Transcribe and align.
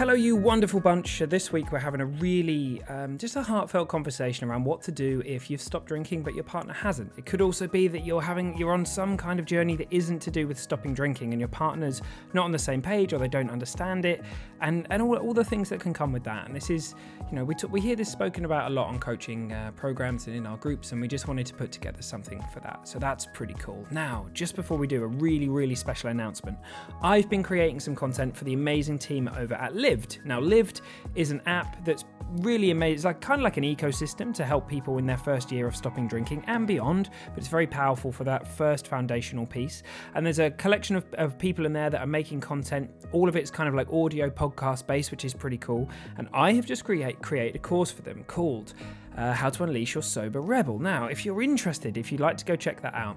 Hello, 0.00 0.14
you 0.14 0.34
wonderful 0.34 0.80
bunch. 0.80 1.18
This 1.18 1.52
week 1.52 1.70
we're 1.70 1.78
having 1.78 2.00
a 2.00 2.06
really, 2.06 2.82
um, 2.88 3.18
just 3.18 3.36
a 3.36 3.42
heartfelt 3.42 3.88
conversation 3.88 4.48
around 4.48 4.64
what 4.64 4.80
to 4.84 4.90
do 4.90 5.22
if 5.26 5.50
you've 5.50 5.60
stopped 5.60 5.84
drinking 5.88 6.22
but 6.22 6.34
your 6.34 6.42
partner 6.42 6.72
hasn't. 6.72 7.12
It 7.18 7.26
could 7.26 7.42
also 7.42 7.66
be 7.68 7.86
that 7.88 8.06
you're 8.06 8.22
having, 8.22 8.56
you're 8.56 8.72
on 8.72 8.86
some 8.86 9.18
kind 9.18 9.38
of 9.38 9.44
journey 9.44 9.76
that 9.76 9.88
isn't 9.90 10.20
to 10.20 10.30
do 10.30 10.48
with 10.48 10.58
stopping 10.58 10.94
drinking 10.94 11.34
and 11.34 11.38
your 11.38 11.50
partner's 11.50 12.00
not 12.32 12.46
on 12.46 12.50
the 12.50 12.58
same 12.58 12.80
page 12.80 13.12
or 13.12 13.18
they 13.18 13.28
don't 13.28 13.50
understand 13.50 14.06
it 14.06 14.24
and, 14.62 14.86
and 14.88 15.02
all, 15.02 15.18
all 15.18 15.34
the 15.34 15.44
things 15.44 15.68
that 15.68 15.80
can 15.80 15.92
come 15.92 16.12
with 16.12 16.24
that. 16.24 16.46
And 16.46 16.56
this 16.56 16.70
is, 16.70 16.94
you 17.30 17.36
know, 17.36 17.44
we, 17.44 17.54
t- 17.54 17.66
we 17.66 17.82
hear 17.82 17.94
this 17.94 18.10
spoken 18.10 18.46
about 18.46 18.70
a 18.70 18.74
lot 18.74 18.86
on 18.88 18.98
coaching 19.00 19.52
uh, 19.52 19.72
programs 19.76 20.28
and 20.28 20.34
in 20.34 20.46
our 20.46 20.56
groups 20.56 20.92
and 20.92 21.00
we 21.02 21.08
just 21.08 21.28
wanted 21.28 21.44
to 21.44 21.52
put 21.52 21.72
together 21.72 22.00
something 22.00 22.42
for 22.54 22.60
that. 22.60 22.88
So 22.88 22.98
that's 22.98 23.26
pretty 23.34 23.54
cool. 23.58 23.86
Now, 23.90 24.28
just 24.32 24.56
before 24.56 24.78
we 24.78 24.86
do 24.86 25.02
a 25.02 25.06
really, 25.06 25.50
really 25.50 25.74
special 25.74 26.08
announcement, 26.08 26.56
I've 27.02 27.28
been 27.28 27.42
creating 27.42 27.80
some 27.80 27.94
content 27.94 28.34
for 28.34 28.44
the 28.44 28.54
amazing 28.54 28.98
team 28.98 29.28
over 29.36 29.52
at 29.52 29.76
Live 29.76 29.89
Lived. 29.90 30.20
Now, 30.24 30.38
Lived 30.38 30.82
is 31.16 31.32
an 31.32 31.42
app 31.46 31.84
that's 31.84 32.04
really 32.42 32.70
amazing. 32.70 32.94
It's 32.94 33.04
like 33.04 33.20
kind 33.20 33.40
of 33.40 33.42
like 33.42 33.56
an 33.56 33.64
ecosystem 33.64 34.32
to 34.34 34.44
help 34.44 34.68
people 34.68 34.98
in 34.98 35.06
their 35.06 35.18
first 35.18 35.50
year 35.50 35.66
of 35.66 35.74
stopping 35.74 36.06
drinking 36.06 36.44
and 36.46 36.64
beyond. 36.64 37.10
But 37.30 37.38
it's 37.38 37.48
very 37.48 37.66
powerful 37.66 38.12
for 38.12 38.22
that 38.22 38.46
first 38.46 38.86
foundational 38.86 39.46
piece. 39.46 39.82
And 40.14 40.24
there's 40.24 40.38
a 40.38 40.52
collection 40.52 40.94
of, 40.94 41.04
of 41.14 41.36
people 41.38 41.66
in 41.66 41.72
there 41.72 41.90
that 41.90 42.00
are 42.00 42.06
making 42.06 42.40
content. 42.40 42.88
All 43.10 43.28
of 43.28 43.34
it's 43.34 43.50
kind 43.50 43.68
of 43.68 43.74
like 43.74 43.92
audio 43.92 44.30
podcast 44.30 44.86
based, 44.86 45.10
which 45.10 45.24
is 45.24 45.34
pretty 45.34 45.58
cool. 45.58 45.88
And 46.18 46.28
I 46.32 46.52
have 46.52 46.66
just 46.66 46.84
create 46.84 47.20
created 47.20 47.56
a 47.56 47.58
course 47.58 47.90
for 47.90 48.02
them 48.02 48.22
called 48.28 48.74
uh, 49.16 49.32
"How 49.32 49.50
to 49.50 49.64
Unleash 49.64 49.94
Your 49.94 50.04
Sober 50.04 50.40
Rebel." 50.40 50.78
Now, 50.78 51.06
if 51.06 51.24
you're 51.24 51.42
interested, 51.42 51.96
if 51.96 52.12
you'd 52.12 52.20
like 52.20 52.36
to 52.36 52.44
go 52.44 52.54
check 52.54 52.80
that 52.82 52.94
out. 52.94 53.16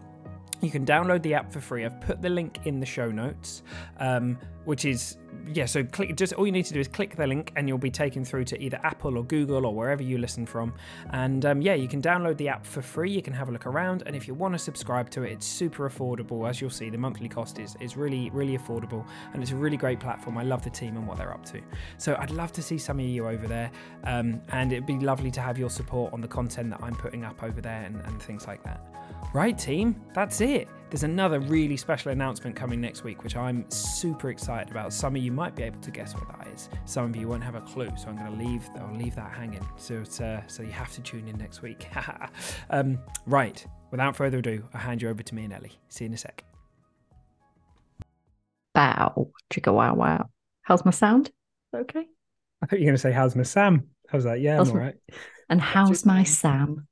You 0.64 0.72
can 0.72 0.86
download 0.86 1.22
the 1.24 1.34
app 1.34 1.52
for 1.52 1.60
free. 1.60 1.84
I've 1.84 2.00
put 2.00 2.22
the 2.22 2.30
link 2.30 2.60
in 2.64 2.80
the 2.80 2.86
show 2.86 3.12
notes, 3.12 3.64
um, 3.98 4.40
which 4.64 4.86
is 4.86 5.18
yeah. 5.52 5.66
So 5.66 5.84
click. 5.84 6.16
Just 6.16 6.32
all 6.34 6.46
you 6.46 6.54
need 6.54 6.64
to 6.68 6.74
do 6.74 6.80
is 6.80 6.88
click 6.88 7.18
the 7.18 7.28
link, 7.28 7.52
and 7.58 7.68
you'll 7.68 7.78
be 7.78 7.92
taken 7.92 8.24
through 8.24 8.46
to 8.46 8.62
either 8.62 8.80
Apple 8.82 9.18
or 9.18 9.26
Google 9.26 9.66
or 9.66 9.76
wherever 9.76 10.02
you 10.02 10.18
listen 10.18 10.46
from. 10.46 10.74
And 11.10 11.46
um, 11.46 11.62
yeah, 11.62 11.74
you 11.74 11.90
can 11.90 12.02
download 12.02 12.38
the 12.38 12.48
app 12.48 12.66
for 12.66 12.82
free. 12.82 13.12
You 13.12 13.22
can 13.22 13.34
have 13.34 13.50
a 13.50 13.52
look 13.52 13.66
around, 13.66 14.04
and 14.06 14.16
if 14.16 14.26
you 14.26 14.34
want 14.34 14.54
to 14.54 14.58
subscribe 14.58 15.10
to 15.10 15.24
it, 15.24 15.34
it's 15.34 15.46
super 15.46 15.90
affordable. 15.90 16.50
As 16.50 16.62
you'll 16.62 16.70
see, 16.70 16.90
the 16.90 16.98
monthly 16.98 17.28
cost 17.28 17.60
is 17.60 17.76
is 17.82 17.98
really 17.98 18.30
really 18.30 18.58
affordable, 18.58 19.06
and 19.34 19.44
it's 19.44 19.52
a 19.52 19.58
really 19.58 19.76
great 19.76 20.00
platform. 20.00 20.38
I 20.38 20.44
love 20.44 20.64
the 20.64 20.70
team 20.70 20.96
and 20.96 21.06
what 21.06 21.18
they're 21.18 21.34
up 21.34 21.46
to. 21.48 21.60
So 21.98 22.16
I'd 22.18 22.32
love 22.32 22.54
to 22.54 22.62
see 22.62 22.78
some 22.78 23.00
of 23.00 23.06
you 23.06 23.28
over 23.28 23.48
there, 23.48 23.70
um, 24.06 24.42
and 24.54 24.72
it'd 24.72 24.86
be 24.86 24.98
lovely 24.98 25.32
to 25.32 25.42
have 25.42 25.58
your 25.58 25.70
support 25.70 26.14
on 26.14 26.22
the 26.22 26.28
content 26.30 26.70
that 26.70 26.82
I'm 26.82 26.96
putting 26.96 27.26
up 27.26 27.44
over 27.44 27.60
there 27.60 27.84
and, 27.84 28.00
and 28.06 28.22
things 28.22 28.48
like 28.48 28.64
that. 28.64 28.80
Right, 29.34 29.58
team, 29.58 30.00
that's 30.14 30.42
it. 30.42 30.68
There's 30.90 31.04
another 31.04 31.40
really 31.40 31.76
special 31.76 32.12
announcement 32.12 32.56
coming 32.56 32.80
next 32.80 33.04
week, 33.04 33.24
which 33.24 33.36
I'm 33.36 33.66
super 33.72 34.30
excited 34.30 34.70
about. 34.70 34.94
Some 34.94 35.16
of 35.16 35.24
you 35.24 35.32
might 35.32 35.56
be 35.56 35.64
able 35.64 35.80
to 35.82 35.90
guess 35.90 36.14
what 36.14 36.28
that 36.28 36.48
is. 36.54 36.70
Some 36.86 37.06
of 37.06 37.16
you 37.16 37.28
won't 37.28 37.44
have 37.44 37.56
a 37.56 37.62
clue, 37.62 37.90
so 37.98 38.10
I'm 38.10 38.18
going 38.18 38.32
to 38.32 38.46
leave. 38.46 38.70
I'll 38.80 38.96
leave 38.96 39.16
that 39.16 39.32
hanging. 39.32 39.66
So 39.76 40.04
uh, 40.24 40.42
so 40.46 40.62
you 40.62 40.70
have 40.72 40.92
to 40.94 41.02
tune 41.02 41.28
in 41.28 41.36
next 41.40 41.64
week. 41.64 41.88
um, 42.70 43.00
right. 43.26 43.66
Without 43.90 44.16
further 44.16 44.38
ado, 44.38 44.64
I'll 44.76 44.82
hand 44.82 45.02
you 45.02 45.10
over 45.10 45.24
to 45.24 45.36
me 45.36 45.46
and 45.46 45.54
Ellie. 45.54 45.72
See 45.90 46.04
you 46.04 46.10
in 46.10 46.14
a 46.14 46.18
sec. 46.18 46.44
Bow, 48.76 49.32
chicka 49.52 49.74
wow 49.74 49.96
wow. 49.96 50.30
How's 50.62 50.86
my 50.86 50.92
sound? 50.92 51.32
Okay. 51.76 52.06
I 52.62 52.66
thought 52.68 52.80
you 52.80 52.86
were 52.86 52.90
going 52.92 52.96
to 52.96 53.02
say, 53.02 53.12
"How's 53.12 53.36
my 53.36 53.44
Sam?" 53.44 53.88
How's 54.10 54.26
that? 54.26 54.42
Yeah, 54.42 54.58
How's 54.58 54.70
I'm 54.70 54.78
all 54.78 54.84
my- 54.84 54.94
And 55.50 55.60
how's 55.60 56.06
my 56.06 56.24
Sam? 56.24 56.88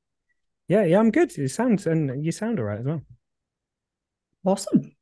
Yeah, 0.71 0.85
yeah, 0.85 0.99
I'm 0.99 1.11
good. 1.11 1.35
You 1.35 1.49
sound 1.49 1.85
and 1.85 2.23
you 2.23 2.31
sound 2.31 2.57
all 2.57 2.63
right 2.63 2.79
as 2.79 2.85
well. 2.85 3.01
Awesome. 4.45 4.95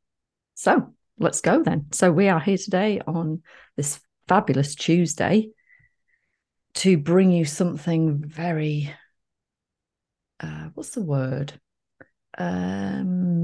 So 0.56 0.96
let's 1.20 1.42
go 1.42 1.62
then. 1.62 1.86
So 1.92 2.12
we 2.12 2.28
are 2.28 2.40
here 2.40 2.58
today 2.58 3.02
on 3.06 3.44
this 3.78 4.00
fabulous 4.28 4.74
Tuesday 4.74 5.50
to 6.74 6.98
bring 6.98 7.30
you 7.30 7.46
something 7.46 8.24
very 8.26 8.92
uh 10.40 10.70
what's 10.74 10.90
the 10.90 11.04
word? 11.04 11.54
Um 12.36 13.36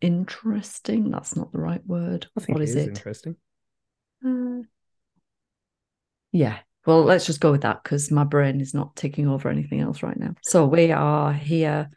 interesting. 0.00 1.12
That's 1.12 1.36
not 1.36 1.52
the 1.52 1.60
right 1.60 1.86
word. 1.86 2.26
I 2.36 2.40
think 2.40 2.58
What 2.58 2.62
it 2.62 2.70
is 2.70 2.74
is 2.74 2.86
it? 2.88 2.88
interesting. 2.88 3.36
Uh, 4.26 4.62
yeah. 6.32 6.58
Well, 6.86 7.02
let's 7.02 7.26
just 7.26 7.40
go 7.40 7.52
with 7.52 7.62
that 7.62 7.82
because 7.82 8.10
my 8.10 8.24
brain 8.24 8.60
is 8.60 8.72
not 8.72 8.96
taking 8.96 9.28
over 9.28 9.48
anything 9.48 9.80
else 9.80 10.02
right 10.02 10.18
now. 10.18 10.34
So 10.42 10.66
we 10.66 10.90
are 10.90 11.32
here 11.32 11.90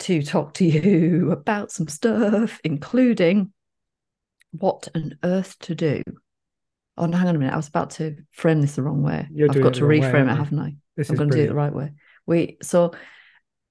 to 0.00 0.22
talk 0.22 0.54
to 0.54 0.64
you 0.66 1.32
about 1.32 1.72
some 1.72 1.88
stuff, 1.88 2.60
including 2.64 3.52
what 4.52 4.88
on 4.94 5.18
earth 5.24 5.58
to 5.60 5.74
do. 5.74 6.02
Oh, 6.96 7.06
no, 7.06 7.16
hang 7.16 7.28
on 7.28 7.36
a 7.36 7.38
minute. 7.38 7.54
I 7.54 7.56
was 7.56 7.68
about 7.68 7.90
to 7.90 8.16
frame 8.32 8.60
this 8.60 8.74
the 8.74 8.82
wrong 8.82 9.02
way. 9.02 9.28
You're 9.32 9.48
I've 9.50 9.62
got 9.62 9.74
to 9.74 9.84
wrong 9.84 10.00
way, 10.00 10.00
reframe 10.00 10.30
it, 10.32 10.36
haven't 10.36 10.58
I? 10.58 10.76
This 10.96 11.10
I'm 11.10 11.16
going 11.16 11.30
to 11.30 11.36
do 11.36 11.44
it 11.44 11.48
the 11.48 11.54
right 11.54 11.72
way. 11.72 11.92
We 12.26 12.58
so 12.60 12.92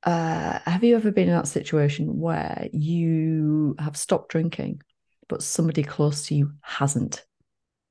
uh, 0.03 0.59
have 0.65 0.83
you 0.83 0.95
ever 0.95 1.11
been 1.11 1.27
in 1.27 1.35
that 1.35 1.47
situation 1.47 2.19
where 2.19 2.69
you 2.71 3.75
have 3.79 3.97
stopped 3.97 4.29
drinking, 4.29 4.81
but 5.27 5.43
somebody 5.43 5.83
close 5.83 6.27
to 6.27 6.35
you 6.35 6.53
hasn't? 6.61 7.25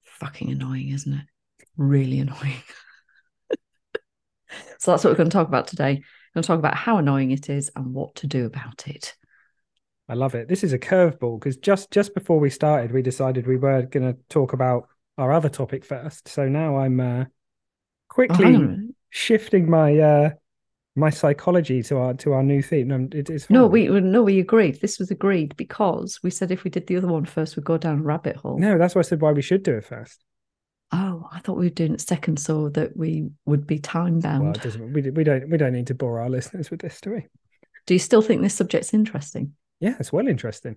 Fucking 0.04 0.50
annoying, 0.50 0.88
isn't 0.90 1.12
it? 1.12 1.26
Really 1.76 2.20
annoying. 2.20 2.62
so 4.78 4.90
that's 4.92 5.04
what 5.04 5.10
we're 5.10 5.16
going 5.16 5.30
to 5.30 5.34
talk 5.34 5.48
about 5.48 5.66
today. 5.68 5.94
We're 6.34 6.40
going 6.40 6.42
to 6.42 6.46
talk 6.46 6.58
about 6.58 6.74
how 6.76 6.98
annoying 6.98 7.30
it 7.30 7.48
is 7.48 7.70
and 7.76 7.92
what 7.94 8.14
to 8.16 8.26
do 8.26 8.46
about 8.46 8.86
it. 8.86 9.14
I 10.08 10.14
love 10.14 10.34
it. 10.34 10.48
This 10.48 10.62
is 10.62 10.72
a 10.72 10.78
curveball 10.78 11.40
because 11.40 11.56
just 11.56 11.90
just 11.90 12.14
before 12.14 12.38
we 12.38 12.50
started, 12.50 12.92
we 12.92 13.02
decided 13.02 13.46
we 13.46 13.56
were 13.56 13.82
going 13.82 14.12
to 14.12 14.18
talk 14.28 14.52
about 14.52 14.88
our 15.18 15.32
other 15.32 15.48
topic 15.48 15.84
first. 15.84 16.28
So 16.28 16.48
now 16.48 16.76
I'm 16.76 17.00
uh, 17.00 17.24
Oh, 17.24 18.08
quickly 18.08 18.52
minute. 18.52 18.94
shifting 19.10 19.68
my 19.68 19.98
uh, 19.98 20.30
my 20.94 21.10
psychology 21.10 21.82
to 21.82 21.98
our 21.98 22.14
to 22.14 22.34
our 22.34 22.42
new 22.44 22.62
theme. 22.62 22.88
No, 22.88 23.08
it 23.12 23.28
is 23.30 23.50
No, 23.50 23.66
we 23.66 23.88
no, 23.88 24.22
we 24.22 24.38
agreed. 24.38 24.80
This 24.80 24.98
was 25.00 25.10
agreed 25.10 25.56
because 25.56 26.20
we 26.22 26.30
said 26.30 26.52
if 26.52 26.62
we 26.64 26.70
did 26.70 26.86
the 26.86 26.96
other 26.96 27.08
one 27.08 27.24
first, 27.24 27.56
we'd 27.56 27.64
go 27.64 27.76
down 27.76 27.98
a 27.98 28.02
rabbit 28.02 28.36
hole. 28.36 28.58
no. 28.58 28.78
That's 28.78 28.94
why 28.94 29.00
I 29.00 29.02
said 29.02 29.20
why 29.20 29.32
we 29.32 29.42
should 29.42 29.64
do 29.64 29.74
it 29.76 29.84
first. 29.84 30.24
Oh, 30.92 31.28
I 31.32 31.40
thought 31.40 31.56
we 31.56 31.66
were 31.66 31.70
doing 31.70 31.94
it 31.94 32.00
second 32.00 32.38
so 32.38 32.68
that 32.70 32.96
we 32.96 33.28
would 33.44 33.66
be 33.66 33.78
time 33.78 34.20
bound. 34.20 34.60
Well. 34.64 34.88
We, 34.88 35.10
we 35.10 35.24
don't 35.24 35.50
we 35.50 35.58
don't 35.58 35.72
need 35.72 35.88
to 35.88 35.94
bore 35.94 36.20
our 36.20 36.30
listeners 36.30 36.70
with 36.70 36.80
this, 36.80 37.00
do 37.00 37.10
we? 37.10 37.26
Do 37.86 37.94
you 37.94 37.98
still 38.00 38.22
think 38.22 38.42
this 38.42 38.54
subject's 38.54 38.94
interesting? 38.94 39.54
Yeah, 39.80 39.96
it's 39.98 40.12
well 40.12 40.28
interesting. 40.28 40.76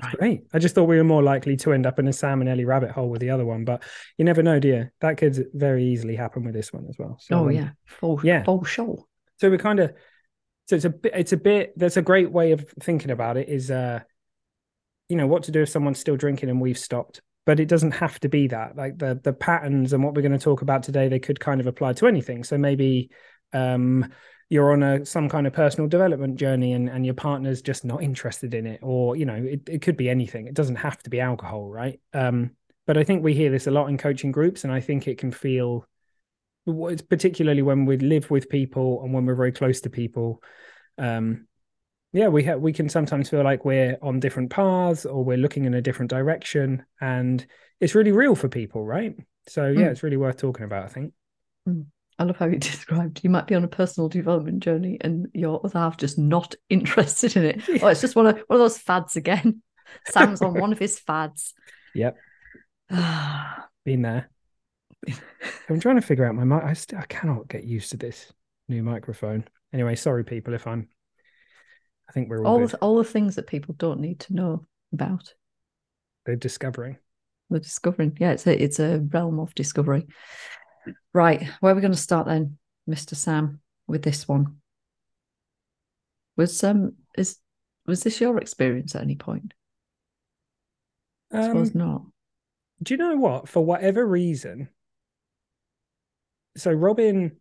It's 0.00 0.08
Right. 0.08 0.18
great. 0.18 0.42
I 0.52 0.58
just 0.58 0.74
thought 0.74 0.84
we 0.84 0.96
were 0.96 1.04
more 1.04 1.22
likely 1.22 1.56
to 1.58 1.72
end 1.72 1.86
up 1.86 1.98
in 1.98 2.08
a 2.08 2.12
Sam 2.12 2.40
and 2.40 2.50
Ellie 2.50 2.64
rabbit 2.64 2.90
hole 2.90 3.08
with 3.08 3.20
the 3.20 3.30
other 3.30 3.44
one, 3.44 3.64
but 3.64 3.82
you 4.18 4.24
never 4.24 4.42
know, 4.42 4.58
dear. 4.58 4.92
That 5.00 5.18
could 5.18 5.46
very 5.54 5.84
easily 5.84 6.16
happen 6.16 6.42
with 6.44 6.54
this 6.54 6.72
one 6.72 6.86
as 6.88 6.96
well. 6.98 7.18
So, 7.20 7.36
oh 7.36 7.44
um, 7.48 7.50
yeah, 7.52 7.70
for 7.86 8.18
yeah. 8.24 8.42
for 8.44 8.64
sure. 8.64 9.04
so 9.38 9.50
we're 9.50 9.58
kind 9.58 9.78
of 9.78 9.92
so 10.66 10.76
it's 10.76 10.84
a 10.84 10.90
bit 10.90 11.12
it's 11.14 11.32
a 11.32 11.36
bit 11.36 11.74
that's 11.76 11.96
a 11.96 12.02
great 12.02 12.32
way 12.32 12.52
of 12.52 12.68
thinking 12.80 13.10
about 13.10 13.36
it 13.36 13.48
is 13.48 13.70
uh 13.70 14.00
you 15.08 15.16
know 15.16 15.26
what 15.26 15.44
to 15.44 15.52
do 15.52 15.62
if 15.62 15.68
someone's 15.68 15.98
still 15.98 16.16
drinking 16.16 16.48
and 16.48 16.60
we've 16.60 16.78
stopped 16.78 17.20
but 17.46 17.60
it 17.60 17.68
doesn't 17.68 17.92
have 17.92 18.18
to 18.20 18.28
be 18.28 18.48
that. 18.48 18.76
Like 18.76 18.98
the 18.98 19.20
the 19.22 19.32
patterns 19.32 19.92
and 19.92 20.02
what 20.02 20.14
we're 20.14 20.22
going 20.22 20.32
to 20.32 20.38
talk 20.38 20.62
about 20.62 20.82
today 20.82 21.08
they 21.08 21.18
could 21.18 21.40
kind 21.40 21.60
of 21.60 21.66
apply 21.66 21.92
to 21.94 22.06
anything. 22.06 22.44
So 22.44 22.58
maybe 22.58 23.10
um 23.52 24.12
you're 24.50 24.72
on 24.72 24.82
a 24.82 25.06
some 25.06 25.28
kind 25.28 25.46
of 25.46 25.52
personal 25.52 25.88
development 25.88 26.36
journey 26.36 26.72
and, 26.74 26.88
and 26.88 27.04
your 27.04 27.14
partner's 27.14 27.62
just 27.62 27.84
not 27.84 28.02
interested 28.02 28.54
in 28.54 28.66
it 28.66 28.80
or 28.82 29.16
you 29.16 29.26
know 29.26 29.34
it, 29.34 29.60
it 29.68 29.82
could 29.82 29.96
be 29.96 30.08
anything. 30.08 30.46
It 30.46 30.54
doesn't 30.54 30.76
have 30.76 31.02
to 31.04 31.10
be 31.10 31.20
alcohol 31.20 31.68
right? 31.68 32.00
Um 32.12 32.52
but 32.86 32.96
i 32.96 33.04
think 33.04 33.22
we 33.22 33.34
hear 33.34 33.50
this 33.50 33.66
a 33.66 33.70
lot 33.70 33.88
in 33.88 33.98
coaching 33.98 34.32
groups 34.32 34.64
and 34.64 34.72
i 34.72 34.80
think 34.80 35.06
it 35.06 35.18
can 35.18 35.30
feel 35.30 35.86
particularly 37.08 37.62
when 37.62 37.84
we 37.84 37.98
live 37.98 38.30
with 38.30 38.48
people 38.48 39.02
and 39.02 39.12
when 39.12 39.26
we're 39.26 39.34
very 39.34 39.52
close 39.52 39.82
to 39.82 39.90
people 39.90 40.42
um 40.98 41.46
yeah 42.14 42.28
we 42.28 42.42
ha- 42.42 42.56
we 42.56 42.72
can 42.72 42.88
sometimes 42.88 43.28
feel 43.28 43.42
like 43.44 43.64
we're 43.66 43.98
on 44.00 44.20
different 44.20 44.48
paths 44.48 45.04
or 45.04 45.22
we're 45.22 45.36
looking 45.36 45.66
in 45.66 45.74
a 45.74 45.82
different 45.82 46.10
direction 46.10 46.82
and 47.02 47.46
it's 47.80 47.94
really 47.94 48.12
real 48.12 48.34
for 48.34 48.48
people 48.48 48.86
right 48.86 49.14
so 49.46 49.66
yeah 49.68 49.88
Mm. 49.88 49.90
it's 49.90 50.02
really 50.02 50.16
worth 50.16 50.38
talking 50.38 50.64
about 50.64 50.84
i 50.84 50.88
think 50.88 51.12
I 52.18 52.22
love 52.24 52.36
how 52.36 52.46
you 52.46 52.58
described 52.72 53.20
you 53.24 53.28
might 53.30 53.46
be 53.46 53.54
on 53.56 53.64
a 53.64 53.68
personal 53.68 54.08
development 54.08 54.60
journey 54.62 54.98
and 55.00 55.26
your 55.34 55.60
other 55.64 55.78
half 55.78 55.96
just 55.96 56.16
not 56.18 56.54
interested 56.70 57.36
in 57.36 57.44
it. 57.44 57.82
Oh, 57.82 57.88
it's 57.88 58.00
just 58.00 58.14
one 58.16 58.26
of 58.26 58.36
one 58.46 58.56
of 58.56 58.58
those 58.60 58.78
fads 58.78 59.16
again. 59.16 59.62
Sam's 60.06 60.40
on 60.40 60.54
one 60.54 60.72
of 60.72 60.78
his 60.78 60.98
fads. 60.98 61.52
Yep. 61.94 62.16
Been 63.84 64.02
there. 64.02 64.30
I'm 65.68 65.80
trying 65.80 65.96
to 65.96 66.02
figure 66.02 66.24
out 66.26 66.34
my 66.34 66.44
mic. 66.44 66.62
I 66.62 66.72
still 66.74 66.98
I 66.98 67.06
cannot 67.06 67.48
get 67.48 67.64
used 67.64 67.90
to 67.90 67.96
this 67.96 68.32
new 68.68 68.82
microphone. 68.82 69.44
Anyway, 69.72 69.96
sorry 69.96 70.24
people 70.24 70.54
if 70.54 70.66
I'm. 70.66 70.88
I 72.08 72.12
think 72.12 72.28
we're 72.28 72.44
all 72.44 72.60
all 72.60 72.66
the, 72.66 72.76
all 72.78 72.96
the 72.98 73.04
things 73.04 73.36
that 73.36 73.46
people 73.46 73.74
don't 73.78 74.00
need 74.00 74.20
to 74.20 74.34
know 74.34 74.66
about. 74.92 75.34
They're 76.26 76.36
discovering. 76.36 76.98
We're 77.48 77.58
discovering. 77.60 78.16
Yeah, 78.20 78.32
it's 78.32 78.46
a 78.46 78.62
it's 78.62 78.80
a 78.80 79.00
realm 79.12 79.38
of 79.38 79.54
discovery. 79.54 80.06
Right, 81.12 81.48
where 81.60 81.72
are 81.72 81.74
we 81.74 81.80
going 81.80 81.92
to 81.92 81.98
start 81.98 82.26
then, 82.26 82.58
Mister 82.86 83.14
Sam, 83.14 83.60
with 83.86 84.02
this 84.02 84.28
one? 84.28 84.56
Was 86.36 86.62
um 86.64 86.94
is 87.16 87.38
was 87.86 88.02
this 88.02 88.20
your 88.20 88.38
experience 88.38 88.94
at 88.94 89.02
any 89.02 89.16
point? 89.16 89.54
I 91.32 91.38
Um, 91.38 91.44
suppose 91.44 91.74
not. 91.74 92.02
do 92.82 92.94
you 92.94 92.98
know 92.98 93.16
what? 93.16 93.48
For 93.48 93.64
whatever 93.64 94.06
reason, 94.06 94.68
so 96.56 96.72
Robin, 96.72 97.36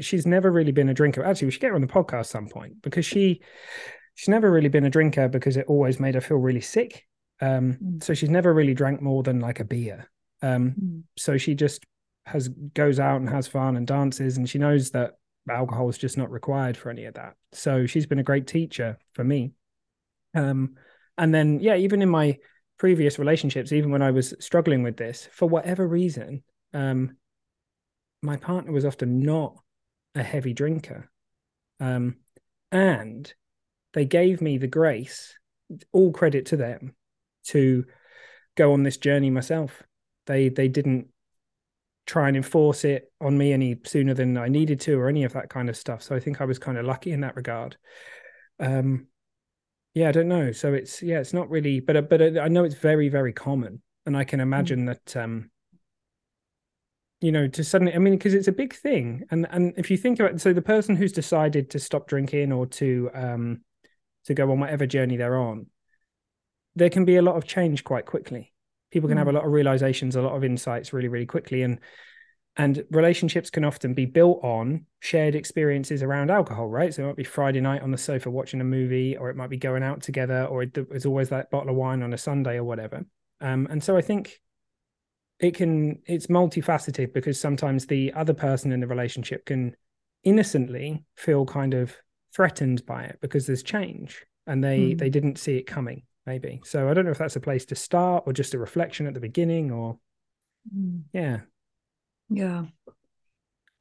she's 0.00 0.26
never 0.26 0.50
really 0.50 0.72
been 0.72 0.88
a 0.88 0.94
drinker. 0.94 1.24
Actually, 1.24 1.46
we 1.46 1.50
should 1.52 1.60
get 1.60 1.70
her 1.70 1.74
on 1.76 1.80
the 1.80 1.86
podcast 1.86 2.20
at 2.20 2.26
some 2.26 2.48
point 2.48 2.82
because 2.82 3.04
she 3.04 3.42
she's 4.16 4.28
never 4.28 4.50
really 4.50 4.68
been 4.68 4.84
a 4.84 4.90
drinker 4.90 5.28
because 5.28 5.56
it 5.56 5.66
always 5.68 6.00
made 6.00 6.14
her 6.16 6.20
feel 6.20 6.38
really 6.38 6.60
sick. 6.60 7.06
Um, 7.40 7.74
Mm. 7.74 8.02
so 8.02 8.14
she's 8.14 8.30
never 8.30 8.52
really 8.52 8.74
drank 8.74 9.00
more 9.00 9.22
than 9.22 9.40
like 9.40 9.60
a 9.60 9.64
beer. 9.64 10.10
Um, 10.42 10.72
Mm. 10.72 11.02
so 11.16 11.36
she 11.36 11.54
just 11.54 11.84
has 12.24 12.48
goes 12.48 12.98
out 12.98 13.20
and 13.20 13.28
has 13.30 13.46
fun 13.46 13.76
and 13.76 13.86
dances, 13.86 14.36
and 14.36 14.48
she 14.48 14.58
knows 14.58 14.90
that 14.90 15.12
alcohol 15.48 15.88
is 15.88 15.98
just 15.98 16.18
not 16.18 16.30
required 16.30 16.76
for 16.76 16.90
any 16.90 17.04
of 17.04 17.14
that. 17.14 17.36
So 17.52 17.86
she's 17.86 18.06
been 18.06 18.18
a 18.18 18.24
great 18.24 18.46
teacher 18.48 18.98
for 19.12 19.22
me. 19.22 19.52
Um, 20.34 20.76
and 21.16 21.32
then 21.32 21.60
yeah, 21.60 21.76
even 21.76 22.02
in 22.02 22.08
my 22.08 22.38
previous 22.78 23.18
relationships, 23.18 23.72
even 23.72 23.90
when 23.90 24.02
I 24.02 24.10
was 24.10 24.34
struggling 24.40 24.82
with 24.82 24.96
this, 24.96 25.28
for 25.30 25.48
whatever 25.48 25.86
reason, 25.86 26.42
um, 26.74 27.16
my 28.22 28.36
partner 28.36 28.72
was 28.72 28.84
often 28.84 29.20
not 29.20 29.56
a 30.14 30.22
heavy 30.22 30.52
drinker. 30.52 31.10
Um, 31.80 32.16
and 32.72 33.32
they 33.96 34.04
gave 34.04 34.42
me 34.42 34.58
the 34.58 34.66
grace, 34.66 35.38
all 35.90 36.12
credit 36.12 36.44
to 36.46 36.56
them, 36.58 36.94
to 37.44 37.86
go 38.54 38.74
on 38.74 38.82
this 38.82 38.98
journey 38.98 39.30
myself. 39.30 39.82
They 40.26 40.50
they 40.50 40.68
didn't 40.68 41.08
try 42.06 42.28
and 42.28 42.36
enforce 42.36 42.84
it 42.84 43.10
on 43.22 43.38
me 43.38 43.54
any 43.54 43.80
sooner 43.84 44.12
than 44.12 44.36
I 44.36 44.48
needed 44.48 44.80
to 44.82 45.00
or 45.00 45.08
any 45.08 45.24
of 45.24 45.32
that 45.32 45.48
kind 45.48 45.70
of 45.70 45.78
stuff. 45.78 46.02
So 46.02 46.14
I 46.14 46.20
think 46.20 46.42
I 46.42 46.44
was 46.44 46.58
kind 46.58 46.76
of 46.76 46.84
lucky 46.84 47.10
in 47.10 47.22
that 47.22 47.36
regard. 47.36 47.78
Um 48.60 49.06
yeah, 49.94 50.10
I 50.10 50.12
don't 50.12 50.28
know. 50.28 50.52
So 50.52 50.74
it's 50.74 51.02
yeah, 51.02 51.18
it's 51.18 51.32
not 51.32 51.48
really 51.48 51.80
but 51.80 52.10
but 52.10 52.38
I 52.38 52.48
know 52.48 52.64
it's 52.64 52.74
very 52.74 53.08
very 53.08 53.32
common 53.32 53.80
and 54.04 54.14
I 54.14 54.24
can 54.24 54.40
imagine 54.40 54.84
that 54.84 55.16
um 55.16 55.50
you 57.22 57.32
know 57.32 57.48
to 57.48 57.64
suddenly 57.64 57.94
I 57.94 57.98
mean 57.98 58.14
because 58.14 58.34
it's 58.34 58.48
a 58.48 58.52
big 58.52 58.74
thing 58.74 59.24
and 59.30 59.46
and 59.50 59.72
if 59.78 59.90
you 59.90 59.96
think 59.96 60.20
about 60.20 60.34
it, 60.34 60.40
so 60.42 60.52
the 60.52 60.60
person 60.60 60.96
who's 60.96 61.12
decided 61.12 61.70
to 61.70 61.78
stop 61.78 62.08
drinking 62.08 62.52
or 62.52 62.66
to 62.66 63.10
um 63.14 63.62
to 64.26 64.34
go 64.34 64.50
on 64.50 64.60
whatever 64.60 64.86
journey 64.86 65.16
they're 65.16 65.38
on 65.38 65.66
there 66.76 66.90
can 66.90 67.04
be 67.04 67.16
a 67.16 67.22
lot 67.22 67.36
of 67.36 67.46
change 67.46 67.82
quite 67.82 68.06
quickly. 68.06 68.52
People 68.92 69.08
can 69.08 69.18
have 69.18 69.28
a 69.28 69.32
lot 69.32 69.44
of 69.44 69.50
realizations 69.50 70.14
a 70.14 70.22
lot 70.22 70.36
of 70.36 70.44
insights 70.44 70.92
really 70.92 71.08
really 71.08 71.26
quickly. 71.26 71.62
And 71.62 71.80
and 72.58 72.84
relationships 72.90 73.50
can 73.50 73.64
often 73.64 73.92
be 73.92 74.06
built 74.06 74.42
on 74.42 74.86
shared 75.00 75.34
experiences 75.34 76.02
around 76.02 76.30
alcohol 76.30 76.68
right? 76.68 76.94
So 76.94 77.02
it 77.02 77.06
might 77.06 77.16
be 77.16 77.24
friday 77.24 77.60
night 77.60 77.82
on 77.82 77.90
the 77.90 77.98
sofa 77.98 78.30
watching 78.30 78.60
a 78.60 78.64
movie 78.64 79.16
or 79.16 79.30
it 79.30 79.36
might 79.36 79.50
be 79.50 79.56
going 79.56 79.82
out 79.82 80.02
together 80.02 80.44
or 80.44 80.62
it, 80.62 80.74
there's 80.74 81.06
always 81.06 81.30
that 81.30 81.50
bottle 81.50 81.70
of 81.70 81.76
wine 81.76 82.02
on 82.02 82.12
a 82.12 82.18
sunday 82.18 82.56
or 82.56 82.64
whatever. 82.64 83.04
Um, 83.40 83.66
and 83.70 83.82
so 83.82 83.96
i 83.96 84.00
think 84.00 84.40
it 85.40 85.54
can 85.54 86.00
it's 86.06 86.28
multifaceted 86.28 87.12
because 87.12 87.38
sometimes 87.40 87.86
the 87.86 88.12
other 88.14 88.32
person 88.32 88.72
in 88.72 88.80
the 88.80 88.86
relationship 88.86 89.44
can 89.44 89.76
innocently 90.24 91.04
feel 91.14 91.44
kind 91.44 91.74
of 91.74 91.94
threatened 92.36 92.84
by 92.86 93.04
it 93.04 93.18
because 93.22 93.46
there's 93.46 93.62
change 93.62 94.24
and 94.46 94.62
they 94.62 94.78
Mm. 94.94 94.98
they 94.98 95.10
didn't 95.10 95.38
see 95.38 95.56
it 95.56 95.66
coming 95.66 96.02
maybe 96.26 96.60
so 96.64 96.88
i 96.88 96.94
don't 96.94 97.04
know 97.06 97.10
if 97.12 97.18
that's 97.18 97.36
a 97.36 97.40
place 97.40 97.64
to 97.66 97.74
start 97.74 98.24
or 98.26 98.32
just 98.32 98.52
a 98.54 98.58
reflection 98.58 99.06
at 99.06 99.14
the 99.14 99.20
beginning 99.20 99.70
or 99.70 99.98
Mm. 100.76 101.02
yeah 101.12 101.40
Yeah. 102.28 102.66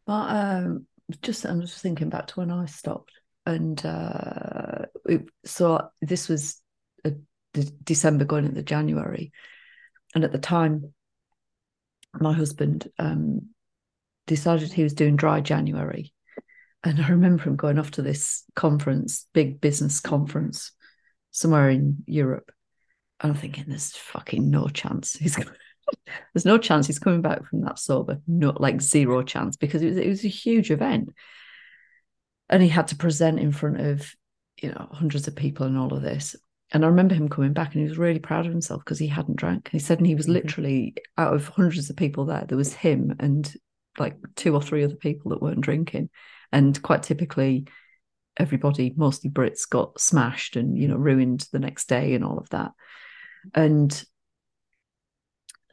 But 0.06 0.26
um 0.36 0.88
just 1.22 1.46
I'm 1.46 1.62
just 1.62 1.82
thinking 1.82 2.10
back 2.10 2.28
to 2.28 2.40
when 2.40 2.52
I 2.52 2.66
stopped 2.68 3.14
and 3.46 3.84
uh 3.86 4.86
it, 5.06 5.22
so 5.46 5.90
this 6.02 6.30
was 6.30 6.62
a, 7.04 7.12
de- 7.54 7.72
December 7.84 8.26
going 8.26 8.46
into 8.46 8.64
January 8.64 9.32
and 10.14 10.24
at 10.24 10.32
the 10.32 10.40
time 10.56 10.94
my 12.20 12.34
husband 12.34 12.88
um 13.00 13.50
decided 14.28 14.72
he 14.72 14.84
was 14.84 14.94
doing 14.94 15.16
dry 15.16 15.42
January 15.42 16.14
and 16.86 17.02
I 17.02 17.10
remember 17.10 17.44
him 17.44 17.56
going 17.58 17.80
off 17.80 17.92
to 17.92 18.02
this 18.02 18.44
conference 18.56 19.28
big 19.34 19.60
business 19.60 20.00
conference 20.00 20.72
somewhere 21.32 21.70
in 21.70 22.04
Europe 22.06 22.52
and 23.20 23.32
I'm 23.32 23.38
thinking 23.38 23.66
there's 23.68 23.92
fucking 23.92 24.50
no 24.50 24.68
chance 24.68 25.14
he's 25.14 25.36
going 25.36 25.50
there's 26.34 26.46
no 26.46 26.58
chance 26.58 26.88
he's 26.88 27.00
coming 27.00 27.22
back 27.22 27.46
from 27.46 27.62
that 27.62 27.80
sober. 27.80 28.20
No, 28.28 28.54
like 28.58 28.82
zero 28.82 29.24
chance 29.24 29.56
because 29.56 29.82
it 29.82 29.88
was 29.90 29.98
it 29.98 30.08
was 30.08 30.26
a 30.26 30.30
huge 30.30 30.72
event, 30.72 31.10
and 32.50 32.64
he 32.64 32.70
had 32.70 32.88
to 32.90 32.96
present 32.96 33.40
in 33.40 33.52
front 33.52 33.80
of 33.80 34.12
you 34.62 34.70
know 34.70 34.88
hundreds 34.92 35.28
of 35.28 35.36
people 35.36 35.66
and 35.66 35.78
all 35.78 35.94
of 35.94 36.02
this. 36.02 36.36
And 36.72 36.84
I 36.84 36.88
remember 36.88 37.14
him 37.14 37.30
coming 37.30 37.54
back 37.54 37.74
and 37.74 37.84
he 37.84 37.88
was 37.88 37.98
really 38.00 38.20
proud 38.20 38.48
of 38.48 38.52
himself 38.52 38.84
because 38.84 38.98
he 38.98 39.08
hadn't 39.08 39.38
drank. 39.38 39.70
He 39.72 39.78
said, 39.78 40.00
and 40.00 40.08
he 40.08 40.16
was 40.16 40.26
Mhm. 40.26 40.34
literally 40.34 40.96
out 41.18 41.36
of 41.36 41.48
hundreds 41.48 41.90
of 41.92 41.96
people 41.96 42.26
there, 42.26 42.46
there 42.48 42.58
was 42.58 42.74
him 42.74 43.16
and 43.20 43.54
like 44.00 44.18
two 44.36 44.56
or 44.56 44.62
three 44.62 44.84
other 44.84 44.96
people 44.96 45.30
that 45.30 45.42
weren't 45.42 45.62
drinking. 45.62 46.10
And 46.52 46.80
quite 46.82 47.04
typically, 47.04 47.68
everybody, 48.38 48.94
mostly 48.96 49.30
Brits, 49.30 49.70
got 49.70 50.00
smashed 50.00 50.56
and 50.56 50.78
you 50.78 50.88
know 50.88 50.96
ruined 50.96 51.48
the 51.52 51.60
next 51.60 51.88
day 51.88 52.14
and 52.14 52.24
all 52.24 52.38
of 52.38 52.50
that. 52.50 52.72
And 53.54 54.04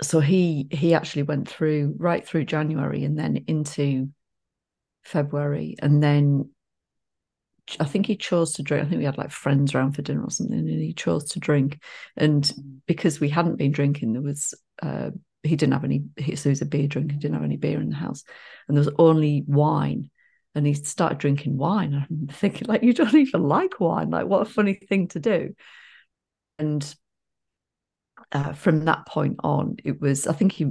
so 0.01 0.21
he 0.21 0.69
he 0.71 0.95
actually 0.95 1.23
went 1.23 1.49
through 1.49 1.95
right 1.99 2.27
through 2.27 2.45
January 2.45 3.05
and 3.05 3.19
then 3.19 3.45
into 3.47 4.11
February 5.05 5.77
and 5.81 6.03
then 6.03 6.51
I 7.81 7.85
think 7.85 8.07
he 8.07 8.17
chose 8.17 8.55
to 8.55 8.63
drink. 8.63 8.85
I 8.85 8.89
think 8.89 8.99
we 8.99 9.05
had 9.05 9.19
like 9.19 9.31
friends 9.31 9.75
around 9.75 9.93
for 9.93 10.03
dinner 10.03 10.25
or 10.25 10.31
something, 10.31 10.59
and 10.59 10.69
he 10.69 10.93
chose 10.93 11.25
to 11.31 11.41
drink. 11.41 11.83
And 12.17 12.53
because 12.87 13.21
we 13.21 13.29
hadn't 13.29 13.57
been 13.57 13.73
drinking, 13.73 14.13
there 14.13 14.23
was 14.23 14.55
uh, 14.83 15.11
he 15.43 15.57
didn't 15.57 15.73
have 15.73 15.85
any. 15.85 16.03
He, 16.17 16.33
was 16.33 16.63
a 16.63 16.67
beer 16.67 16.89
drinker. 16.89 17.15
He 17.15 17.19
didn't 17.19 17.35
have 17.35 17.45
any 17.45 17.57
beer 17.57 17.81
in 17.81 17.91
the 17.91 17.97
house, 17.97 18.25
and 18.67 18.77
there 18.77 18.85
was 18.85 18.95
only 18.99 19.45
wine. 19.47 20.11
And 20.55 20.67
he 20.67 20.75
started 20.75 21.19
drinking 21.19 21.57
wine. 21.57 21.95
I'm 21.95 22.29
thinking, 22.29 22.69
like, 22.69 22.83
you 22.83 22.93
don't 22.93 23.15
even 23.15 23.43
like 23.43 23.81
wine. 23.81 24.11
Like, 24.11 24.27
what 24.27 24.43
a 24.43 24.51
funny 24.51 24.75
thing 24.75 25.09
to 25.09 25.21
do. 25.21 25.55
And 26.59 26.95
uh, 28.33 28.53
from 28.53 28.85
that 28.85 29.07
point 29.07 29.37
on, 29.43 29.77
it 29.85 30.01
was. 30.01 30.27
I 30.27 30.33
think 30.33 30.53
he. 30.53 30.71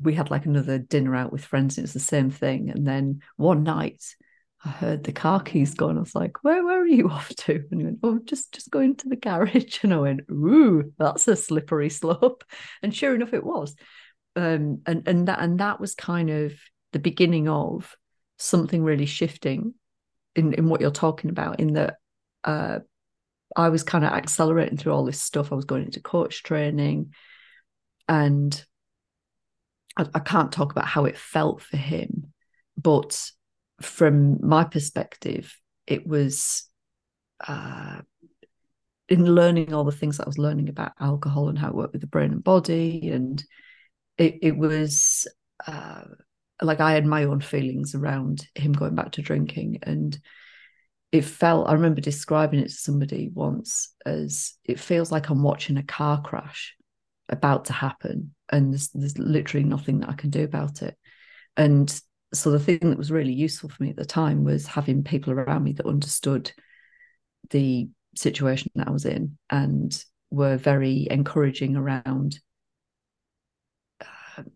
We 0.00 0.14
had 0.14 0.30
like 0.30 0.46
another 0.46 0.78
dinner 0.78 1.16
out 1.16 1.32
with 1.32 1.44
friends. 1.44 1.76
And 1.76 1.82
it 1.82 1.86
was 1.86 1.94
the 1.94 2.00
same 2.00 2.30
thing. 2.30 2.70
And 2.70 2.86
then 2.86 3.20
one 3.36 3.62
night, 3.62 4.02
I 4.64 4.68
heard 4.70 5.04
the 5.04 5.12
car 5.12 5.40
keys 5.40 5.74
going. 5.74 5.96
I 5.96 6.00
was 6.00 6.14
like, 6.14 6.42
"Where, 6.42 6.64
where 6.64 6.82
are 6.82 6.86
you 6.86 7.08
off 7.10 7.28
to?" 7.28 7.64
And 7.70 7.80
he 7.80 7.84
went, 7.84 8.00
"Oh, 8.02 8.18
just, 8.24 8.52
just 8.52 8.70
going 8.70 8.96
to 8.96 9.08
the 9.08 9.16
garage." 9.16 9.78
And 9.82 9.94
I 9.94 9.98
went, 9.98 10.20
"Ooh, 10.30 10.92
that's 10.98 11.28
a 11.28 11.36
slippery 11.36 11.90
slope." 11.90 12.44
And 12.82 12.94
sure 12.94 13.14
enough, 13.14 13.32
it 13.32 13.44
was. 13.44 13.74
Um, 14.34 14.82
and 14.86 15.06
and 15.08 15.28
that 15.28 15.40
and 15.40 15.60
that 15.60 15.80
was 15.80 15.94
kind 15.94 16.30
of 16.30 16.52
the 16.92 16.98
beginning 16.98 17.48
of 17.48 17.96
something 18.38 18.82
really 18.82 19.06
shifting 19.06 19.74
in 20.34 20.52
in 20.54 20.68
what 20.68 20.80
you're 20.80 20.90
talking 20.90 21.30
about. 21.30 21.60
In 21.60 21.74
that, 21.74 21.96
uh, 22.44 22.80
I 23.54 23.68
was 23.70 23.82
kind 23.82 24.04
of 24.04 24.12
accelerating 24.12 24.76
through 24.76 24.92
all 24.92 25.04
this 25.04 25.20
stuff. 25.20 25.52
I 25.52 25.56
was 25.56 25.64
going 25.64 25.84
into 25.84 26.00
coach 26.00 26.42
training, 26.42 27.12
and 28.08 28.64
I, 29.96 30.06
I 30.14 30.18
can't 30.20 30.52
talk 30.52 30.72
about 30.72 30.86
how 30.86 31.04
it 31.06 31.18
felt 31.18 31.62
for 31.62 31.76
him, 31.76 32.32
but 32.76 33.30
from 33.80 34.46
my 34.46 34.64
perspective, 34.64 35.58
it 35.86 36.06
was 36.06 36.64
uh, 37.46 38.00
in 39.08 39.24
learning 39.24 39.72
all 39.72 39.84
the 39.84 39.92
things 39.92 40.16
that 40.16 40.24
I 40.24 40.28
was 40.28 40.38
learning 40.38 40.68
about 40.68 40.92
alcohol 41.00 41.48
and 41.48 41.58
how 41.58 41.68
it 41.68 41.74
worked 41.74 41.92
with 41.92 42.00
the 42.00 42.06
brain 42.06 42.32
and 42.32 42.44
body, 42.44 43.10
and 43.10 43.42
it 44.18 44.38
it 44.42 44.56
was 44.56 45.26
uh, 45.66 46.02
like 46.62 46.80
I 46.80 46.92
had 46.92 47.06
my 47.06 47.24
own 47.24 47.40
feelings 47.40 47.94
around 47.94 48.46
him 48.54 48.72
going 48.72 48.94
back 48.94 49.12
to 49.12 49.22
drinking, 49.22 49.80
and 49.82 50.18
it 51.12 51.22
felt. 51.22 51.68
I 51.68 51.72
remember 51.74 52.00
describing 52.00 52.60
it 52.60 52.68
to 52.68 52.74
somebody 52.74 53.30
once 53.32 53.94
as 54.04 54.54
it 54.64 54.80
feels 54.80 55.12
like 55.12 55.28
I'm 55.28 55.42
watching 55.42 55.76
a 55.76 55.82
car 55.82 56.20
crash 56.22 56.74
about 57.28 57.66
to 57.66 57.72
happen, 57.72 58.34
and 58.50 58.72
there's, 58.72 58.88
there's 58.88 59.18
literally 59.18 59.64
nothing 59.64 60.00
that 60.00 60.08
I 60.08 60.14
can 60.14 60.30
do 60.30 60.44
about 60.44 60.82
it, 60.82 60.96
and 61.56 62.00
so 62.34 62.50
the 62.50 62.58
thing 62.60 62.78
that 62.80 62.98
was 62.98 63.12
really 63.12 63.32
useful 63.32 63.68
for 63.70 63.82
me 63.82 63.90
at 63.90 63.96
the 63.96 64.04
time 64.04 64.44
was 64.44 64.66
having 64.66 65.04
people 65.04 65.32
around 65.32 65.64
me 65.64 65.72
that 65.72 65.86
understood 65.86 66.52
the 67.50 67.88
situation 68.16 68.70
that 68.74 68.88
I 68.88 68.90
was 68.90 69.04
in 69.04 69.38
and 69.50 70.04
were 70.30 70.56
very 70.56 71.06
encouraging 71.10 71.76
around 71.76 72.40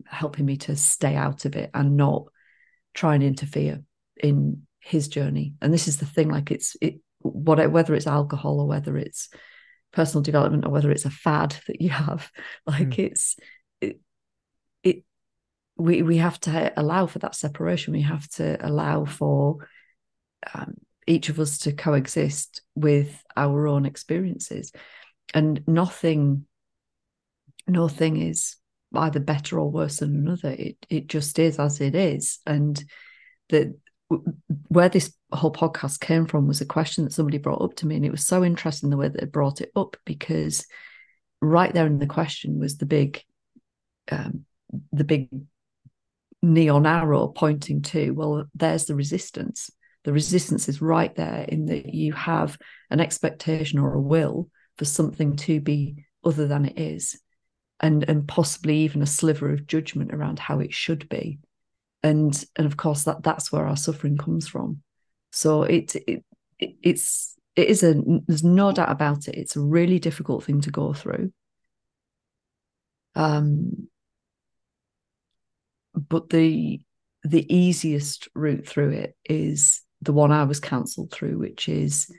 helping 0.05 0.45
me 0.45 0.57
to 0.57 0.75
stay 0.75 1.15
out 1.15 1.45
of 1.45 1.55
it 1.55 1.69
and 1.73 1.97
not 1.97 2.25
try 2.93 3.15
and 3.15 3.23
interfere 3.23 3.81
in 4.17 4.63
his 4.79 5.07
journey. 5.07 5.53
And 5.61 5.73
this 5.73 5.87
is 5.87 5.97
the 5.97 6.05
thing, 6.05 6.29
like 6.29 6.51
it's 6.51 6.75
it 6.81 6.99
what 7.19 7.71
whether 7.71 7.93
it's 7.93 8.07
alcohol 8.07 8.59
or 8.59 8.67
whether 8.67 8.97
it's 8.97 9.29
personal 9.93 10.23
development 10.23 10.65
or 10.65 10.69
whether 10.69 10.91
it's 10.91 11.05
a 11.05 11.11
fad 11.11 11.55
that 11.67 11.81
you 11.81 11.89
have, 11.89 12.29
like 12.65 12.89
mm. 12.89 12.99
it's 12.99 13.37
it, 13.79 13.99
it 14.83 15.03
we 15.77 16.01
we 16.01 16.17
have 16.17 16.39
to 16.41 16.73
allow 16.77 17.05
for 17.05 17.19
that 17.19 17.35
separation. 17.35 17.93
We 17.93 18.01
have 18.01 18.27
to 18.31 18.57
allow 18.65 19.05
for 19.05 19.67
um, 20.53 20.75
each 21.07 21.29
of 21.29 21.39
us 21.39 21.59
to 21.59 21.71
coexist 21.71 22.61
with 22.75 23.23
our 23.35 23.67
own 23.67 23.85
experiences, 23.85 24.71
and 25.33 25.61
nothing 25.67 26.45
nothing 27.67 28.17
is 28.17 28.55
either 28.93 29.19
better 29.19 29.59
or 29.59 29.71
worse 29.71 29.97
than 29.97 30.15
another. 30.15 30.49
It 30.51 30.77
it 30.89 31.07
just 31.07 31.37
is 31.39 31.59
as 31.59 31.81
it 31.81 31.95
is, 31.95 32.39
and 32.45 32.83
that 33.49 33.73
where 34.67 34.89
this 34.89 35.13
whole 35.31 35.53
podcast 35.53 35.99
came 35.99 36.25
from 36.25 36.47
was 36.47 36.61
a 36.61 36.65
question 36.65 37.03
that 37.03 37.13
somebody 37.13 37.37
brought 37.37 37.61
up 37.61 37.75
to 37.77 37.87
me, 37.87 37.95
and 37.95 38.05
it 38.05 38.11
was 38.11 38.25
so 38.25 38.43
interesting 38.43 38.89
the 38.89 38.97
way 38.97 39.07
that 39.07 39.19
they 39.19 39.27
brought 39.27 39.61
it 39.61 39.71
up 39.75 39.97
because 40.05 40.65
right 41.41 41.73
there 41.73 41.87
in 41.87 41.99
the 41.99 42.07
question 42.07 42.59
was 42.59 42.77
the 42.77 42.85
big, 42.85 43.23
um, 44.11 44.45
the 44.91 45.03
big 45.03 45.29
neon 46.41 46.85
arrow 46.85 47.27
pointing 47.27 47.81
to 47.81 48.11
well, 48.11 48.45
there's 48.55 48.85
the 48.85 48.95
resistance. 48.95 49.69
The 50.03 50.13
resistance 50.13 50.67
is 50.67 50.81
right 50.81 51.13
there 51.15 51.45
in 51.47 51.65
that 51.67 51.93
you 51.93 52.13
have 52.13 52.57
an 52.89 52.99
expectation 52.99 53.79
or 53.79 53.93
a 53.93 54.01
will 54.01 54.49
for 54.77 54.85
something 54.85 55.35
to 55.35 55.61
be 55.61 56.05
other 56.23 56.47
than 56.47 56.65
it 56.65 56.79
is, 56.79 57.19
and 57.81 58.07
and 58.07 58.27
possibly 58.27 58.77
even 58.77 59.01
a 59.01 59.07
sliver 59.07 59.51
of 59.51 59.67
judgment 59.67 60.13
around 60.13 60.39
how 60.39 60.59
it 60.59 60.73
should 60.73 61.09
be. 61.09 61.39
And 62.03 62.43
and 62.55 62.65
of 62.65 62.77
course 62.77 63.03
that 63.03 63.23
that's 63.23 63.51
where 63.51 63.67
our 63.67 63.75
suffering 63.75 64.17
comes 64.17 64.47
from. 64.47 64.81
So 65.31 65.63
it, 65.63 65.95
it, 65.95 66.23
it 66.59 66.75
it's 66.81 67.35
it 67.55 67.67
is 67.67 67.83
a 67.83 67.95
there's 68.27 68.43
no 68.43 68.71
doubt 68.71 68.91
about 68.91 69.27
it. 69.27 69.35
It's 69.35 69.55
a 69.55 69.61
really 69.61 69.99
difficult 69.99 70.43
thing 70.43 70.61
to 70.61 70.71
go 70.71 70.93
through. 70.93 71.33
Um 73.15 73.89
but 75.93 76.29
the 76.29 76.79
the 77.23 77.53
easiest 77.53 78.29
route 78.33 78.67
through 78.67 78.91
it 78.91 79.15
is 79.25 79.81
the 80.01 80.13
one 80.13 80.31
I 80.31 80.43
was 80.45 80.59
counseled 80.59 81.11
through 81.11 81.37
which 81.37 81.67
is 81.67 82.11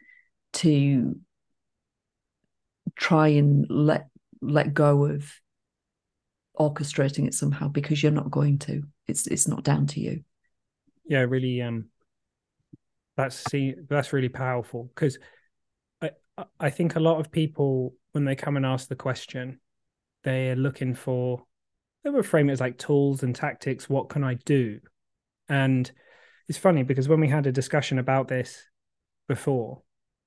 to 0.54 1.16
try 2.94 3.28
and 3.28 3.66
let 3.68 4.08
let 4.40 4.74
go 4.74 5.06
of 5.06 5.32
orchestrating 6.58 7.26
it 7.26 7.34
somehow 7.34 7.68
because 7.68 8.02
you're 8.02 8.12
not 8.12 8.30
going 8.30 8.58
to. 8.60 8.82
It's 9.06 9.26
it's 9.26 9.48
not 9.48 9.64
down 9.64 9.86
to 9.88 10.00
you. 10.00 10.22
Yeah 11.04 11.20
really 11.20 11.60
um 11.62 11.86
that's 13.16 13.36
see 13.50 13.74
that's 13.88 14.12
really 14.12 14.28
powerful 14.28 14.90
because 14.94 15.18
i 16.00 16.10
i 16.58 16.70
think 16.70 16.96
a 16.96 17.00
lot 17.00 17.20
of 17.20 17.30
people 17.30 17.94
when 18.12 18.24
they 18.24 18.34
come 18.34 18.56
and 18.56 18.64
ask 18.64 18.88
the 18.88 18.96
question 18.96 19.60
they're 20.24 20.56
looking 20.56 20.94
for 20.94 21.44
they 22.04 22.10
will 22.10 22.22
frame 22.22 22.48
it 22.48 22.52
as 22.52 22.60
like 22.60 22.78
tools 22.78 23.22
and 23.22 23.34
tactics 23.34 23.88
what 23.88 24.08
can 24.08 24.24
i 24.24 24.34
do? 24.34 24.80
And 25.48 25.90
it's 26.48 26.58
funny 26.58 26.82
because 26.82 27.08
when 27.08 27.20
we 27.20 27.28
had 27.28 27.46
a 27.46 27.52
discussion 27.52 27.98
about 27.98 28.28
this 28.28 28.62
before 29.28 29.82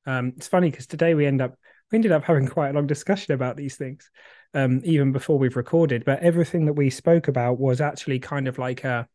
um 0.05 0.33
it's 0.37 0.47
funny 0.47 0.69
because 0.69 0.87
today 0.87 1.13
we 1.15 1.25
end 1.25 1.41
up 1.41 1.57
we 1.91 1.97
ended 1.97 2.11
up 2.11 2.23
having 2.23 2.47
quite 2.47 2.69
a 2.69 2.73
long 2.73 2.87
discussion 2.87 3.33
about 3.33 3.57
these 3.57 3.75
things 3.75 4.09
um, 4.53 4.81
even 4.83 5.11
before 5.11 5.37
we've 5.37 5.57
recorded. 5.57 6.05
But 6.05 6.21
everything 6.21 6.65
that 6.65 6.73
we 6.73 6.89
spoke 6.89 7.27
about 7.27 7.59
was 7.59 7.81
actually 7.81 8.19
kind 8.19 8.47
of 8.47 8.57
like 8.57 8.83
a. 8.83 9.07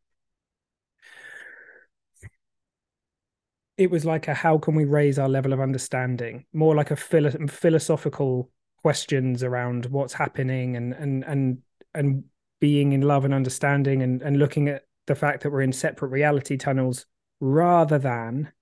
It 3.76 3.90
was 3.90 4.04
like 4.04 4.28
a 4.28 4.34
how 4.34 4.58
can 4.58 4.74
we 4.74 4.84
raise 4.84 5.18
our 5.18 5.28
level 5.28 5.54
of 5.54 5.60
understanding? 5.60 6.44
More 6.52 6.74
like 6.74 6.90
a 6.90 6.96
philo- 6.96 7.46
philosophical 7.48 8.50
questions 8.82 9.42
around 9.42 9.86
what's 9.86 10.12
happening 10.12 10.76
and 10.76 10.92
and 10.92 11.24
and 11.24 11.58
and 11.94 12.24
being 12.60 12.92
in 12.92 13.00
love 13.00 13.24
and 13.24 13.32
understanding 13.32 14.02
and 14.02 14.20
and 14.20 14.38
looking 14.38 14.68
at 14.68 14.82
the 15.06 15.14
fact 15.14 15.42
that 15.42 15.50
we're 15.50 15.62
in 15.62 15.72
separate 15.72 16.08
reality 16.08 16.58
tunnels 16.58 17.06
rather 17.40 17.98
than 17.98 18.52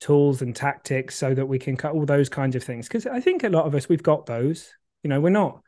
tools 0.00 0.42
and 0.42 0.54
tactics 0.54 1.16
so 1.16 1.34
that 1.34 1.46
we 1.46 1.58
can 1.58 1.76
cut 1.76 1.92
all 1.92 2.06
those 2.06 2.28
kinds 2.28 2.56
of 2.56 2.62
things. 2.62 2.88
Because 2.88 3.06
i 3.06 3.20
think 3.20 3.44
a 3.44 3.48
lot 3.48 3.66
of 3.66 3.74
us 3.74 3.88
we've 3.88 4.02
got 4.02 4.26
those. 4.26 4.72
You 5.02 5.10
know 5.10 5.20
we're 5.20 5.30
not 5.30 5.60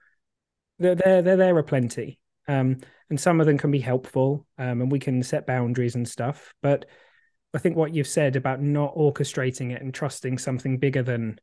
there 0.78 0.94
there 0.94 1.22
there, 1.22 1.36
there 1.36 1.56
are 1.56 1.62
plenty 1.62 2.18
um, 2.48 2.78
and 3.10 3.20
some 3.20 3.40
of 3.40 3.46
them 3.46 3.58
can 3.58 3.70
be 3.70 3.80
helpful 3.80 4.46
um, 4.58 4.80
and 4.80 4.90
we 4.90 4.98
can 4.98 5.22
set 5.22 5.46
boundaries 5.46 5.94
and 5.94 6.08
stuff. 6.08 6.54
But 6.62 6.86
i 7.54 7.58
think 7.58 7.76
what 7.76 7.94
you've 7.94 8.08
said 8.08 8.36
about 8.36 8.60
not 8.60 8.94
orchestrating 8.96 9.72
it 9.72 9.80
and 9.80 9.94
trusting 9.94 10.36
something 10.36 10.78
bigger 10.78 11.02
than 11.02 11.38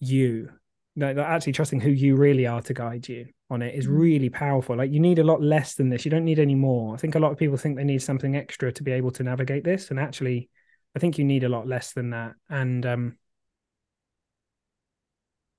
you 0.00 0.50
that 0.96 1.18
actually 1.18 1.52
trusting 1.52 1.80
who 1.80 1.90
you 1.90 2.16
really 2.16 2.46
are 2.46 2.62
to 2.62 2.74
guide 2.74 3.06
you 3.08 3.26
on 3.50 3.62
it 3.62 3.74
is 3.74 3.86
mm. 3.86 3.98
really 3.98 4.30
powerful. 4.30 4.76
Like 4.76 4.90
you 4.90 5.00
need 5.00 5.18
a 5.18 5.24
lot 5.24 5.42
less 5.42 5.74
than 5.74 5.90
this. 5.90 6.04
You 6.04 6.10
don't 6.10 6.24
need 6.24 6.38
any 6.38 6.54
more. 6.54 6.94
I 6.94 6.96
think 6.96 7.14
a 7.14 7.18
lot 7.18 7.32
of 7.32 7.38
people 7.38 7.56
think 7.56 7.76
they 7.76 7.84
need 7.84 8.02
something 8.02 8.34
extra 8.34 8.72
to 8.72 8.82
be 8.82 8.92
able 8.92 9.10
to 9.12 9.22
navigate 9.22 9.64
this. 9.64 9.90
And 9.90 10.00
actually 10.00 10.48
i 10.96 10.98
think 10.98 11.18
you 11.18 11.24
need 11.24 11.44
a 11.44 11.48
lot 11.48 11.68
less 11.68 11.92
than 11.92 12.10
that 12.10 12.32
and 12.48 12.84
um 12.84 13.16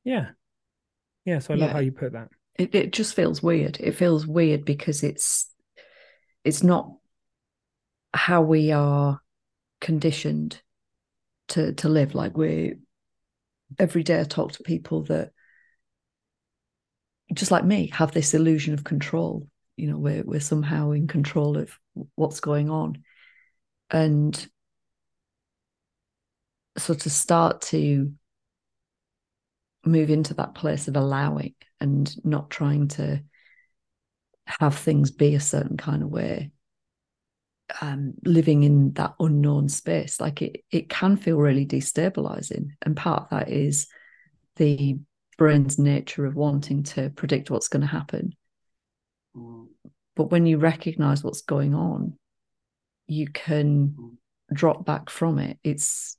yeah 0.04 0.32
yeah, 1.28 1.40
so 1.40 1.54
I 1.54 1.58
love 1.58 1.72
how 1.72 1.80
you 1.80 1.92
put 1.92 2.14
that. 2.14 2.30
It 2.56 2.74
it 2.74 2.94
just 2.94 3.14
feels 3.14 3.44
weird. 3.44 3.78
It 3.82 3.98
feels 3.98 4.26
weird 4.26 4.64
because 4.64 5.04
it's 5.04 5.52
it's 6.46 6.64
not 6.64 6.90
how 8.14 8.44
we 8.44 8.72
are 8.72 9.20
conditioned 9.82 10.62
to 11.50 11.74
to 11.74 11.90
live. 11.90 12.16
Like 12.16 12.38
we 12.38 12.76
every 13.78 14.04
day 14.04 14.22
I 14.22 14.24
talk 14.24 14.54
to 14.54 14.64
people 14.64 15.04
that 15.04 15.32
just 17.34 17.52
like 17.52 17.66
me 17.66 17.90
have 17.94 18.14
this 18.14 18.34
illusion 18.34 18.74
of 18.74 18.86
control. 18.86 19.50
You 19.76 19.92
know, 19.92 19.98
we're 19.98 20.24
we're 20.24 20.40
somehow 20.40 20.92
in 20.92 21.08
control 21.08 21.58
of 21.58 21.78
what's 22.16 22.40
going 22.40 22.70
on. 22.70 23.04
And 23.92 24.48
so 26.78 26.94
to 26.94 27.10
start 27.10 27.62
to 27.62 28.12
move 29.86 30.10
into 30.10 30.34
that 30.36 30.56
place 30.56 30.88
of 30.88 30.96
allowing 30.96 31.56
and 31.80 32.14
not 32.26 32.50
trying 32.50 32.88
to 32.88 33.22
have 34.46 34.78
things 34.78 35.12
be 35.12 35.36
a 35.36 35.40
certain 35.40 35.78
kind 35.78 36.04
of 36.04 36.10
way 36.10 36.52
um, 37.82 38.14
living 38.24 38.64
in 38.64 38.94
that 38.94 39.14
unknown 39.20 39.68
space 39.68 40.22
like 40.22 40.42
it 40.42 40.64
it 40.72 40.90
can 40.90 41.18
feel 41.18 41.38
really 41.38 41.66
destabilizing 41.66 42.70
and 42.82 42.96
part 42.96 43.24
of 43.24 43.30
that 43.30 43.50
is 43.50 43.88
the 44.56 44.98
brain's 45.38 45.78
nature 45.78 46.26
of 46.26 46.36
wanting 46.36 46.84
to 46.84 47.10
predict 47.12 47.52
what's 47.52 47.68
going 47.68 47.82
to 47.82 47.88
happen 47.88 48.34
mm. 49.36 49.68
but 50.16 50.32
when 50.32 50.46
you 50.46 50.58
recognize 50.58 51.24
what's 51.24 51.42
going 51.42 51.76
on 51.76 52.14
you 53.06 53.28
can 53.28 53.90
mm. 53.90 54.12
drop 54.54 54.86
back 54.86 55.10
from 55.10 55.38
it 55.38 55.60
it's 55.64 56.17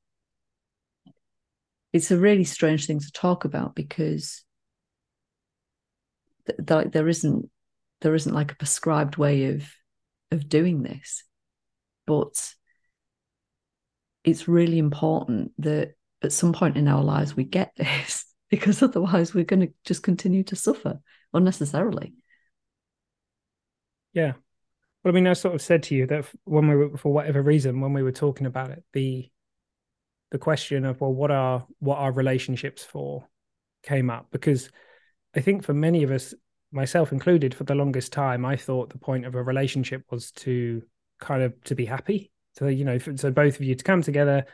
it's 1.93 2.11
a 2.11 2.19
really 2.19 2.45
strange 2.45 2.87
thing 2.87 3.01
to 3.01 3.13
talk 3.13 3.45
about 3.45 3.75
because 3.75 4.45
th- 6.47 6.59
th- 6.67 6.93
there 6.93 7.09
isn't 7.09 7.51
there 8.01 8.15
isn't 8.15 8.35
like 8.35 8.53
a 8.53 8.57
prescribed 8.57 9.17
way 9.17 9.47
of 9.47 9.65
of 10.31 10.49
doing 10.49 10.83
this. 10.83 11.25
But 12.07 12.55
it's 14.25 14.49
really 14.49 14.79
important 14.79 15.53
that 15.59 15.95
at 16.23 16.33
some 16.33 16.53
point 16.53 16.77
in 16.77 16.89
our 16.89 17.03
lives 17.03 17.37
we 17.37 17.45
get 17.45 17.73
this 17.77 18.25
because 18.51 18.83
otherwise 18.83 19.35
we're 19.35 19.45
going 19.45 19.61
to 19.61 19.73
just 19.85 20.03
continue 20.03 20.43
to 20.45 20.57
suffer 20.57 21.01
unnecessarily. 21.33 22.15
Yeah. 24.13 24.33
Well 25.05 25.13
i 25.13 25.15
mean 25.15 25.29
i 25.29 25.33
sort 25.33 25.55
of 25.55 25.63
said 25.63 25.85
to 25.85 25.95
you 25.95 26.07
that 26.09 26.27
when 26.45 26.69
we 26.69 26.75
were 26.75 26.97
for 26.97 27.13
whatever 27.13 27.41
reason 27.41 27.81
when 27.81 27.93
we 27.93 28.03
were 28.03 28.13
talking 28.13 28.47
about 28.47 28.71
it 28.71 28.83
the 28.93 29.31
the 30.31 30.39
question 30.39 30.85
of 30.85 31.01
well 31.01 31.13
what 31.13 31.31
are 31.31 31.67
what 31.79 31.99
are 31.99 32.13
relationships 32.13 32.85
for 32.85 33.27
came 33.83 34.11
up. 34.11 34.27
Because 34.31 34.71
i 35.37 35.41
think 35.41 35.63
for 35.63 35.75
many 35.75 36.03
of 36.03 36.11
us 36.11 36.35
myself 36.73 37.13
included 37.13 37.55
for 37.55 37.65
the 37.65 37.75
longest 37.75 38.13
time 38.13 38.45
i 38.45 38.57
thought 38.57 38.91
the 38.91 38.99
point 38.99 39.25
of 39.25 39.35
a 39.35 39.43
relationship 39.43 40.03
was 40.11 40.31
to 40.33 40.83
kind 41.19 41.43
of 41.43 41.63
to 41.65 41.75
be 41.75 41.85
happy. 41.85 42.31
So 42.59 42.67
you 42.67 42.85
know 42.85 42.99
so 42.99 43.31
both 43.31 43.57
of 43.57 43.63
you 43.63 43.75
to 43.75 43.85
come 43.85 44.03
together 44.03 44.47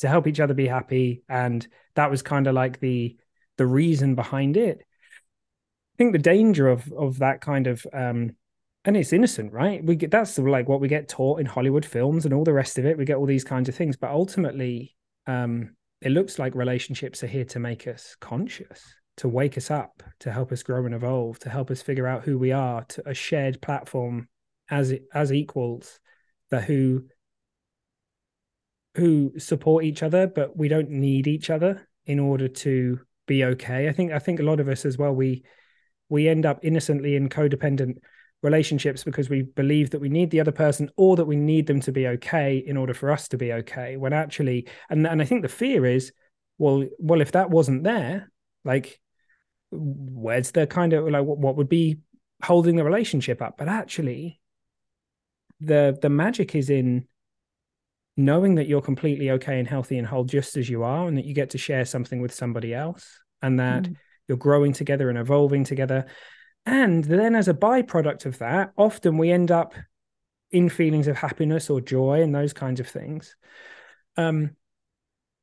to 0.00 0.08
help 0.08 0.26
each 0.26 0.40
other 0.40 0.54
be 0.54 0.66
happy. 0.66 1.22
And 1.28 1.66
that 1.94 2.10
was 2.10 2.22
kind 2.22 2.46
of 2.46 2.54
like 2.54 2.80
the 2.80 3.16
the 3.56 3.66
reason 3.66 4.14
behind 4.14 4.56
it. 4.56 4.78
I 4.80 5.96
think 5.98 6.12
the 6.12 6.18
danger 6.18 6.68
of 6.68 6.90
of 6.92 7.18
that 7.18 7.40
kind 7.40 7.66
of 7.66 7.86
um 7.92 8.36
and 8.84 8.96
it's 8.96 9.12
innocent 9.12 9.52
right? 9.52 9.84
We 9.84 9.96
get 9.96 10.10
that's 10.10 10.38
like 10.38 10.68
what 10.68 10.80
we 10.80 10.88
get 10.88 11.08
taught 11.08 11.40
in 11.40 11.46
hollywood 11.46 11.84
films 11.84 12.24
and 12.24 12.34
all 12.34 12.44
the 12.44 12.52
rest 12.52 12.78
of 12.78 12.86
it. 12.86 12.98
We 12.98 13.04
get 13.04 13.16
all 13.16 13.26
these 13.26 13.44
kinds 13.44 13.68
of 13.68 13.74
things. 13.74 13.96
But 13.96 14.10
ultimately 14.10 14.96
um, 15.30 15.76
it 16.00 16.10
looks 16.10 16.38
like 16.38 16.54
relationships 16.54 17.22
are 17.22 17.28
here 17.28 17.44
to 17.46 17.58
make 17.58 17.86
us 17.86 18.16
conscious 18.20 18.82
to 19.20 19.28
wake 19.28 19.58
us 19.58 19.70
up, 19.70 20.02
to 20.18 20.32
help 20.32 20.50
us 20.50 20.62
grow 20.62 20.86
and 20.86 20.94
evolve, 20.94 21.38
to 21.38 21.50
help 21.50 21.70
us 21.70 21.82
figure 21.82 22.06
out 22.06 22.24
who 22.24 22.38
we 22.38 22.52
are, 22.52 22.84
to 22.84 23.06
a 23.06 23.12
shared 23.12 23.60
platform 23.60 24.26
as 24.70 24.94
as 25.12 25.30
equals 25.30 26.00
that 26.50 26.64
who 26.64 27.04
who 28.94 29.38
support 29.38 29.84
each 29.84 30.02
other, 30.02 30.26
but 30.26 30.56
we 30.56 30.68
don't 30.68 30.88
need 30.88 31.26
each 31.26 31.50
other 31.50 31.86
in 32.06 32.18
order 32.18 32.48
to 32.48 32.98
be 33.26 33.44
okay. 33.44 33.90
I 33.90 33.92
think 33.92 34.10
I 34.10 34.18
think 34.18 34.40
a 34.40 34.44
lot 34.44 34.58
of 34.58 34.68
us 34.68 34.86
as 34.86 34.96
well 34.96 35.12
we 35.12 35.44
we 36.08 36.26
end 36.26 36.46
up 36.46 36.60
innocently 36.64 37.14
in 37.14 37.28
codependent 37.28 37.98
relationships 38.42 39.04
because 39.04 39.28
we 39.28 39.42
believe 39.42 39.90
that 39.90 40.00
we 40.00 40.08
need 40.08 40.30
the 40.30 40.40
other 40.40 40.52
person 40.52 40.90
or 40.96 41.16
that 41.16 41.26
we 41.26 41.36
need 41.36 41.66
them 41.66 41.80
to 41.80 41.92
be 41.92 42.06
okay 42.06 42.56
in 42.56 42.76
order 42.76 42.94
for 42.94 43.10
us 43.10 43.28
to 43.28 43.36
be 43.36 43.52
okay 43.52 43.96
when 43.96 44.12
actually 44.12 44.66
and 44.88 45.06
and 45.06 45.20
I 45.20 45.24
think 45.26 45.42
the 45.42 45.48
fear 45.48 45.84
is 45.84 46.12
well 46.58 46.84
well 46.98 47.20
if 47.20 47.32
that 47.32 47.50
wasn't 47.50 47.84
there 47.84 48.30
like 48.64 48.98
where's 49.70 50.52
the 50.52 50.66
kind 50.66 50.92
of 50.94 51.06
like 51.08 51.24
what, 51.24 51.38
what 51.38 51.56
would 51.56 51.68
be 51.68 51.98
holding 52.42 52.76
the 52.76 52.84
relationship 52.84 53.42
up 53.42 53.56
but 53.58 53.68
actually 53.68 54.40
the 55.60 55.98
the 56.00 56.08
magic 56.08 56.54
is 56.54 56.70
in 56.70 57.06
knowing 58.16 58.54
that 58.54 58.66
you're 58.66 58.80
completely 58.80 59.30
okay 59.32 59.58
and 59.58 59.68
healthy 59.68 59.98
and 59.98 60.06
whole 60.06 60.24
just 60.24 60.56
as 60.56 60.68
you 60.68 60.82
are 60.82 61.06
and 61.06 61.18
that 61.18 61.26
you 61.26 61.34
get 61.34 61.50
to 61.50 61.58
share 61.58 61.84
something 61.84 62.20
with 62.20 62.32
somebody 62.32 62.74
else 62.74 63.20
and 63.42 63.60
that 63.60 63.84
mm. 63.84 63.96
you're 64.28 64.38
growing 64.38 64.72
together 64.72 65.10
and 65.10 65.18
evolving 65.18 65.64
together 65.64 66.06
and 66.70 67.04
then 67.04 67.34
as 67.34 67.48
a 67.48 67.54
byproduct 67.54 68.26
of 68.26 68.38
that 68.38 68.72
often 68.76 69.18
we 69.18 69.30
end 69.30 69.50
up 69.50 69.74
in 70.50 70.68
feelings 70.68 71.06
of 71.06 71.16
happiness 71.16 71.70
or 71.70 71.80
joy 71.80 72.22
and 72.22 72.34
those 72.34 72.52
kinds 72.52 72.80
of 72.80 72.88
things. 72.88 73.36
Um 74.16 74.56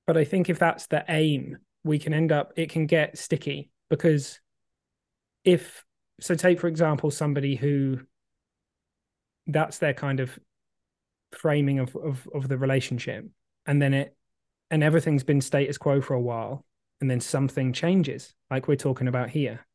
but 0.05 0.17
i 0.17 0.23
think 0.23 0.49
if 0.49 0.57
that's 0.57 0.87
the 0.87 1.03
aim 1.09 1.57
we 1.83 1.99
can 1.99 2.13
end 2.13 2.31
up 2.31 2.53
it 2.55 2.69
can 2.69 2.85
get 2.85 3.17
sticky 3.17 3.69
because 3.89 4.39
if 5.43 5.85
so 6.19 6.33
take 6.33 6.59
for 6.59 6.67
example 6.67 7.11
somebody 7.11 7.55
who 7.55 7.99
that's 9.47 9.77
their 9.79 9.93
kind 9.93 10.19
of 10.19 10.37
framing 11.31 11.79
of, 11.79 11.95
of 11.95 12.27
of 12.33 12.47
the 12.47 12.57
relationship. 12.57 13.25
And 13.65 13.81
then 13.81 13.93
it 13.93 14.15
and 14.71 14.83
everything's 14.83 15.23
been 15.23 15.41
status 15.41 15.77
quo 15.77 16.01
for 16.01 16.13
a 16.13 16.21
while 16.21 16.65
and 16.99 17.09
then 17.09 17.19
something 17.19 17.73
changes 17.73 18.33
like 18.49 18.67
we're 18.67 18.75
talking 18.75 19.07
about 19.07 19.29
here 19.29 19.66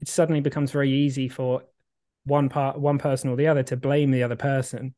it 0.00 0.08
suddenly 0.08 0.40
becomes 0.40 0.70
very 0.70 0.90
easy 0.90 1.28
for 1.28 1.62
one 2.24 2.48
part 2.48 2.78
one 2.78 2.98
person 2.98 3.30
or 3.30 3.36
the 3.36 3.46
other 3.46 3.62
to 3.62 3.76
blame 3.76 4.10
the 4.10 4.22
other 4.22 4.36
person 4.36 4.94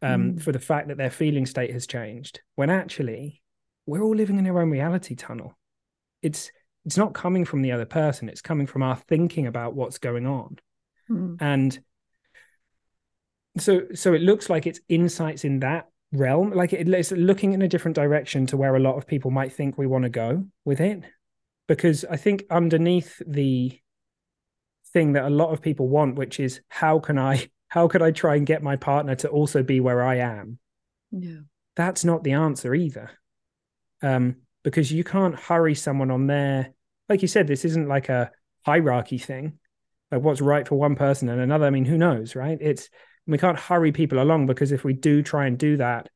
um, 0.00 0.32
mm. 0.32 0.42
for 0.42 0.52
the 0.52 0.58
fact 0.58 0.88
that 0.88 0.96
their 0.96 1.10
feeling 1.10 1.46
state 1.46 1.72
has 1.72 1.86
changed 1.86 2.40
when 2.54 2.70
actually 2.70 3.42
we're 3.86 4.02
all 4.02 4.14
living 4.14 4.38
in 4.38 4.46
our 4.46 4.60
own 4.60 4.70
reality 4.70 5.14
tunnel 5.14 5.56
it's 6.22 6.50
it's 6.84 6.96
not 6.96 7.14
coming 7.14 7.44
from 7.44 7.62
the 7.62 7.72
other 7.72 7.84
person 7.84 8.28
it's 8.28 8.40
coming 8.40 8.66
from 8.66 8.82
our 8.82 8.96
thinking 8.96 9.46
about 9.46 9.74
what's 9.74 9.98
going 9.98 10.26
on 10.26 10.56
mm. 11.10 11.36
and 11.40 11.80
so 13.58 13.82
so 13.94 14.14
it 14.14 14.22
looks 14.22 14.48
like 14.48 14.66
it's 14.66 14.80
insights 14.88 15.44
in 15.44 15.60
that 15.60 15.88
realm 16.12 16.52
like 16.52 16.72
it, 16.72 16.88
it's 16.88 17.10
looking 17.12 17.52
in 17.52 17.62
a 17.62 17.68
different 17.68 17.94
direction 17.94 18.46
to 18.46 18.56
where 18.56 18.76
a 18.76 18.80
lot 18.80 18.96
of 18.96 19.06
people 19.06 19.30
might 19.30 19.52
think 19.52 19.76
we 19.76 19.86
want 19.86 20.04
to 20.04 20.10
go 20.10 20.44
with 20.64 20.80
it 20.80 21.02
because 21.68 22.04
i 22.10 22.16
think 22.16 22.44
underneath 22.50 23.20
the 23.26 23.78
thing 24.92 25.12
that 25.12 25.24
a 25.24 25.30
lot 25.30 25.52
of 25.52 25.62
people 25.62 25.88
want 25.88 26.16
which 26.16 26.38
is 26.38 26.60
how 26.68 26.98
can 26.98 27.18
i 27.18 27.48
how 27.68 27.88
could 27.88 28.02
i 28.02 28.10
try 28.10 28.36
and 28.36 28.46
get 28.46 28.62
my 28.62 28.76
partner 28.76 29.14
to 29.14 29.28
also 29.28 29.62
be 29.62 29.80
where 29.80 30.02
i 30.02 30.16
am? 30.16 30.58
Yeah. 31.10 31.40
That's 31.76 32.04
not 32.04 32.22
the 32.22 32.32
answer 32.32 32.74
either. 32.74 33.10
Um 34.02 34.36
because 34.62 34.92
you 34.92 35.04
can't 35.04 35.38
hurry 35.38 35.74
someone 35.74 36.10
on 36.10 36.26
their 36.26 36.74
like 37.08 37.22
you 37.22 37.28
said 37.28 37.46
this 37.46 37.64
isn't 37.64 37.88
like 37.88 38.08
a 38.08 38.30
hierarchy 38.66 39.18
thing. 39.18 39.58
Like 40.10 40.22
what's 40.22 40.40
right 40.40 40.68
for 40.68 40.76
one 40.76 40.96
person 40.96 41.28
and 41.28 41.40
another? 41.40 41.66
I 41.66 41.70
mean 41.70 41.86
who 41.86 41.96
knows 41.96 42.36
right? 42.36 42.58
It's 42.60 42.90
we 43.26 43.38
can't 43.38 43.58
hurry 43.58 43.92
people 43.92 44.20
along 44.20 44.46
because 44.46 44.72
if 44.72 44.84
we 44.84 44.92
do 44.92 45.22
try 45.22 45.46
and 45.46 45.58
do 45.58 45.76
that 45.78 46.08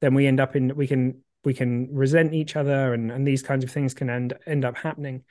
then 0.00 0.14
we 0.14 0.26
end 0.26 0.40
up 0.40 0.56
in 0.56 0.76
we 0.76 0.86
can 0.86 1.22
we 1.44 1.54
can 1.54 1.88
resent 1.92 2.34
each 2.34 2.56
other 2.56 2.92
and 2.92 3.10
and 3.10 3.26
these 3.26 3.42
kinds 3.42 3.64
of 3.64 3.70
things 3.70 3.94
can 3.94 4.10
end 4.10 4.34
end 4.46 4.64
up 4.64 4.76
happening. 4.76 5.24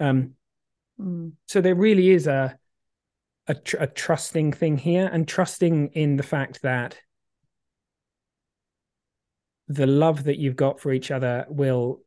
Um 0.00 0.34
mm. 1.00 1.32
so 1.46 1.60
there 1.60 1.74
really 1.74 2.10
is 2.10 2.26
a 2.26 2.58
a, 3.46 3.54
tr- 3.54 3.78
a 3.80 3.86
trusting 3.86 4.52
thing 4.52 4.76
here 4.76 5.08
and 5.10 5.26
trusting 5.26 5.88
in 5.94 6.16
the 6.16 6.22
fact 6.22 6.60
that 6.62 6.98
the 9.68 9.86
love 9.86 10.24
that 10.24 10.38
you've 10.38 10.56
got 10.56 10.80
for 10.80 10.92
each 10.92 11.10
other 11.10 11.46
will 11.48 12.02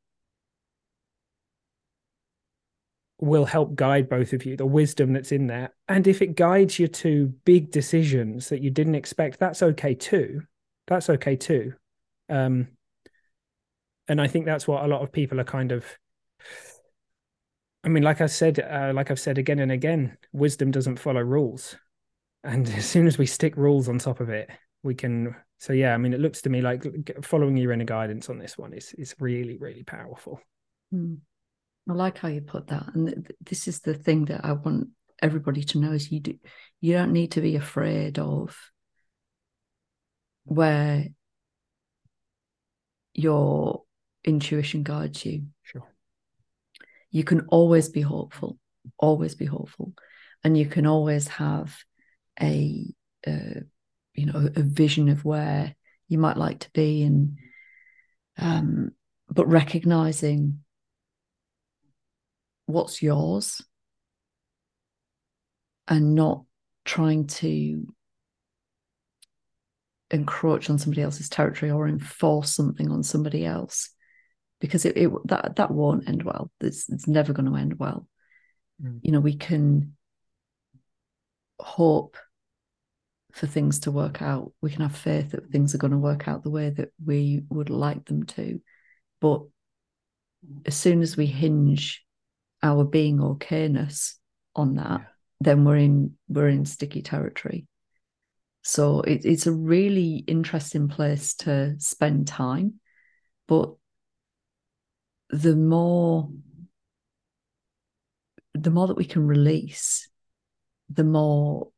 will 3.19 3.45
help 3.45 3.75
guide 3.75 4.09
both 4.09 4.33
of 4.33 4.45
you, 4.45 4.57
the 4.57 4.65
wisdom 4.65 5.13
that's 5.13 5.31
in 5.31 5.45
there. 5.45 5.71
And 5.87 6.07
if 6.07 6.23
it 6.23 6.35
guides 6.35 6.79
you 6.79 6.87
to 6.87 7.27
big 7.45 7.69
decisions 7.69 8.49
that 8.49 8.63
you 8.63 8.71
didn't 8.71 8.95
expect, 8.95 9.39
that's 9.39 9.61
okay 9.61 9.93
too. 9.93 10.41
That's 10.87 11.07
okay 11.07 11.35
too. 11.35 11.73
Um, 12.29 12.69
and 14.07 14.19
I 14.19 14.27
think 14.27 14.45
that's 14.45 14.67
what 14.67 14.83
a 14.83 14.87
lot 14.87 15.03
of 15.03 15.11
people 15.11 15.39
are 15.39 15.45
kind 15.45 15.71
of. 15.71 15.85
I 17.83 17.89
mean, 17.89 18.03
like 18.03 18.21
I 18.21 18.27
said, 18.27 18.59
uh, 18.59 18.91
like 18.93 19.09
I've 19.09 19.19
said 19.19 19.37
again 19.37 19.59
and 19.59 19.71
again, 19.71 20.17
wisdom 20.33 20.71
doesn't 20.71 20.99
follow 20.99 21.21
rules, 21.21 21.75
and 22.43 22.67
as 22.75 22.85
soon 22.85 23.07
as 23.07 23.17
we 23.17 23.25
stick 23.25 23.55
rules 23.57 23.89
on 23.89 23.99
top 23.99 24.19
of 24.19 24.29
it, 24.29 24.49
we 24.83 24.95
can. 24.95 25.35
So 25.57 25.73
yeah, 25.73 25.93
I 25.93 25.97
mean, 25.97 26.13
it 26.13 26.19
looks 26.19 26.41
to 26.43 26.49
me 26.49 26.61
like 26.61 26.83
following 27.23 27.57
your 27.57 27.71
inner 27.71 27.85
guidance 27.85 28.29
on 28.29 28.39
this 28.39 28.57
one 28.57 28.73
is 28.73 28.93
is 28.93 29.15
really 29.19 29.57
really 29.57 29.83
powerful. 29.83 30.41
Mm. 30.93 31.19
I 31.89 31.93
like 31.93 32.19
how 32.19 32.27
you 32.27 32.41
put 32.41 32.67
that, 32.67 32.93
and 32.93 33.07
th- 33.07 33.37
this 33.41 33.67
is 33.67 33.79
the 33.79 33.93
thing 33.93 34.25
that 34.25 34.45
I 34.45 34.53
want 34.53 34.89
everybody 35.21 35.63
to 35.63 35.79
know: 35.79 35.91
is 35.91 36.11
you 36.11 36.19
do 36.19 36.37
you 36.79 36.93
don't 36.93 37.13
need 37.13 37.31
to 37.31 37.41
be 37.41 37.55
afraid 37.55 38.19
of 38.19 38.57
where 40.45 41.07
your 43.13 43.83
intuition 44.23 44.83
guides 44.83 45.25
you. 45.25 45.43
Sure. 45.63 45.87
You 47.11 47.23
can 47.23 47.41
always 47.47 47.89
be 47.89 48.01
hopeful, 48.01 48.57
always 48.97 49.35
be 49.35 49.45
hopeful, 49.45 49.93
and 50.43 50.57
you 50.57 50.65
can 50.65 50.85
always 50.85 51.27
have 51.27 51.77
a, 52.41 52.85
a 53.27 53.61
you 54.13 54.25
know 54.25 54.49
a 54.55 54.61
vision 54.61 55.09
of 55.09 55.23
where 55.25 55.75
you 56.07 56.17
might 56.17 56.37
like 56.37 56.59
to 56.59 56.71
be, 56.71 57.03
and 57.03 57.37
um, 58.37 58.91
but 59.29 59.47
recognizing 59.47 60.59
what's 62.65 63.01
yours 63.01 63.61
and 65.87 66.15
not 66.15 66.43
trying 66.85 67.27
to 67.27 67.85
encroach 70.09 70.69
on 70.69 70.77
somebody 70.77 71.01
else's 71.01 71.29
territory 71.29 71.71
or 71.71 71.87
enforce 71.87 72.53
something 72.53 72.89
on 72.89 73.03
somebody 73.03 73.45
else 73.45 73.89
because 74.61 74.85
it, 74.85 74.95
it 74.95 75.11
that 75.25 75.57
that 75.57 75.71
won't 75.71 76.07
end 76.07 76.23
well 76.23 76.49
it's, 76.61 76.89
it's 76.89 77.07
never 77.07 77.33
going 77.33 77.49
to 77.49 77.57
end 77.57 77.77
well 77.77 78.07
mm. 78.81 78.99
you 79.03 79.11
know 79.11 79.19
we 79.19 79.35
can 79.35 79.93
hope 81.59 82.15
for 83.33 83.47
things 83.47 83.79
to 83.79 83.91
work 83.91 84.21
out 84.21 84.53
we 84.61 84.69
can 84.69 84.81
have 84.81 84.95
faith 84.95 85.31
that 85.31 85.49
things 85.49 85.75
are 85.75 85.79
going 85.79 85.91
to 85.91 85.97
work 85.97 86.27
out 86.27 86.43
the 86.43 86.49
way 86.49 86.69
that 86.69 86.89
we 87.03 87.43
would 87.49 87.69
like 87.69 88.05
them 88.05 88.25
to 88.25 88.61
but 89.19 89.41
as 90.65 90.75
soon 90.75 91.01
as 91.01 91.15
we 91.15 91.25
hinge 91.25 92.03
our 92.63 92.83
being 92.83 93.19
okayness 93.19 94.15
on 94.55 94.75
that, 94.75 95.01
yeah. 95.01 95.07
then 95.39 95.65
we're 95.65 95.77
in 95.77 96.13
we're 96.27 96.49
in 96.49 96.65
sticky 96.65 97.01
territory. 97.01 97.67
So 98.63 99.01
it, 99.01 99.25
it's 99.25 99.47
a 99.47 99.51
really 99.51 100.23
interesting 100.27 100.87
place 100.87 101.33
to 101.35 101.75
spend 101.79 102.27
time, 102.27 102.75
but 103.47 103.73
the 105.31 105.55
more 105.55 106.29
the 108.53 108.69
more 108.69 108.87
that 108.87 108.97
we 108.97 109.05
can 109.05 109.25
release, 109.25 110.09
the 110.89 111.05
more 111.05 111.69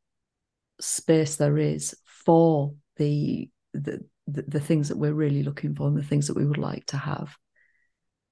space 0.80 1.36
there 1.36 1.56
is 1.56 1.96
for 2.04 2.74
the 2.96 3.48
the 3.72 4.04
the, 4.26 4.42
the 4.42 4.60
things 4.60 4.88
that 4.88 4.98
we're 4.98 5.12
really 5.12 5.42
looking 5.42 5.74
for 5.74 5.86
and 5.86 5.96
the 5.96 6.02
things 6.02 6.26
that 6.26 6.36
we 6.36 6.46
would 6.46 6.58
like 6.58 6.86
to 6.86 6.96
have. 6.96 7.36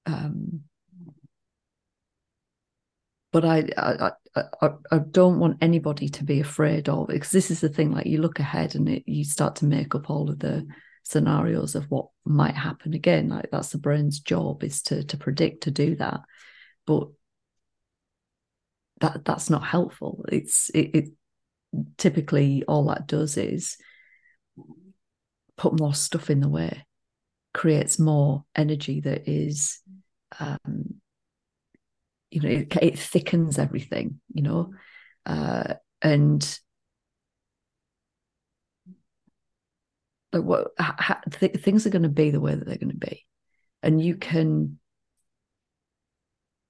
Um, 0.05 0.61
but 3.31 3.45
I, 3.45 3.69
I 3.77 4.11
I, 4.35 4.69
I 4.91 4.97
don't 4.97 5.39
want 5.39 5.57
anybody 5.61 6.09
to 6.09 6.23
be 6.23 6.39
afraid 6.39 6.89
of 6.89 7.07
because 7.07 7.31
this 7.31 7.51
is 7.51 7.61
the 7.61 7.69
thing 7.69 7.91
like 7.91 8.07
you 8.07 8.19
look 8.19 8.39
ahead 8.39 8.75
and 8.75 8.89
it, 8.89 9.03
you 9.05 9.23
start 9.23 9.55
to 9.57 9.65
make 9.65 9.95
up 9.95 10.09
all 10.09 10.29
of 10.29 10.39
the 10.39 10.67
scenarios 11.03 11.75
of 11.75 11.85
what 11.91 12.07
might 12.25 12.55
happen 12.55 12.93
again. 12.93 13.29
Like 13.29 13.49
that's 13.51 13.69
the 13.69 13.77
brain's 13.77 14.19
job 14.19 14.63
is 14.63 14.81
to 14.83 15.03
to 15.03 15.17
predict 15.17 15.63
to 15.63 15.71
do 15.71 15.95
that. 15.97 16.21
But 16.85 17.09
that 19.01 19.25
that's 19.25 19.49
not 19.49 19.63
helpful. 19.63 20.25
It's 20.31 20.69
it, 20.69 20.91
it 20.95 21.09
typically 21.97 22.63
all 22.67 22.85
that 22.85 23.07
does 23.07 23.37
is 23.37 23.77
put 25.57 25.79
more 25.79 25.93
stuff 25.93 26.29
in 26.29 26.39
the 26.39 26.49
way 26.49 26.85
creates 27.53 27.99
more 27.99 28.43
energy 28.55 28.99
that 29.01 29.29
is 29.29 29.79
um 30.39 30.95
you 32.31 32.41
know 32.41 32.49
it, 32.49 32.75
it 32.81 32.99
thickens 32.99 33.59
everything 33.59 34.19
you 34.33 34.41
know? 34.41 34.73
Uh, 35.25 35.75
and 36.01 36.59
like 40.33 40.43
what 40.43 40.71
ha, 40.79 41.21
th- 41.31 41.61
things 41.61 41.85
are 41.85 41.91
going 41.91 42.03
to 42.03 42.09
be 42.09 42.31
the 42.31 42.41
way 42.41 42.55
that 42.55 42.65
they're 42.65 42.77
going 42.77 42.89
to 42.89 43.07
be. 43.07 43.25
And 43.81 44.01
you 44.03 44.15
can 44.15 44.79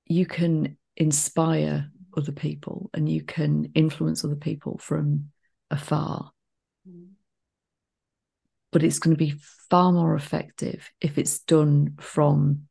you 0.05 0.25
can 0.25 0.77
inspire 0.97 1.89
other 2.15 2.33
people 2.33 2.89
and 2.93 3.09
you 3.09 3.23
can 3.23 3.71
influence 3.73 4.23
other 4.23 4.35
people 4.35 4.77
from 4.77 5.29
afar. 5.71 6.31
But 8.71 8.83
it's 8.83 8.99
going 8.99 9.15
to 9.15 9.23
be 9.23 9.35
far 9.69 9.91
more 9.91 10.15
effective 10.15 10.91
if 10.99 11.17
it's 11.17 11.39
done 11.39 11.95
from 11.99 12.63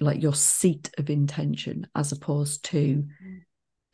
like 0.00 0.22
your 0.22 0.34
seat 0.34 0.90
of 0.98 1.08
intention 1.08 1.86
as 1.94 2.12
opposed 2.12 2.64
to 2.66 3.04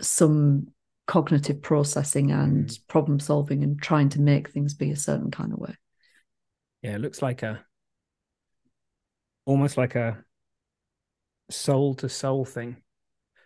some 0.01 0.69
cognitive 1.07 1.63
processing 1.63 2.33
and 2.33 2.67
mm. 2.67 2.89
problem 2.89 3.21
solving 3.21 3.63
and 3.63 3.81
trying 3.81 4.09
to 4.09 4.21
make 4.21 4.51
things 4.51 4.75
be 4.75 4.91
a 4.91 4.97
certain 4.97 5.31
kind 5.31 5.53
of 5.53 5.59
way 5.59 5.75
yeah 6.83 6.95
it 6.95 7.01
looks 7.01 7.23
like 7.23 7.43
a 7.43 7.65
almost 9.45 9.77
like 9.77 9.95
a 9.95 10.25
soul 11.51 11.95
to 11.95 12.09
soul 12.09 12.45
thing. 12.45 12.77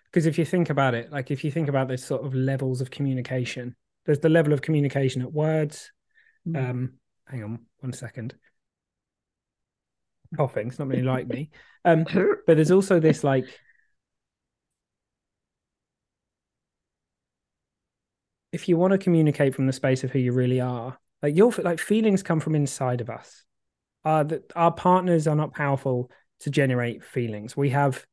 Because 0.07 0.27
if 0.27 0.39
you 0.39 0.45
think 0.45 0.71
about 0.71 0.95
it 0.95 1.13
like 1.13 1.31
if 1.31 1.45
you 1.45 1.51
think 1.51 1.69
about 1.69 1.89
this 1.89 2.05
sort 2.05 2.25
of 2.25 2.35
levels 2.35 2.81
of 2.81 2.91
communication 2.91 3.77
there's 4.07 4.19
the 4.19 4.29
level 4.29 4.53
of 4.53 4.63
communication 4.63 5.23
at 5.23 5.33
words. 5.33 5.93
Mm. 6.49 6.71
um 6.71 6.93
hang 7.27 7.45
on 7.45 7.61
one 7.81 7.93
second. 7.93 8.35
Coughing 10.37 10.69
it's 10.69 10.79
not 10.79 10.89
really 10.89 11.03
like 11.03 11.29
me. 11.29 11.51
Um 11.85 12.05
but 12.47 12.55
there's 12.57 12.71
also 12.71 12.99
this 12.99 13.23
like 13.23 13.47
if 18.53 18.69
you 18.69 18.77
want 18.77 18.93
to 18.93 18.99
communicate 18.99 19.55
from 19.55 19.67
the 19.67 19.73
space 19.73 20.03
of 20.03 20.11
who 20.11 20.19
you 20.19 20.33
really 20.33 20.61
are 20.61 20.99
like 21.23 21.37
your 21.37 21.53
like 21.63 21.79
feelings 21.79 22.23
come 22.23 22.41
from 22.41 22.55
inside 22.55 23.01
of 23.01 23.11
us. 23.11 23.45
Uh 24.05 24.23
that 24.25 24.53
our 24.57 24.73
partners 24.73 25.27
are 25.27 25.37
not 25.37 25.55
powerful 25.55 26.11
to 26.41 26.51
generate 26.51 27.05
feelings. 27.05 27.57
We 27.57 27.71
have 27.71 28.05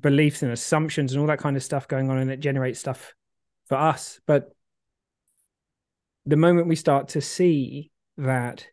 beliefs 0.00 0.42
and 0.42 0.52
assumptions 0.52 1.12
and 1.12 1.20
all 1.20 1.28
that 1.28 1.38
kind 1.38 1.56
of 1.56 1.62
stuff 1.62 1.88
going 1.88 2.10
on 2.10 2.18
and 2.18 2.30
it 2.30 2.40
generates 2.40 2.80
stuff 2.80 3.14
for 3.66 3.76
us. 3.76 4.20
But 4.26 4.50
the 6.24 6.36
moment 6.36 6.66
we 6.66 6.76
start 6.76 7.08
to 7.08 7.20
see 7.20 7.90
that 8.18 8.66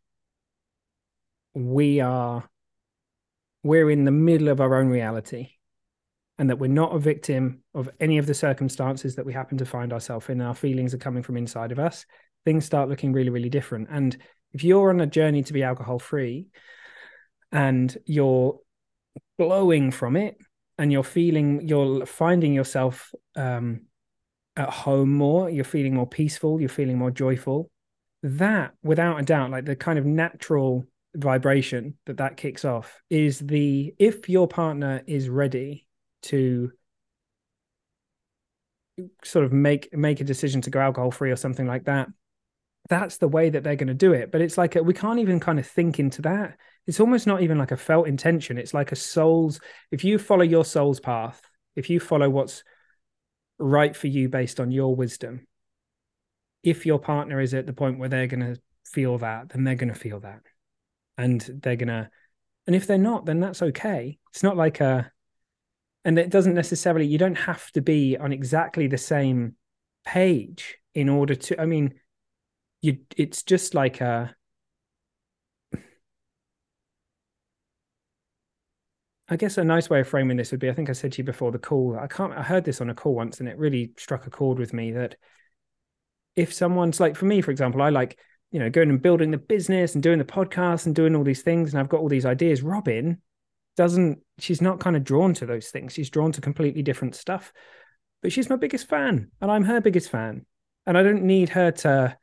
we 1.54 2.00
are 2.00 2.50
we're 3.62 3.90
in 3.90 4.04
the 4.04 4.12
middle 4.12 4.50
of 4.50 4.60
our 4.60 4.76
own 4.76 4.90
reality 4.90 5.50
and 6.38 6.50
that 6.50 6.58
we're 6.58 6.68
not 6.68 6.96
a 6.96 7.00
victim 7.00 7.60
of 7.74 7.90
any 8.00 8.18
of 8.18 8.26
the 8.26 8.34
circumstances 8.34 9.16
that 9.16 9.26
we 9.26 9.32
happen 9.32 9.58
to 9.60 9.66
find 9.66 9.94
ourselves 9.94 10.30
in 10.30 10.42
our 10.42 10.56
feelings 10.56 10.94
are 10.94 10.98
coming 10.98 11.24
from 11.24 11.38
inside 11.38 11.72
of 11.72 11.80
us 11.80 12.06
things 12.46 12.66
start 12.66 12.90
looking 12.90 13.14
really 13.14 13.30
really 13.30 13.50
different. 13.50 13.88
And 13.92 14.18
if 14.54 14.64
you're 14.64 14.90
on 14.90 15.02
a 15.02 15.08
journey 15.08 15.44
to 15.44 15.54
be 15.54 15.64
alcohol 15.64 16.00
free 16.00 16.48
and 17.52 17.96
you're 18.06 18.60
glowing 19.40 19.92
from 19.92 20.16
it 20.16 20.38
and 20.78 20.92
you're 20.92 21.04
feeling 21.04 21.68
you're 21.68 22.06
finding 22.06 22.54
yourself 22.54 23.14
um, 23.36 23.82
at 24.56 24.70
home 24.70 25.12
more 25.12 25.50
you're 25.50 25.64
feeling 25.64 25.96
more 25.96 26.08
peaceful 26.08 26.60
you're 26.60 26.70
feeling 26.70 26.98
more 26.98 27.12
joyful 27.12 27.70
that 28.22 28.74
without 28.84 29.20
a 29.20 29.24
doubt 29.24 29.52
like 29.52 29.66
the 29.66 29.76
kind 29.76 30.00
of 30.00 30.06
natural 30.06 30.86
vibration 31.16 31.96
that 32.06 32.18
that 32.18 32.38
kicks 32.38 32.66
off 32.66 33.02
is 33.10 33.40
the 33.40 33.94
if 34.00 34.30
your 34.30 34.48
partner 34.48 35.02
is 35.06 35.30
ready 35.30 35.86
to 36.22 36.72
sort 39.24 39.46
of 39.46 39.52
make 39.52 39.96
make 39.96 40.22
a 40.22 40.24
decision 40.24 40.62
to 40.62 40.70
go 40.70 40.80
alcohol 40.80 41.12
free 41.12 41.32
or 41.32 41.36
something 41.36 41.68
like 41.68 41.86
that 41.86 42.08
that's 42.90 43.18
the 43.18 43.28
way 43.28 43.50
that 43.50 43.64
they're 43.64 43.76
going 43.76 43.88
to 43.88 43.94
do 43.94 44.14
it 44.14 44.32
but 44.32 44.42
it's 44.42 44.58
like 44.58 44.76
a, 44.76 44.84
we 44.84 44.94
can't 44.94 45.20
even 45.20 45.40
kind 45.40 45.60
of 45.60 45.68
think 45.68 46.00
into 46.00 46.22
that. 46.22 46.58
It's 46.86 47.00
almost 47.00 47.28
not 47.28 47.42
even 47.42 47.58
like 47.58 47.72
a 47.72 47.78
felt 47.78 48.10
intention. 48.10 48.58
It's 48.58 48.74
like 48.74 48.92
a 48.92 48.96
soul's 48.98 49.60
if 49.92 50.04
you 50.04 50.18
follow 50.18 50.44
your 50.44 50.66
soul's 50.66 51.00
path 51.00 51.42
if 51.76 51.90
you 51.90 52.00
follow 52.00 52.30
what's 52.30 52.64
right 53.58 53.96
for 53.96 54.08
you 54.08 54.30
based 54.30 54.60
on 54.60 54.72
your 54.72 54.96
wisdom 54.96 55.48
if 56.64 56.86
your 56.86 57.00
partner 57.00 57.40
is 57.40 57.54
at 57.54 57.66
the 57.66 57.74
point 57.74 58.00
where 58.00 58.10
they're 58.10 58.28
going 58.28 58.56
to 58.56 58.62
feel 58.86 59.18
that 59.18 59.50
then 59.50 59.64
they're 59.64 59.76
going 59.76 59.94
to 59.94 60.00
feel 60.00 60.20
that. 60.20 60.42
And 61.18 61.42
they're 61.62 61.76
going 61.76 61.88
to 61.88 62.10
and 62.66 62.76
if 62.76 62.88
they're 62.88 62.98
not 62.98 63.26
then 63.26 63.40
that's 63.40 63.62
okay. 63.62 64.18
It's 64.32 64.44
not 64.44 64.58
like 64.58 64.82
a 64.82 65.12
and 66.06 66.20
it 66.20 66.30
doesn't 66.30 66.54
necessarily 66.54 67.06
you 67.06 67.18
don't 67.18 67.38
have 67.38 67.72
to 67.72 67.82
be 67.82 68.18
on 68.18 68.34
exactly 68.34 68.88
the 68.88 68.98
same 68.98 69.56
page 70.06 70.78
in 70.94 71.10
order 71.10 71.34
to 71.34 71.60
i 71.62 71.66
mean 71.66 71.94
you 72.84 72.98
it's 73.16 73.44
just 73.44 73.74
like 73.74 74.02
a 74.02 74.36
I 79.30 79.38
guess 79.38 79.58
a 79.58 79.64
nice 79.64 79.90
way 79.90 80.02
of 80.02 80.08
framing 80.08 80.36
this 80.36 80.52
would 80.52 80.60
be 80.60 80.70
I 80.70 80.74
think 80.74 80.90
I 80.90 80.94
said 80.94 81.14
to 81.14 81.20
you 81.20 81.24
before 81.24 81.52
the 81.52 81.58
call. 81.58 81.98
I 81.98 82.08
can't 82.08 82.34
I 82.34 82.44
heard 82.44 82.66
this 82.66 82.82
on 82.82 82.90
a 82.90 82.94
call 82.94 83.16
once 83.16 83.40
and 83.40 83.48
it 83.48 83.58
really 83.58 83.94
struck 83.98 84.28
a 84.28 84.30
chord 84.30 84.60
with 84.60 84.74
me 84.74 84.92
that 84.92 85.16
if 86.36 86.54
someone's 86.54 87.00
like 87.00 87.16
for 87.16 87.26
me, 87.26 87.42
for 87.42 87.52
example, 87.52 87.82
I 87.82 87.90
like, 87.90 88.20
you 88.52 88.60
know, 88.60 88.70
going 88.70 88.90
and 88.90 89.02
building 89.02 89.32
the 89.32 89.38
business 89.38 89.94
and 89.94 90.04
doing 90.04 90.20
the 90.20 90.26
podcast 90.26 90.86
and 90.86 90.94
doing 90.94 91.16
all 91.16 91.24
these 91.24 91.42
things, 91.42 91.72
and 91.72 91.80
I've 91.80 91.90
got 91.90 92.02
all 92.02 92.10
these 92.10 92.26
ideas. 92.26 92.62
Robin 92.62 93.22
doesn't 93.78 94.20
she's 94.40 94.62
not 94.62 94.82
kind 94.82 94.98
of 94.98 95.06
drawn 95.06 95.34
to 95.36 95.46
those 95.46 95.70
things. 95.70 95.94
She's 95.94 96.10
drawn 96.10 96.34
to 96.34 96.42
completely 96.42 96.82
different 96.82 97.16
stuff. 97.16 97.54
But 98.22 98.34
she's 98.34 98.50
my 98.50 98.58
biggest 98.58 98.90
fan 98.90 99.32
and 99.40 99.50
I'm 99.50 99.64
her 99.64 99.80
biggest 99.80 100.10
fan. 100.10 100.46
And 100.86 100.98
I 100.98 101.04
don't 101.04 101.24
need 101.24 101.50
her 101.50 101.72
to 101.72 102.18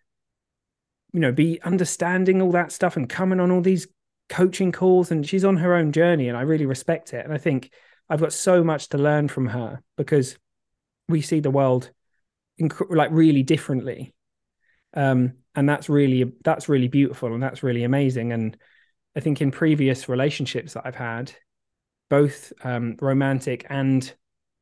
you 1.13 1.21
know, 1.21 1.33
be 1.33 1.61
understanding 1.63 2.41
all 2.41 2.53
that 2.53 2.73
stuff 2.73 2.97
and 2.97 3.09
coming 3.09 3.41
on 3.41 3.51
all 3.51 3.61
these 3.61 3.89
coaching 4.29 4.73
calls. 4.73 5.11
And 5.11 5.27
she's 5.29 5.45
on 5.45 5.57
her 5.57 5.75
own 5.75 5.93
journey, 5.93 6.29
and 6.29 6.37
I 6.37 6.43
really 6.43 6.67
respect 6.67 7.13
it. 7.13 7.25
And 7.25 7.35
I 7.35 7.39
think 7.39 7.71
I've 8.09 8.21
got 8.21 8.33
so 8.33 8.65
much 8.65 8.89
to 8.91 8.99
learn 8.99 9.29
from 9.29 9.47
her 9.47 9.83
because 9.97 10.37
we 11.09 11.21
see 11.21 11.41
the 11.41 11.51
world 11.51 11.91
inc- 12.61 12.95
like 12.95 13.11
really 13.13 13.43
differently. 13.43 14.15
Um, 14.95 15.35
and 15.55 15.69
that's 15.69 15.89
really 15.89 16.33
that's 16.45 16.69
really 16.69 16.89
beautiful 16.89 17.33
and 17.33 17.43
that's 17.43 17.63
really 17.63 17.85
amazing. 17.85 18.33
And 18.33 18.57
I 19.17 19.21
think 19.21 19.41
in 19.41 19.51
previous 19.51 20.09
relationships 20.09 20.75
that 20.75 20.87
I've 20.87 20.97
had, 20.97 21.33
both 22.09 22.53
um, 22.63 22.97
romantic 23.01 23.67
and 23.69 24.13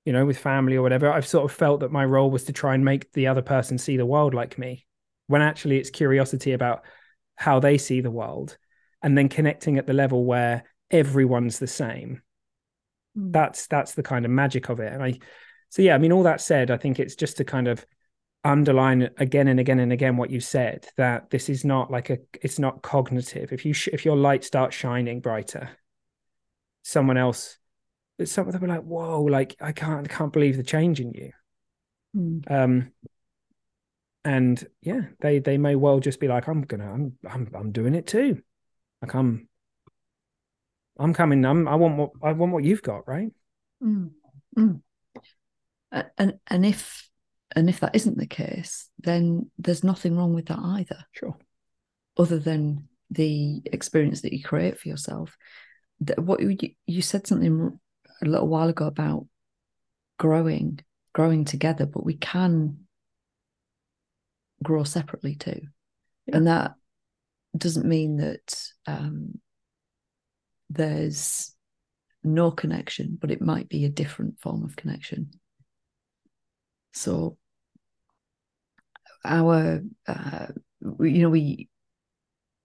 you 0.05 0.13
know 0.13 0.25
with 0.25 0.39
family 0.39 0.77
or 0.77 0.83
whatever, 0.83 1.11
I've 1.11 1.27
sort 1.27 1.51
of 1.51 1.57
felt 1.57 1.81
that 1.81 1.93
my 1.93 2.05
role 2.05 2.31
was 2.31 2.45
to 2.45 2.53
try 2.53 2.75
and 2.75 2.85
make 2.85 3.13
the 3.13 3.27
other 3.27 3.43
person 3.43 3.79
see 3.79 3.97
the 3.97 4.07
world 4.07 4.35
like 4.35 4.59
me 4.59 4.87
when 5.29 5.43
actually 5.43 5.79
it's 5.79 5.91
curiosity 5.91 6.53
about 6.53 6.85
how 7.37 7.61
they 7.61 7.79
see 7.79 8.01
the 8.01 8.11
world 8.11 8.59
and 9.03 9.17
then 9.17 9.29
connecting 9.29 9.79
at 9.79 9.87
the 9.87 9.93
level 9.93 10.25
where 10.25 10.65
everyone's 10.91 11.59
the 11.59 11.67
same 11.67 12.21
mm. 13.17 13.33
that's 13.33 13.69
that's 13.69 13.95
the 13.95 14.03
kind 14.03 14.25
of 14.25 14.31
magic 14.31 14.69
of 14.69 14.81
it 14.81 14.93
and 14.93 15.03
i 15.03 15.17
so 15.69 15.83
yeah 15.83 15.95
i 15.95 15.99
mean 15.99 16.13
all 16.13 16.25
that 16.25 16.41
said 16.41 16.71
i 16.71 16.77
think 16.77 16.99
it's 16.99 17.15
just 17.15 17.37
to 17.37 17.45
kind 17.45 17.69
of 17.69 17.87
underline 18.45 19.11
again 19.19 19.49
and 19.49 19.61
again 19.61 19.81
and 19.81 19.93
again 19.93 20.17
what 20.17 20.31
you 20.31 20.41
said 20.41 20.87
that 20.97 21.29
this 21.31 21.49
is 21.49 21.65
not 21.65 21.91
like 21.91 22.09
a 22.09 22.19
it's 22.41 22.59
not 22.59 22.83
cognitive 22.83 23.53
if 23.53 23.65
you 23.65 23.73
sh- 23.73 23.89
if 23.93 24.05
your 24.05 24.17
light 24.17 24.45
starts 24.45 24.77
shining 24.77 25.21
brighter 25.21 25.69
someone 26.83 27.17
else 27.17 27.59
some 28.25 28.47
of 28.47 28.53
them 28.53 28.65
are 28.65 28.69
like 28.69 28.83
whoa 28.83 29.23
like 29.23 29.57
i 29.61 29.73
can't 29.73 30.11
I 30.11 30.15
can't 30.15 30.33
believe 30.33 30.57
the 30.57 30.63
change 30.63 31.01
in 31.01 31.13
you 31.13 31.33
mm. 32.17 32.51
um 32.51 32.93
and 34.29 34.67
yeah 34.83 35.01
they 35.21 35.39
they 35.39 35.57
may 35.57 35.75
well 35.75 36.01
just 36.01 36.21
be 36.21 36.29
like 36.29 36.49
i'm 36.49 36.61
gonna 36.61 36.93
i'm 36.93 37.19
i'm, 37.29 37.51
I'm 37.55 37.73
doing 37.73 37.95
it 37.95 38.07
too 38.07 38.43
like 39.01 39.15
i'm 39.15 39.49
i'm 40.99 41.15
coming 41.15 41.47
i'm 41.47 41.67
i 41.67 41.75
want 41.77 41.97
what 41.97 42.11
i 42.23 42.33
want 42.33 42.53
what 42.53 42.65
you've 42.65 42.83
got 42.83 43.09
right 43.09 43.31
mm. 43.83 44.11
Mm. 44.57 44.83
and 46.19 46.35
and 46.47 46.67
if 46.67 47.09
and 47.57 47.71
if 47.71 47.81
that 47.81 47.97
isn't 47.97 48.19
the 48.19 48.27
case 48.27 48.91
then 48.99 49.51
there's 49.57 49.83
nothing 49.83 50.15
wrong 50.15 50.35
with 50.35 50.47
that 50.47 50.59
either 50.59 51.07
sure 51.13 51.39
other 52.19 52.39
than 52.39 52.87
the 53.11 53.63
experience 53.65 54.21
that 54.21 54.35
you 54.35 54.43
create 54.43 54.79
for 54.79 54.89
yourself 54.91 55.39
that 56.01 56.19
what 56.19 56.41
you, 56.41 56.55
you 56.87 57.01
said 57.01 57.27
something 57.27 57.81
a 58.21 58.27
little 58.27 58.47
while 58.47 58.69
ago 58.69 58.87
about 58.87 59.27
growing 60.19 60.81
growing 61.15 61.47
together 61.47 61.87
but 61.87 62.05
we 62.05 62.13
can 62.13 62.77
grow 64.63 64.85
separately 64.85 65.35
too. 65.35 65.61
Yeah. 66.27 66.37
And 66.37 66.47
that 66.47 66.75
doesn't 67.57 67.87
mean 67.87 68.19
that 68.19 68.63
um, 68.87 69.39
there's 70.71 71.55
no 72.23 72.51
connection, 72.51 73.19
but 73.21 73.31
it 73.31 73.41
might 73.41 73.69
be 73.69 73.85
a 73.85 73.91
different 73.91 74.41
form 74.41 74.65
of 74.65 74.77
connection. 74.77 75.31
So, 76.93 77.39
our, 79.25 79.83
uh, 80.07 80.47
you 81.01 81.23
know, 81.23 81.31
we, 81.31 81.69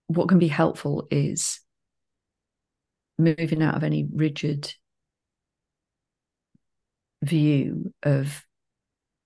what 0.06 0.28
can 0.28 0.38
be 0.38 0.48
helpful 0.48 1.06
is 1.10 1.60
moving 3.18 3.62
out 3.62 3.76
of 3.76 3.84
any 3.84 4.06
rigid 4.12 4.74
view 7.22 7.92
of 8.02 8.44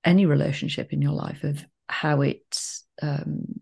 any 0.04 0.26
relationship 0.26 0.92
in 0.92 1.02
your 1.02 1.12
life 1.12 1.42
of 1.44 1.64
how 1.88 2.20
it 2.22 2.60
um, 3.02 3.60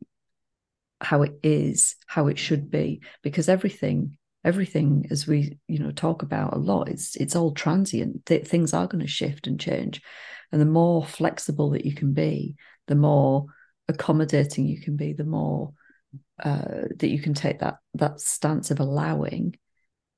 how 1.00 1.22
it 1.22 1.38
is, 1.42 1.96
how 2.06 2.26
it 2.26 2.38
should 2.38 2.70
be, 2.70 3.02
because 3.22 3.48
everything 3.48 4.16
everything 4.44 5.04
as 5.10 5.26
we 5.26 5.58
you 5.66 5.80
know 5.80 5.90
talk 5.90 6.22
about 6.22 6.54
a 6.54 6.58
lot 6.58 6.88
it's 6.88 7.16
it's 7.16 7.36
all 7.36 7.52
transient. 7.52 8.24
Th- 8.26 8.46
things 8.46 8.72
are 8.72 8.86
going 8.86 9.02
to 9.04 9.10
shift 9.10 9.46
and 9.46 9.58
change. 9.58 10.00
And 10.52 10.60
the 10.60 10.66
more 10.66 11.04
flexible 11.04 11.70
that 11.70 11.84
you 11.84 11.94
can 11.94 12.14
be 12.14 12.56
the 12.86 12.94
more 12.94 13.46
accommodating 13.88 14.66
you 14.66 14.80
can 14.80 14.96
be 14.96 15.12
the 15.12 15.24
more 15.24 15.72
uh, 16.42 16.86
that 16.96 17.08
you 17.08 17.20
can 17.20 17.34
take 17.34 17.60
that 17.60 17.78
that 17.94 18.20
stance 18.20 18.70
of 18.70 18.80
allowing 18.80 19.56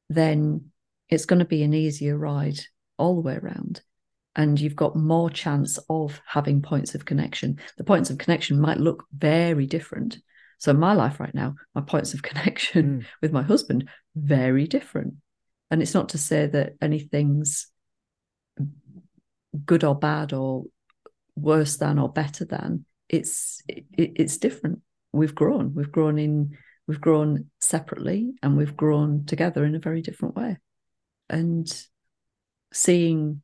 then 0.09 0.71
it's 1.09 1.27
going 1.27 1.39
to 1.39 1.45
be 1.45 1.63
an 1.63 1.75
easier 1.75 2.17
ride 2.17 2.59
all 2.99 3.15
the 3.15 3.21
way 3.21 3.37
around 3.37 3.83
and 4.39 4.59
you've 4.59 4.77
got 4.77 4.95
more 4.95 5.29
chance 5.29 5.81
of 5.91 6.23
having 6.25 6.63
points 6.63 6.95
of 6.95 7.05
connection. 7.05 7.59
The 7.77 7.85
points 7.85 8.09
of 8.09 8.19
connection 8.19 8.61
might 8.61 8.79
look 8.79 9.05
very 9.13 9.67
different. 9.67 10.19
So 10.59 10.71
in 10.71 10.79
my 10.79 10.95
life 10.95 11.19
right 11.21 11.35
now 11.35 11.57
my 11.75 11.83
points 11.83 12.15
of 12.15 12.23
connection 12.29 13.01
mm. 13.01 13.07
with 13.21 13.33
my 13.33 13.43
husband 13.43 13.89
very 14.15 14.69
different. 14.69 15.15
And 15.71 15.83
it's 15.83 15.93
not 15.93 16.11
to 16.11 16.19
say 16.19 16.47
that 16.47 16.75
anything's 16.81 17.67
good 19.67 19.83
or 19.83 19.97
bad 19.97 20.33
or 20.33 20.65
worse 21.35 21.77
than 21.77 21.99
or 21.99 22.09
better 22.09 22.45
than. 22.45 22.85
It's 23.09 23.61
it, 23.67 23.85
it's 23.97 24.39
different. 24.39 24.83
We've 25.13 25.35
grown. 25.35 25.75
We've 25.75 25.93
grown 25.93 26.17
in 26.17 26.57
we've 26.87 27.01
grown 27.01 27.47
separately 27.61 28.35
and 28.43 28.57
we've 28.57 28.77
grown 28.77 29.25
together 29.27 29.65
in 29.65 29.75
a 29.75 29.81
very 29.81 30.01
different 30.01 30.37
way. 30.37 30.59
And 31.29 31.69
seeing 32.73 33.43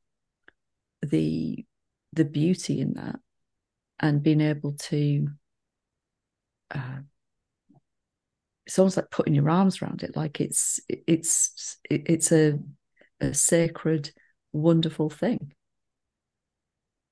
the 1.04 1.64
the 2.12 2.24
beauty 2.24 2.80
in 2.80 2.94
that 2.94 3.16
and 4.00 4.22
being 4.22 4.40
able 4.40 4.72
to 4.72 5.28
uh, 6.70 6.98
it's 8.66 8.78
almost 8.78 8.96
like 8.96 9.10
putting 9.10 9.34
your 9.34 9.50
arms 9.50 9.82
around 9.82 10.02
it. 10.02 10.16
Like 10.16 10.40
it's 10.40 10.80
it's 10.88 11.78
it's 11.90 12.32
a, 12.32 12.58
a 13.20 13.34
sacred 13.34 14.10
wonderful 14.52 15.10
thing. 15.10 15.52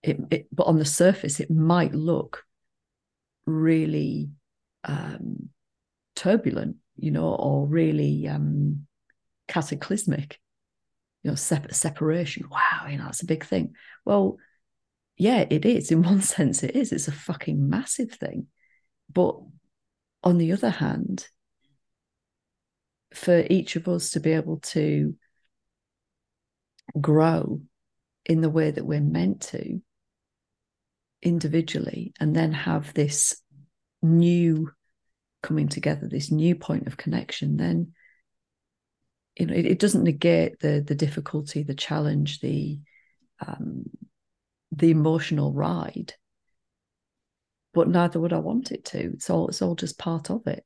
It, 0.03 0.19
it, 0.31 0.47
but 0.51 0.67
on 0.67 0.79
the 0.79 0.85
surface 0.85 1.39
it 1.39 1.51
might 1.51 1.95
look 1.95 2.45
really 3.47 4.31
um, 4.83 5.51
turbulent 6.17 6.77
you 6.97 7.13
know 7.13 7.35
or 7.35 7.69
really 7.69 8.27
um, 8.27 8.87
cataclysmic 9.47 10.41
you 11.23 11.31
know 11.31 11.35
sep- 11.35 11.73
separation. 11.73 12.49
Wow 12.51 12.87
you 12.89 12.99
know 12.99 13.05
that's 13.05 13.23
a 13.23 13.27
big 13.27 13.45
thing. 13.45 13.75
Well 14.05 14.39
yeah 15.17 15.45
it 15.49 15.65
is. 15.65 15.91
In 15.91 16.03
one 16.05 16.23
sense 16.23 16.63
it 16.63 16.77
is. 16.77 16.93
It's 16.93 17.09
a 17.09 17.13
fucking 17.13 17.69
massive 17.69 18.13
thing. 18.13 18.47
But 19.13 19.37
on 20.25 20.39
the 20.39 20.53
other 20.53 20.71
hand 20.71 21.27
for 23.15 23.45
each 23.51 23.77
of 23.77 23.89
us 23.89 24.11
to 24.11 24.21
be 24.21 24.33
able 24.33 24.59
to 24.59 25.15
grow 27.01 27.61
in 28.25 28.41
the 28.41 28.51
way 28.51 28.71
that 28.71 28.85
we're 28.85 29.01
meant 29.01 29.41
to 29.41 29.81
individually 31.23 32.13
and 32.21 32.35
then 32.35 32.53
have 32.53 32.93
this 32.95 33.41
new 34.03 34.71
coming 35.43 35.69
together 35.69 36.09
this 36.09 36.31
new 36.31 36.55
point 36.55 36.87
of 36.87 36.97
connection 36.97 37.57
then 37.57 37.93
you 39.37 39.47
know 39.47 39.55
it, 39.55 39.67
it 39.67 39.79
doesn't 39.79 40.05
negate 40.05 40.61
the 40.61 40.85
the 40.87 40.95
difficulty 40.95 41.63
the 41.63 41.75
challenge 41.75 42.41
the 42.41 42.79
um 43.47 43.85
the 44.73 44.91
emotional 44.91 45.53
ride. 45.53 46.15
But 47.75 47.89
neither 47.89 48.21
would 48.21 48.33
i 48.33 48.39
want 48.39 48.73
it 48.73 48.85
to. 48.87 48.99
It's 48.99 49.31
all 49.31 49.49
it's 49.49 49.63
all 49.63 49.75
just 49.75 49.99
part 49.99 50.31
of 50.31 50.47
it. 50.47 50.65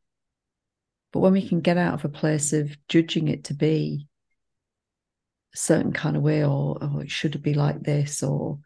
But 1.13 1.21
when 1.21 1.33
we 1.33 1.47
can 1.47 1.61
get 1.61 1.77
out 1.77 1.95
of 1.95 2.05
a 2.05 2.09
place 2.09 2.53
of 2.53 2.77
judging 2.89 3.29
it 3.29 3.45
to 3.45 3.55
be 3.55 4.09
a 5.55 5.57
certain 5.57 5.93
kind 5.93 6.17
of 6.17 6.23
way 6.23 6.45
or, 6.45 6.79
or 6.83 7.03
it 7.03 7.11
should 7.11 7.41
be 7.43 7.55
like 7.55 7.81
this 7.81 8.23
or 8.23 8.59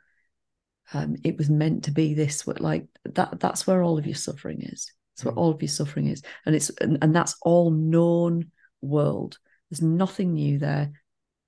um, 0.93 1.17
it 1.23 1.37
was 1.37 1.49
meant 1.49 1.85
to 1.85 1.93
be 1.93 2.15
this 2.15 2.47
like 2.47 2.87
that 3.05 3.39
that's 3.39 3.67
where 3.67 3.83
all 3.83 3.99
of 3.99 4.07
your 4.07 4.17
suffering 4.17 4.63
is. 4.63 4.93
That's 5.17 5.25
where 5.25 5.35
mm. 5.35 5.39
all 5.39 5.51
of 5.51 5.63
your 5.63 5.69
suffering 5.69 6.07
is. 6.09 6.23
And 6.47 6.55
it's 6.55 6.71
and, 6.81 6.99
and 7.03 7.15
that's 7.15 7.37
all 7.43 7.71
known 7.71 8.51
world 8.81 9.39
there's 9.71 9.83
nothing 9.83 10.35
new 10.35 10.59
there 10.59 10.93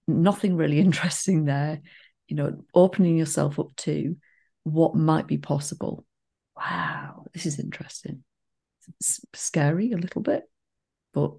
nothing 0.06 0.56
really 0.56 0.78
interesting 0.86 1.44
there 1.44 1.80
you 2.28 2.36
know 2.36 2.62
opening 2.74 3.16
yourself 3.16 3.58
up 3.58 3.74
to 3.76 4.16
what 4.64 4.94
might 4.94 5.26
be 5.26 5.38
possible 5.38 6.04
wow 6.56 7.24
this 7.32 7.46
is 7.46 7.58
interesting 7.58 8.22
it's 9.00 9.20
scary 9.34 9.92
a 9.92 9.96
little 9.96 10.22
bit 10.22 10.44
but 11.14 11.32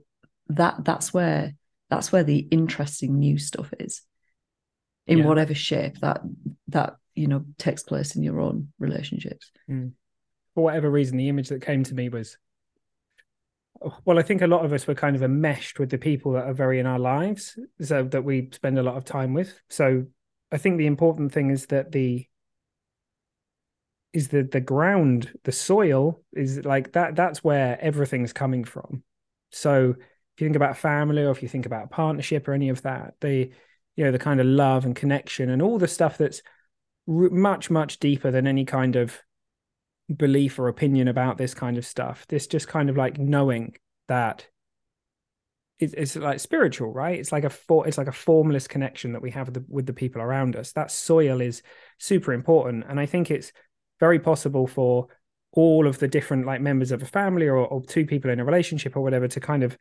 that 0.47 0.83
that's 0.83 1.13
where 1.13 1.53
that's 1.89 2.11
where 2.11 2.23
the 2.23 2.39
interesting 2.39 3.19
new 3.19 3.37
stuff 3.37 3.73
is 3.79 4.01
in 5.07 5.19
yeah. 5.19 5.25
whatever 5.25 5.53
shape 5.53 5.99
that 5.99 6.21
that 6.69 6.95
you 7.15 7.27
know 7.27 7.45
takes 7.57 7.83
place 7.83 8.15
in 8.15 8.23
your 8.23 8.39
own 8.39 8.69
relationships 8.79 9.51
mm. 9.69 9.91
for 10.55 10.63
whatever 10.63 10.89
reason 10.89 11.17
the 11.17 11.29
image 11.29 11.49
that 11.49 11.61
came 11.61 11.83
to 11.83 11.93
me 11.93 12.09
was 12.09 12.37
well 14.05 14.19
i 14.19 14.21
think 14.21 14.41
a 14.41 14.47
lot 14.47 14.65
of 14.65 14.73
us 14.73 14.87
were 14.87 14.95
kind 14.95 15.15
of 15.15 15.23
enmeshed 15.23 15.79
with 15.79 15.89
the 15.89 15.97
people 15.97 16.33
that 16.33 16.45
are 16.45 16.53
very 16.53 16.79
in 16.79 16.85
our 16.85 16.99
lives 16.99 17.57
so 17.81 18.03
that 18.03 18.23
we 18.23 18.49
spend 18.51 18.77
a 18.77 18.83
lot 18.83 18.95
of 18.95 19.05
time 19.05 19.33
with. 19.33 19.59
So 19.69 20.05
i 20.51 20.57
think 20.57 20.77
the 20.77 20.87
important 20.87 21.31
thing 21.31 21.49
is 21.49 21.67
that 21.67 21.91
the 21.91 22.27
is 24.13 24.27
the 24.27 24.43
the 24.43 24.61
ground 24.61 25.31
the 25.43 25.51
soil 25.51 26.21
is 26.33 26.63
like 26.63 26.93
that 26.93 27.15
that's 27.15 27.43
where 27.43 27.79
everything's 27.81 28.33
coming 28.33 28.63
from. 28.63 29.03
So 29.51 29.95
if 29.97 30.41
you 30.41 30.47
think 30.47 30.55
about 30.55 30.77
family 30.77 31.23
or 31.23 31.31
if 31.31 31.41
you 31.41 31.49
think 31.49 31.65
about 31.65 31.91
partnership 31.91 32.47
or 32.47 32.53
any 32.53 32.69
of 32.69 32.83
that 32.83 33.15
the 33.21 33.51
you 33.95 34.05
know 34.05 34.11
the 34.11 34.19
kind 34.19 34.39
of 34.39 34.45
love 34.45 34.85
and 34.85 34.95
connection 34.95 35.49
and 35.49 35.61
all 35.61 35.77
the 35.77 35.87
stuff 35.87 36.17
that's 36.17 36.41
much 37.07 37.69
much 37.69 37.99
deeper 37.99 38.31
than 38.31 38.47
any 38.47 38.65
kind 38.65 38.95
of 38.95 39.19
belief 40.15 40.59
or 40.59 40.67
opinion 40.67 41.07
about 41.07 41.37
this 41.37 41.53
kind 41.53 41.77
of 41.77 41.85
stuff. 41.85 42.25
This 42.27 42.47
just 42.47 42.67
kind 42.67 42.89
of 42.89 42.97
like 42.97 43.17
knowing 43.17 43.75
that 44.07 44.47
it's, 45.79 45.93
it's 45.93 46.15
like 46.15 46.39
spiritual 46.39 46.91
right? 46.91 47.19
It's 47.19 47.31
like 47.31 47.43
a 47.43 47.49
for, 47.49 47.87
it's 47.87 47.97
like 47.97 48.07
a 48.07 48.13
formless 48.13 48.67
connection 48.67 49.13
that 49.13 49.21
we 49.21 49.31
have 49.31 49.47
with 49.47 49.55
the, 49.55 49.65
with 49.67 49.85
the 49.85 49.93
people 49.93 50.21
around 50.21 50.55
us. 50.55 50.71
That 50.73 50.91
soil 50.91 51.41
is 51.41 51.63
super 51.97 52.33
important. 52.33 52.85
And 52.87 52.99
i 52.99 53.05
think 53.05 53.31
it's 53.31 53.51
very 53.99 54.19
possible 54.19 54.67
for 54.67 55.07
all 55.53 55.87
of 55.87 55.99
the 55.99 56.07
different 56.07 56.45
like 56.45 56.61
members 56.61 56.91
of 56.91 57.01
a 57.01 57.05
family 57.05 57.47
or, 57.47 57.57
or 57.57 57.81
two 57.83 58.05
people 58.05 58.31
in 58.31 58.39
a 58.39 58.45
relationship 58.45 58.95
or 58.95 59.01
whatever 59.01 59.27
to 59.27 59.39
kind 59.39 59.63
of 59.63 59.77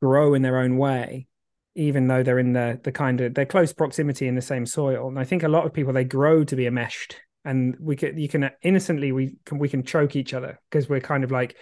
grow 0.00 0.34
in 0.34 0.42
their 0.42 0.58
own 0.58 0.76
way 0.76 1.26
even 1.74 2.06
though 2.06 2.22
they're 2.22 2.38
in 2.38 2.52
the 2.52 2.80
the 2.84 2.92
kind 2.92 3.20
of 3.20 3.34
their 3.34 3.46
close 3.46 3.72
proximity 3.72 4.26
in 4.28 4.34
the 4.34 4.42
same 4.42 4.66
soil. 4.66 5.08
And 5.08 5.18
I 5.18 5.24
think 5.24 5.42
a 5.42 5.48
lot 5.48 5.66
of 5.66 5.72
people 5.72 5.92
they 5.92 6.04
grow 6.04 6.44
to 6.44 6.56
be 6.56 6.66
enmeshed, 6.66 7.20
and 7.44 7.76
we 7.78 7.96
can 7.96 8.16
you 8.18 8.28
can 8.28 8.50
innocently 8.62 9.12
we 9.12 9.36
can 9.44 9.58
we 9.58 9.68
can 9.68 9.82
choke 9.82 10.16
each 10.16 10.34
other 10.34 10.58
because 10.70 10.88
we're 10.88 11.00
kind 11.00 11.24
of 11.24 11.30
like 11.30 11.56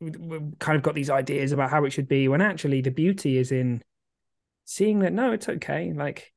we've 0.00 0.58
kind 0.58 0.76
of 0.76 0.82
got 0.82 0.94
these 0.94 1.10
ideas 1.10 1.52
about 1.52 1.70
how 1.70 1.84
it 1.84 1.90
should 1.90 2.08
be. 2.08 2.28
When 2.28 2.40
actually 2.40 2.80
the 2.80 2.90
beauty 2.90 3.36
is 3.36 3.52
in 3.52 3.82
seeing 4.64 5.00
that 5.00 5.12
no, 5.12 5.32
it's 5.32 5.48
okay. 5.48 5.92
Like 5.92 6.32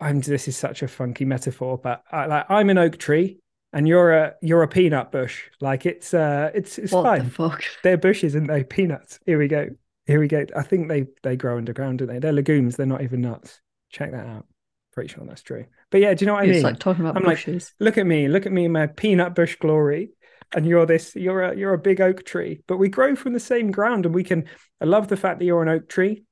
I'm 0.00 0.20
this 0.20 0.48
is 0.48 0.56
such 0.56 0.82
a 0.82 0.88
funky 0.88 1.24
metaphor, 1.24 1.78
but 1.78 2.02
I, 2.10 2.26
like 2.26 2.46
I'm 2.48 2.70
an 2.70 2.78
oak 2.78 2.96
tree 2.98 3.40
and 3.72 3.86
you're 3.86 4.12
a 4.12 4.34
you're 4.40 4.62
a 4.62 4.68
peanut 4.68 5.12
bush. 5.12 5.48
Like 5.60 5.86
it's 5.86 6.14
uh 6.14 6.50
it's 6.54 6.78
it's 6.78 6.92
what 6.92 7.04
fine. 7.04 7.24
The 7.24 7.30
fuck? 7.30 7.64
They're 7.82 7.98
bushes 7.98 8.34
and 8.34 8.48
they 8.48 8.64
peanuts. 8.64 9.18
Here 9.26 9.38
we 9.38 9.48
go. 9.48 9.68
Here 10.06 10.20
we 10.20 10.28
go. 10.28 10.44
I 10.56 10.62
think 10.62 10.88
they 10.88 11.06
they 11.22 11.36
grow 11.36 11.58
underground, 11.58 11.98
don't 11.98 12.08
they? 12.08 12.18
They're 12.18 12.32
legumes. 12.32 12.76
They're 12.76 12.86
not 12.86 13.02
even 13.02 13.20
nuts. 13.20 13.60
Check 13.90 14.12
that 14.12 14.26
out. 14.26 14.46
Pretty 14.92 15.08
sure 15.08 15.24
that's 15.24 15.42
true. 15.42 15.66
But 15.90 16.00
yeah, 16.00 16.14
do 16.14 16.24
you 16.24 16.26
know 16.26 16.34
what 16.34 16.44
I 16.44 16.46
it's 16.46 16.56
mean? 16.56 16.62
like 16.62 16.78
talking 16.78 17.04
about 17.04 17.16
I'm 17.16 17.24
bushes. 17.24 17.72
like, 17.78 17.86
look 17.86 17.98
at 17.98 18.06
me, 18.06 18.28
look 18.28 18.46
at 18.46 18.52
me 18.52 18.64
in 18.66 18.72
my 18.72 18.86
peanut 18.86 19.34
bush 19.34 19.56
glory. 19.56 20.10
And 20.52 20.66
you're 20.66 20.86
this, 20.86 21.14
you're 21.14 21.42
a 21.42 21.56
you're 21.56 21.74
a 21.74 21.78
big 21.78 22.00
oak 22.00 22.24
tree. 22.24 22.62
But 22.66 22.78
we 22.78 22.88
grow 22.88 23.14
from 23.14 23.32
the 23.32 23.40
same 23.40 23.70
ground 23.70 24.04
and 24.04 24.14
we 24.14 24.24
can 24.24 24.46
I 24.80 24.84
love 24.84 25.08
the 25.08 25.16
fact 25.16 25.38
that 25.38 25.44
you're 25.44 25.62
an 25.62 25.68
oak 25.68 25.88
tree, 25.88 26.24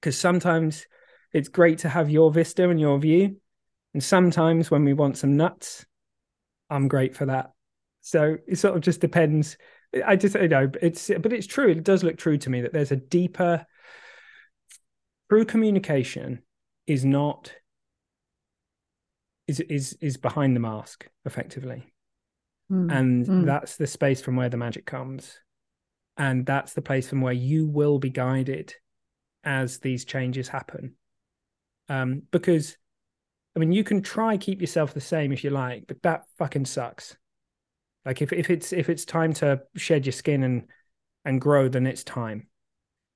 because 0.00 0.18
sometimes 0.18 0.86
it's 1.32 1.48
great 1.48 1.78
to 1.78 1.88
have 1.88 2.10
your 2.10 2.30
vista 2.30 2.68
and 2.68 2.78
your 2.78 2.98
view. 2.98 3.36
And 3.94 4.02
sometimes 4.02 4.70
when 4.70 4.84
we 4.84 4.92
want 4.92 5.16
some 5.16 5.36
nuts, 5.36 5.86
I'm 6.68 6.88
great 6.88 7.16
for 7.16 7.26
that. 7.26 7.52
So 8.02 8.36
it 8.46 8.56
sort 8.58 8.76
of 8.76 8.82
just 8.82 9.00
depends 9.00 9.56
I 10.06 10.16
just 10.16 10.34
you 10.34 10.48
know 10.48 10.70
it's 10.80 11.10
but 11.20 11.32
it's 11.32 11.46
true. 11.46 11.70
It 11.70 11.84
does 11.84 12.02
look 12.02 12.16
true 12.16 12.38
to 12.38 12.50
me 12.50 12.62
that 12.62 12.72
there's 12.72 12.92
a 12.92 12.96
deeper 12.96 13.66
true 15.30 15.44
communication 15.44 16.42
is 16.86 17.04
not 17.04 17.52
is 19.46 19.60
is 19.60 19.96
is 20.00 20.16
behind 20.16 20.56
the 20.56 20.60
mask 20.60 21.08
effectively. 21.24 21.92
Mm. 22.70 22.92
And 22.92 23.26
mm. 23.26 23.46
that's 23.46 23.76
the 23.76 23.86
space 23.86 24.20
from 24.20 24.36
where 24.36 24.48
the 24.48 24.56
magic 24.56 24.86
comes. 24.86 25.38
And 26.16 26.44
that's 26.44 26.74
the 26.74 26.82
place 26.82 27.08
from 27.08 27.20
where 27.20 27.32
you 27.32 27.66
will 27.66 27.98
be 27.98 28.10
guided 28.10 28.74
as 29.44 29.78
these 29.78 30.04
changes 30.04 30.48
happen. 30.48 30.94
Um, 31.88 32.22
because 32.30 32.76
I 33.54 33.58
mean, 33.58 33.72
you 33.72 33.84
can 33.84 34.02
try 34.02 34.36
keep 34.36 34.60
yourself 34.60 34.94
the 34.94 35.00
same 35.00 35.32
if 35.32 35.44
you 35.44 35.50
like, 35.50 35.84
but 35.86 36.02
that 36.02 36.24
fucking 36.38 36.64
sucks. 36.64 37.16
Like 38.04 38.22
if 38.22 38.32
if 38.32 38.50
it's 38.50 38.72
if 38.72 38.88
it's 38.88 39.04
time 39.04 39.32
to 39.34 39.62
shed 39.76 40.06
your 40.06 40.12
skin 40.12 40.42
and 40.42 40.68
and 41.24 41.40
grow, 41.40 41.68
then 41.68 41.86
it's 41.86 42.04
time. 42.04 42.48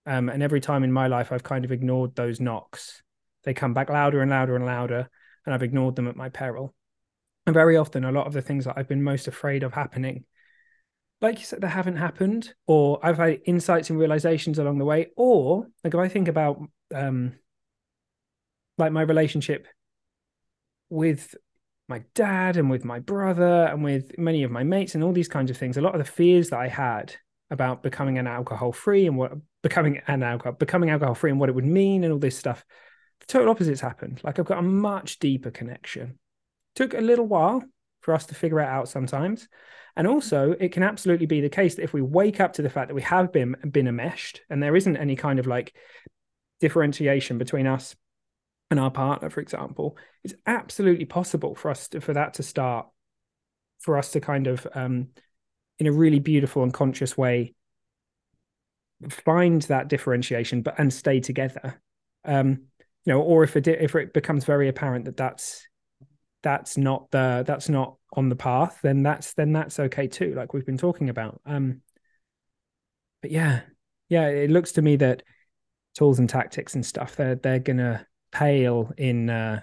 Um, 0.05 0.29
and 0.29 0.43
every 0.43 0.61
time 0.61 0.85
in 0.85 0.93
my 0.93 1.09
life, 1.09 1.33
I've 1.33 1.43
kind 1.43 1.65
of 1.65 1.73
ignored 1.73 2.15
those 2.15 2.41
knocks. 2.41 3.03
They 3.43 3.55
come 3.55 3.75
back 3.75 3.91
louder 3.91 4.23
and 4.23 4.31
louder 4.31 4.55
and 4.55 4.65
louder, 4.65 5.11
and 5.46 5.54
I've 5.54 5.62
ignored 5.62 5.96
them 5.96 6.09
at 6.09 6.16
my 6.16 6.28
peril. 6.28 6.74
And 7.46 7.54
very 7.54 7.76
often, 7.76 8.04
a 8.04 8.12
lot 8.12 8.26
of 8.26 8.32
the 8.32 8.42
things 8.42 8.64
that 8.64 8.74
I've 8.76 8.88
been 8.88 9.02
most 9.02 9.28
afraid 9.28 9.62
of 9.62 9.72
happening, 9.72 10.24
like 11.20 11.38
you 11.38 11.44
said, 11.44 11.61
they 11.61 11.68
haven't 11.68 11.96
happened, 11.96 12.52
or 12.66 12.98
I've 13.02 13.18
had 13.18 13.40
insights 13.46 13.88
and 13.88 13.98
realizations 13.98 14.59
along 14.59 14.78
the 14.78 14.85
way. 14.85 15.09
Or 15.16 15.68
like 15.85 15.94
if 15.94 16.00
I 16.00 16.09
think 16.09 16.28
about 16.28 16.61
um, 16.94 17.35
like 18.76 18.92
my 18.92 19.02
relationship 19.02 19.66
with 20.90 21.35
my 21.88 22.02
dad 22.14 22.56
and 22.56 22.68
with 22.68 22.85
my 22.85 22.98
brother 22.98 23.64
and 23.66 23.82
with 23.85 24.18
many 24.18 24.42
of 24.42 24.50
my 24.50 24.64
mates 24.64 24.94
and 24.94 25.04
all 25.04 25.12
these 25.12 25.28
kinds 25.28 25.50
of 25.50 25.56
things, 25.56 25.76
a 25.76 25.80
lot 25.80 25.94
of 25.94 26.04
the 26.04 26.11
fears 26.11 26.50
that 26.50 26.59
I 26.59 26.68
had 26.68 27.14
about 27.50 27.82
becoming 27.82 28.18
an 28.18 28.26
alcohol 28.26 28.72
free 28.72 29.06
and 29.06 29.16
what 29.16 29.32
becoming 29.62 30.00
an 30.09 30.22
alcohol 30.22 30.52
becoming 30.52 30.90
alcohol 30.90 31.14
free 31.14 31.30
and 31.30 31.38
what 31.38 31.48
it 31.48 31.54
would 31.54 31.64
mean 31.64 32.02
and 32.02 32.12
all 32.12 32.18
this 32.18 32.37
stuff 32.37 32.64
total 33.26 33.50
opposites 33.50 33.81
happened. 33.81 34.20
Like 34.22 34.38
i've 34.38 34.46
got 34.46 34.59
a 34.59 34.62
much 34.62 35.18
deeper 35.18 35.50
connection. 35.50 36.18
Took 36.74 36.94
a 36.94 37.00
little 37.00 37.26
while 37.26 37.62
for 38.00 38.14
us 38.14 38.26
to 38.26 38.35
figure 38.35 38.61
it 38.61 38.68
out 38.68 38.88
sometimes. 38.88 39.48
And 39.96 40.07
also 40.07 40.55
it 40.59 40.72
can 40.72 40.83
absolutely 40.83 41.26
be 41.26 41.40
the 41.40 41.48
case 41.48 41.74
that 41.76 41.83
if 41.83 41.92
we 41.92 42.02
wake 42.02 42.40
up 42.40 42.55
to 42.55 42.62
the 42.62 42.70
fact 42.70 42.88
that 42.88 42.94
we 42.94 43.02
have 43.02 43.33
been 43.33 43.57
been 43.70 43.88
enmeshed 43.88 44.42
and 44.50 44.62
there 44.62 44.76
isn't 44.76 44.96
any 44.96 45.16
kind 45.16 45.38
of 45.38 45.46
like 45.46 45.74
differentiation 46.61 47.38
between 47.38 47.66
us 47.66 47.96
and 48.70 48.81
our 48.81 48.90
partner 48.90 49.31
for 49.31 49.40
example 49.40 49.96
it's 50.24 50.35
absolutely 50.46 51.05
possible 51.05 51.55
for 51.55 51.70
us 51.70 51.88
to, 51.88 52.00
for 52.00 52.14
that 52.14 52.35
to 52.35 52.42
start 52.42 52.88
for 53.79 53.96
us 53.96 54.11
to 54.11 54.20
kind 54.20 54.46
of 54.46 54.66
um 54.74 55.09
in 55.79 55.87
a 55.87 55.92
really 55.92 56.18
beautiful 56.18 56.62
and 56.62 56.74
conscious 56.74 57.16
way 57.16 57.55
find 59.11 59.62
that 59.62 59.88
differentiation 59.88 60.62
but 60.62 60.79
and 60.79 60.92
stay 60.92 61.20
together. 61.20 61.81
Um 62.24 62.62
you 63.07 63.12
know 63.12 63.23
or 63.23 63.45
if 63.45 63.57
it 63.57 63.66
if 63.69 63.95
it 63.95 64.12
becomes 64.12 64.45
very 64.45 64.69
apparent 64.69 65.07
that 65.07 65.16
that's 65.16 65.66
that's 66.42 66.77
not 66.77 67.11
the 67.12 67.45
that's 67.47 67.69
not 67.69 67.97
on 68.12 68.29
the 68.29 68.37
path 68.37 68.81
then 68.83 69.03
that's 69.03 69.33
then 69.35 69.53
that's 69.53 69.81
okay 69.81 70.07
too 70.07 70.35
like 70.35 70.53
we've 70.53 70.66
been 70.66 70.77
talking 70.77 71.09
about. 71.09 71.40
Um 71.47 71.81
but 73.23 73.31
yeah 73.31 73.62
yeah 74.09 74.29
it 74.29 74.51
looks 74.51 74.73
to 74.73 74.83
me 74.83 74.97
that 74.97 75.23
tools 75.95 76.19
and 76.19 76.29
tactics 76.29 76.75
and 76.75 76.85
stuff 76.85 77.16
they're 77.16 77.37
they're 77.37 77.59
gonna 77.59 78.07
pale 78.33 78.92
in 78.99 79.31
uh 79.31 79.61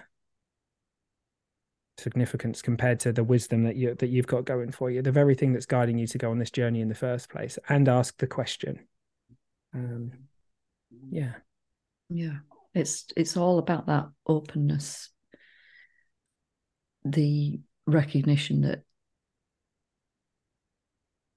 significance 1.96 2.60
compared 2.60 2.98
to 2.98 3.12
the 3.12 3.22
wisdom 3.22 3.62
that 3.62 3.76
you 3.76 3.94
that 3.94 4.08
you've 4.08 4.26
got 4.26 4.44
going 4.44 4.72
for 4.72 4.90
you 4.90 5.00
the 5.00 5.12
very 5.12 5.34
thing 5.34 5.52
that's 5.52 5.66
guiding 5.66 5.96
you 5.96 6.06
to 6.08 6.18
go 6.18 6.30
on 6.30 6.38
this 6.38 6.50
journey 6.50 6.80
in 6.80 6.88
the 6.88 6.94
first 6.94 7.28
place 7.30 7.58
and 7.68 7.88
ask 7.88 8.18
the 8.18 8.26
question. 8.26 8.80
Um 9.74 10.12
yeah. 11.10 11.34
Yeah 12.08 12.38
it's 12.74 13.06
it's 13.16 13.36
all 13.36 13.58
about 13.58 13.86
that 13.86 14.06
openness. 14.26 15.10
The 17.04 17.60
recognition 17.86 18.62
that 18.62 18.82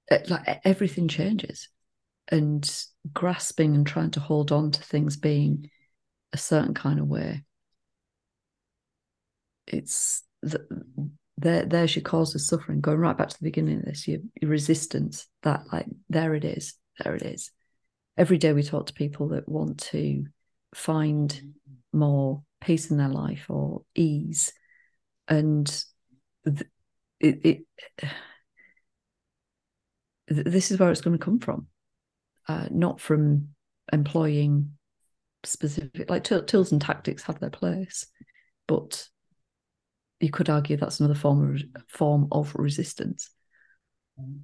eh, 0.10 0.24
like 0.28 0.62
everything 0.64 1.08
changes 1.08 1.70
and 2.30 2.70
grasping 3.14 3.76
and 3.76 3.86
trying 3.86 4.12
to 4.12 4.20
hold 4.20 4.52
on 4.52 4.72
to 4.72 4.82
things 4.82 5.18
being 5.18 5.70
a 6.34 6.38
certain 6.38 6.74
kind 6.74 7.00
of 7.00 7.08
way. 7.08 7.44
It's 9.68 10.24
there 11.38 11.66
there's 11.66 11.96
your 11.96 12.04
cause 12.04 12.34
of 12.34 12.42
suffering. 12.42 12.82
Going 12.82 12.98
right 13.00 13.18
back 13.18 13.30
to 13.30 13.38
the 13.38 13.48
beginning 13.48 13.80
of 13.80 13.86
this 13.86 14.08
your, 14.08 14.20
your 14.42 14.50
resistance 14.50 15.28
that 15.44 15.64
like 15.72 15.86
there 16.10 16.34
it 16.34 16.46
is 16.46 16.74
there 17.04 17.16
it 17.16 17.22
is. 17.22 17.52
Every 18.18 18.40
day 18.40 18.54
we 18.54 18.64
talk 18.64 18.88
to 18.88 18.94
people 18.94 19.30
that 19.30 19.48
want 19.48 19.80
to 19.92 20.26
find 20.78 21.54
more 21.94 22.44
peace 22.62 22.92
in 22.92 22.98
their 22.98 23.10
life 23.10 23.46
or 23.50 23.82
ease 23.96 24.54
and 25.28 25.84
it, 27.20 27.40
it 27.46 27.66
this 30.28 30.72
is 30.72 30.80
where 30.80 30.92
it's 30.92 31.02
going 31.02 31.18
to 31.18 31.24
come 31.24 31.40
from 31.40 31.68
uh, 32.48 32.68
not 32.72 33.00
from 33.00 33.50
employing 33.92 34.72
specific 35.44 36.10
like 36.10 36.24
t- 36.24 36.42
tools 36.42 36.72
and 36.72 36.82
tactics 36.82 37.24
have 37.24 37.40
their 37.40 37.50
place 37.50 38.06
but 38.68 39.08
you 40.20 40.30
could 40.30 40.50
argue 40.50 40.78
that's 40.78 41.00
another 41.00 41.16
form 41.16 41.56
of 41.56 41.84
form 41.88 42.28
of 42.32 42.54
resistance. 42.56 43.30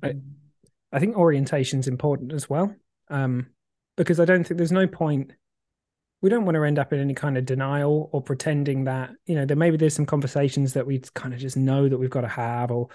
I, 0.04 0.14
I 0.92 1.00
think 1.00 1.18
orientation 1.18 1.80
is 1.80 1.88
important 1.88 2.34
as 2.34 2.50
well, 2.50 2.76
um, 3.10 3.48
because 3.98 4.20
I 4.20 4.26
don't 4.26 4.46
think 4.46 4.58
there's 4.58 4.72
no 4.72 4.88
point. 4.88 5.34
We 6.24 6.30
don't 6.30 6.46
want 6.46 6.56
to 6.56 6.64
end 6.64 6.80
up 6.80 6.92
in 6.94 7.00
any 7.00 7.14
kind 7.14 7.38
of 7.38 7.46
denial 7.46 8.10
or 8.12 8.22
pretending 8.22 8.86
that 8.86 9.12
you 9.26 9.36
know 9.36 9.46
there 9.46 9.58
maybe 9.58 9.78
there's 9.78 9.94
some 9.94 10.06
conversations 10.06 10.74
that 10.74 10.88
we 10.88 11.00
kind 11.14 11.34
of 11.34 11.40
just 11.40 11.58
know 11.58 11.88
that 11.88 11.98
we've 11.98 12.10
got 12.10 12.22
to 12.22 12.28
have, 12.28 12.72
or 12.72 12.88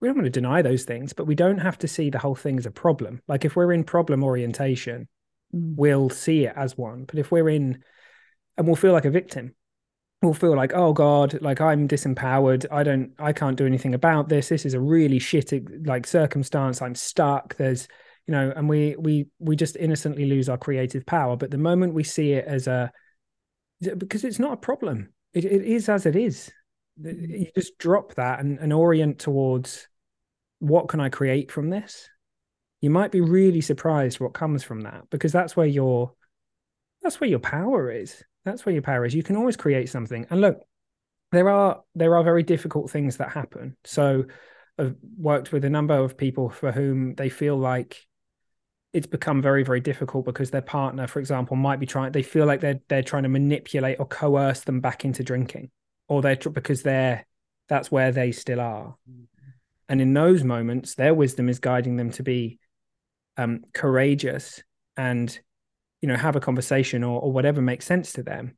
we 0.00 0.08
don't 0.08 0.16
want 0.16 0.24
to 0.24 0.30
deny 0.30 0.62
those 0.62 0.84
things, 0.84 1.12
but 1.12 1.26
we 1.26 1.36
don't 1.36 1.58
have 1.58 1.78
to 1.78 1.88
see 1.88 2.10
the 2.10 2.18
whole 2.18 2.34
thing 2.34 2.58
as 2.58 2.66
a 2.66 2.70
problem. 2.72 3.20
Like 3.28 3.44
if 3.44 3.54
we're 3.54 3.72
in 3.72 3.84
problem 3.84 4.24
orientation, 4.24 5.08
mm. 5.54 5.76
we'll 5.76 6.10
see 6.10 6.46
it 6.46 6.54
as 6.56 6.76
one, 6.76 7.04
but 7.04 7.18
if 7.18 7.30
we're 7.30 7.50
in 7.50 7.84
and 8.56 8.66
we'll 8.66 8.76
feel 8.76 8.92
like 8.92 9.04
a 9.04 9.10
victim. 9.10 9.54
We'll 10.22 10.32
feel 10.32 10.56
like 10.56 10.72
oh 10.74 10.94
god 10.94 11.38
like 11.42 11.60
i'm 11.60 11.86
disempowered. 11.86 12.64
I 12.72 12.82
don't 12.82 13.12
i 13.18 13.34
can't 13.34 13.58
do 13.58 13.66
anything 13.66 13.92
about 13.92 14.30
this. 14.30 14.48
This 14.48 14.64
is 14.64 14.72
a 14.72 14.80
really 14.80 15.18
shit 15.18 15.52
like 15.86 16.06
circumstance. 16.06 16.80
I'm 16.80 16.94
stuck. 16.94 17.56
There's 17.56 17.88
you 18.26 18.32
know 18.32 18.52
and 18.56 18.68
we 18.68 18.96
we 18.98 19.26
we 19.38 19.56
just 19.56 19.76
innocently 19.76 20.26
lose 20.26 20.48
our 20.48 20.58
creative 20.58 21.04
power 21.06 21.36
but 21.36 21.50
the 21.50 21.58
moment 21.58 21.94
we 21.94 22.04
see 22.04 22.32
it 22.32 22.44
as 22.46 22.66
a 22.66 22.90
because 23.98 24.24
it's 24.24 24.38
not 24.38 24.52
a 24.52 24.56
problem 24.56 25.12
it, 25.32 25.44
it 25.44 25.62
is 25.62 25.88
as 25.88 26.06
it 26.06 26.16
is 26.16 26.50
mm-hmm. 27.00 27.24
you 27.30 27.46
just 27.54 27.76
drop 27.78 28.14
that 28.14 28.40
and, 28.40 28.58
and 28.58 28.72
orient 28.72 29.18
towards 29.18 29.88
what 30.60 30.88
can 30.88 31.00
i 31.00 31.08
create 31.08 31.50
from 31.50 31.68
this 31.70 32.08
you 32.80 32.90
might 32.90 33.12
be 33.12 33.20
really 33.20 33.60
surprised 33.60 34.20
what 34.20 34.34
comes 34.34 34.62
from 34.62 34.82
that 34.82 35.02
because 35.10 35.32
that's 35.32 35.56
where 35.56 35.66
your 35.66 36.12
that's 37.02 37.20
where 37.20 37.28
your 37.28 37.38
power 37.38 37.90
is 37.90 38.24
that's 38.44 38.66
where 38.66 38.72
your 38.72 38.82
power 38.82 39.04
is. 39.04 39.14
You 39.14 39.22
can 39.22 39.36
always 39.36 39.56
create 39.56 39.88
something. 39.88 40.26
And 40.30 40.40
look, 40.40 40.60
there 41.32 41.48
are 41.48 41.82
there 41.94 42.16
are 42.16 42.22
very 42.22 42.42
difficult 42.42 42.90
things 42.90 43.16
that 43.16 43.30
happen. 43.30 43.76
So 43.84 44.26
I've 44.78 44.96
worked 45.16 45.52
with 45.52 45.64
a 45.64 45.70
number 45.70 45.94
of 45.94 46.16
people 46.16 46.50
for 46.50 46.70
whom 46.70 47.14
they 47.14 47.28
feel 47.28 47.56
like 47.56 48.06
it's 48.94 49.06
become 49.08 49.42
very 49.42 49.64
very 49.64 49.80
difficult 49.80 50.24
because 50.24 50.50
their 50.50 50.62
partner 50.62 51.06
for 51.06 51.18
example 51.18 51.56
might 51.56 51.80
be 51.80 51.86
trying 51.86 52.12
they 52.12 52.22
feel 52.22 52.46
like 52.46 52.60
they're 52.60 52.80
they're 52.88 53.02
trying 53.02 53.24
to 53.24 53.28
manipulate 53.28 53.98
or 53.98 54.06
coerce 54.06 54.60
them 54.60 54.80
back 54.80 55.04
into 55.04 55.22
drinking 55.24 55.70
or 56.08 56.22
they're 56.22 56.36
because 56.36 56.82
they're 56.82 57.26
that's 57.68 57.90
where 57.90 58.12
they 58.12 58.30
still 58.30 58.60
are. 58.60 58.94
And 59.88 60.00
in 60.00 60.14
those 60.14 60.44
moments 60.44 60.94
their 60.94 61.12
wisdom 61.12 61.48
is 61.48 61.58
guiding 61.58 61.96
them 61.96 62.10
to 62.12 62.22
be 62.22 62.58
um, 63.36 63.64
courageous 63.72 64.62
and 64.96 65.36
you 66.00 66.08
know 66.08 66.16
have 66.16 66.36
a 66.36 66.40
conversation 66.40 67.02
or, 67.02 67.20
or 67.20 67.32
whatever 67.32 67.60
makes 67.60 67.84
sense 67.84 68.12
to 68.12 68.22
them. 68.22 68.56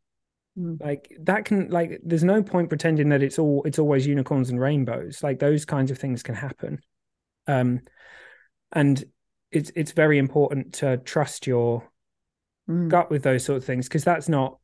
Mm. 0.59 0.81
like 0.81 1.15
that 1.21 1.45
can 1.45 1.69
like 1.69 2.01
there's 2.03 2.25
no 2.25 2.43
point 2.43 2.71
pretending 2.71 3.11
that 3.11 3.23
it's 3.23 3.39
all 3.39 3.63
it's 3.65 3.79
always 3.79 4.07
unicorns 4.07 4.51
and 4.51 4.61
rainbows. 4.61 5.23
Like 5.23 5.39
those 5.39 5.65
kinds 5.65 5.91
of 5.91 5.99
things 5.99 6.23
can 6.23 6.35
happen. 6.35 6.81
Um 7.47 7.81
and 8.73 9.03
it's 9.51 9.71
it's 9.75 9.93
very 9.93 10.19
important 10.19 10.75
to 10.75 10.97
trust 10.99 11.47
your 11.47 11.89
mm. 12.69 12.89
gut 12.89 13.11
with 13.11 13.23
those 13.23 13.45
sort 13.45 13.57
of 13.57 13.65
things 13.65 13.89
because 13.89 14.05
that's 14.05 14.29
not 14.29 14.59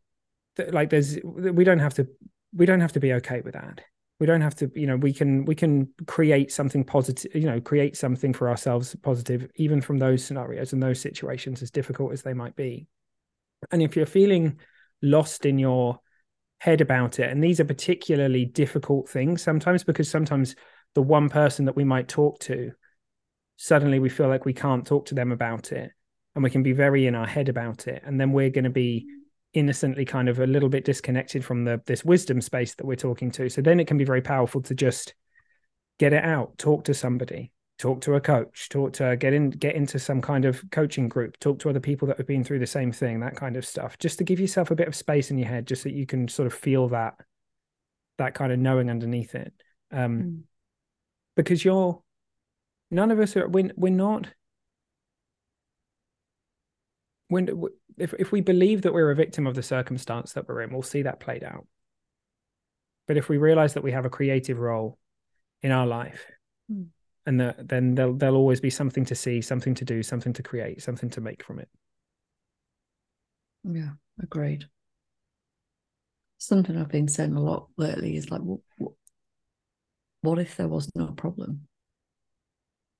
like 0.70 0.90
there's 0.90 1.18
we 1.24 1.64
don't 1.64 1.78
have 1.78 1.94
to 1.94 2.06
we 2.54 2.66
don't 2.66 2.80
have 2.80 2.92
to 2.92 3.00
be 3.00 3.12
okay 3.14 3.40
with 3.40 3.54
that 3.54 3.80
we 4.20 4.26
don't 4.26 4.40
have 4.40 4.54
to 4.54 4.70
you 4.74 4.86
know 4.86 4.96
we 4.96 5.12
can 5.12 5.44
we 5.44 5.54
can 5.54 5.88
create 6.06 6.52
something 6.52 6.84
positive 6.84 7.34
you 7.34 7.46
know 7.46 7.60
create 7.60 7.96
something 7.96 8.32
for 8.32 8.48
ourselves 8.48 8.94
positive 9.02 9.50
even 9.56 9.80
from 9.80 9.98
those 9.98 10.24
scenarios 10.24 10.72
and 10.72 10.82
those 10.82 11.00
situations 11.00 11.62
as 11.62 11.70
difficult 11.70 12.12
as 12.12 12.22
they 12.22 12.34
might 12.34 12.54
be 12.54 12.86
and 13.70 13.82
if 13.82 13.96
you're 13.96 14.06
feeling 14.06 14.58
lost 15.02 15.46
in 15.46 15.58
your 15.58 15.98
head 16.58 16.80
about 16.80 17.18
it 17.18 17.30
and 17.30 17.42
these 17.42 17.58
are 17.58 17.64
particularly 17.64 18.44
difficult 18.44 19.08
things 19.08 19.42
sometimes 19.42 19.82
because 19.82 20.08
sometimes 20.08 20.54
the 20.94 21.02
one 21.02 21.28
person 21.28 21.64
that 21.64 21.74
we 21.74 21.82
might 21.82 22.06
talk 22.06 22.38
to 22.38 22.70
suddenly 23.56 23.98
we 23.98 24.08
feel 24.08 24.28
like 24.28 24.44
we 24.44 24.52
can't 24.52 24.86
talk 24.86 25.06
to 25.06 25.14
them 25.14 25.32
about 25.32 25.72
it 25.72 25.90
and 26.34 26.42
we 26.42 26.50
can 26.50 26.62
be 26.62 26.72
very 26.72 27.06
in 27.06 27.14
our 27.14 27.26
head 27.26 27.48
about 27.48 27.86
it 27.86 28.02
and 28.04 28.20
then 28.20 28.32
we're 28.32 28.50
going 28.50 28.64
to 28.64 28.70
be 28.70 29.06
innocently 29.52 30.04
kind 30.04 30.28
of 30.28 30.40
a 30.40 30.46
little 30.46 30.68
bit 30.68 30.84
disconnected 30.84 31.44
from 31.44 31.64
the 31.64 31.80
this 31.86 32.04
wisdom 32.04 32.40
space 32.40 32.74
that 32.74 32.86
we're 32.86 32.96
talking 32.96 33.30
to 33.30 33.48
so 33.48 33.60
then 33.60 33.78
it 33.78 33.86
can 33.86 33.98
be 33.98 34.04
very 34.04 34.22
powerful 34.22 34.62
to 34.62 34.74
just 34.74 35.14
get 35.98 36.12
it 36.12 36.24
out 36.24 36.56
talk 36.58 36.84
to 36.84 36.94
somebody 36.94 37.52
talk 37.78 38.00
to 38.00 38.14
a 38.14 38.20
coach 38.20 38.68
talk 38.70 38.92
to 38.92 39.16
get 39.16 39.32
in 39.32 39.50
get 39.50 39.74
into 39.74 39.98
some 39.98 40.22
kind 40.22 40.44
of 40.44 40.62
coaching 40.70 41.08
group 41.08 41.38
talk 41.38 41.58
to 41.58 41.68
other 41.68 41.80
people 41.80 42.08
that 42.08 42.16
have 42.16 42.26
been 42.26 42.42
through 42.44 42.58
the 42.58 42.66
same 42.66 42.92
thing 42.92 43.20
that 43.20 43.36
kind 43.36 43.56
of 43.56 43.64
stuff 43.66 43.98
just 43.98 44.18
to 44.18 44.24
give 44.24 44.40
yourself 44.40 44.70
a 44.70 44.74
bit 44.74 44.88
of 44.88 44.94
space 44.94 45.30
in 45.30 45.38
your 45.38 45.48
head 45.48 45.66
just 45.66 45.82
so 45.82 45.88
you 45.88 46.06
can 46.06 46.28
sort 46.28 46.46
of 46.46 46.54
feel 46.54 46.88
that 46.88 47.14
that 48.18 48.34
kind 48.34 48.52
of 48.52 48.58
knowing 48.58 48.90
underneath 48.90 49.34
it. 49.34 49.52
Um, 49.90 50.22
Mm. 50.22 50.42
because 51.34 51.64
you're 51.64 52.02
none 52.92 53.10
of 53.10 53.18
us 53.18 53.36
are 53.36 53.48
we're, 53.48 53.72
we're 53.76 53.90
not 53.92 54.28
when 57.28 57.48
if 57.98 58.14
if 58.18 58.30
we 58.30 58.40
believe 58.40 58.82
that 58.82 58.92
we're 58.92 59.10
a 59.10 59.16
victim 59.16 59.46
of 59.46 59.54
the 59.54 59.62
circumstance 59.62 60.34
that 60.34 60.46
we're 60.48 60.62
in, 60.62 60.72
we'll 60.72 60.82
see 60.82 61.02
that 61.02 61.18
played 61.18 61.42
out. 61.42 61.66
But 63.08 63.16
if 63.16 63.28
we 63.28 63.38
realize 63.38 63.74
that 63.74 63.82
we 63.82 63.92
have 63.92 64.04
a 64.04 64.10
creative 64.10 64.58
role 64.58 64.98
in 65.62 65.72
our 65.72 65.86
life, 65.86 66.30
Mm. 66.70 66.86
and 67.26 67.40
that 67.40 67.68
then 67.68 67.96
there'll 67.96 68.14
there'll 68.14 68.36
always 68.36 68.60
be 68.60 68.70
something 68.70 69.04
to 69.06 69.14
see, 69.16 69.40
something 69.40 69.74
to 69.74 69.84
do, 69.84 70.02
something 70.02 70.32
to 70.34 70.42
create, 70.42 70.80
something 70.80 71.10
to 71.10 71.20
make 71.20 71.42
from 71.42 71.58
it. 71.58 71.68
Yeah, 73.64 73.90
agreed. 74.22 74.68
Something 76.38 76.76
I've 76.76 76.88
been 76.88 77.08
saying 77.08 77.34
a 77.34 77.40
lot 77.40 77.68
lately 77.76 78.16
is 78.16 78.30
like, 78.30 78.40
what, 78.42 78.60
what, 78.76 78.92
what 80.22 80.38
if 80.38 80.56
there 80.56 80.68
was 80.68 80.90
no 80.94 81.08
problem? 81.08 81.68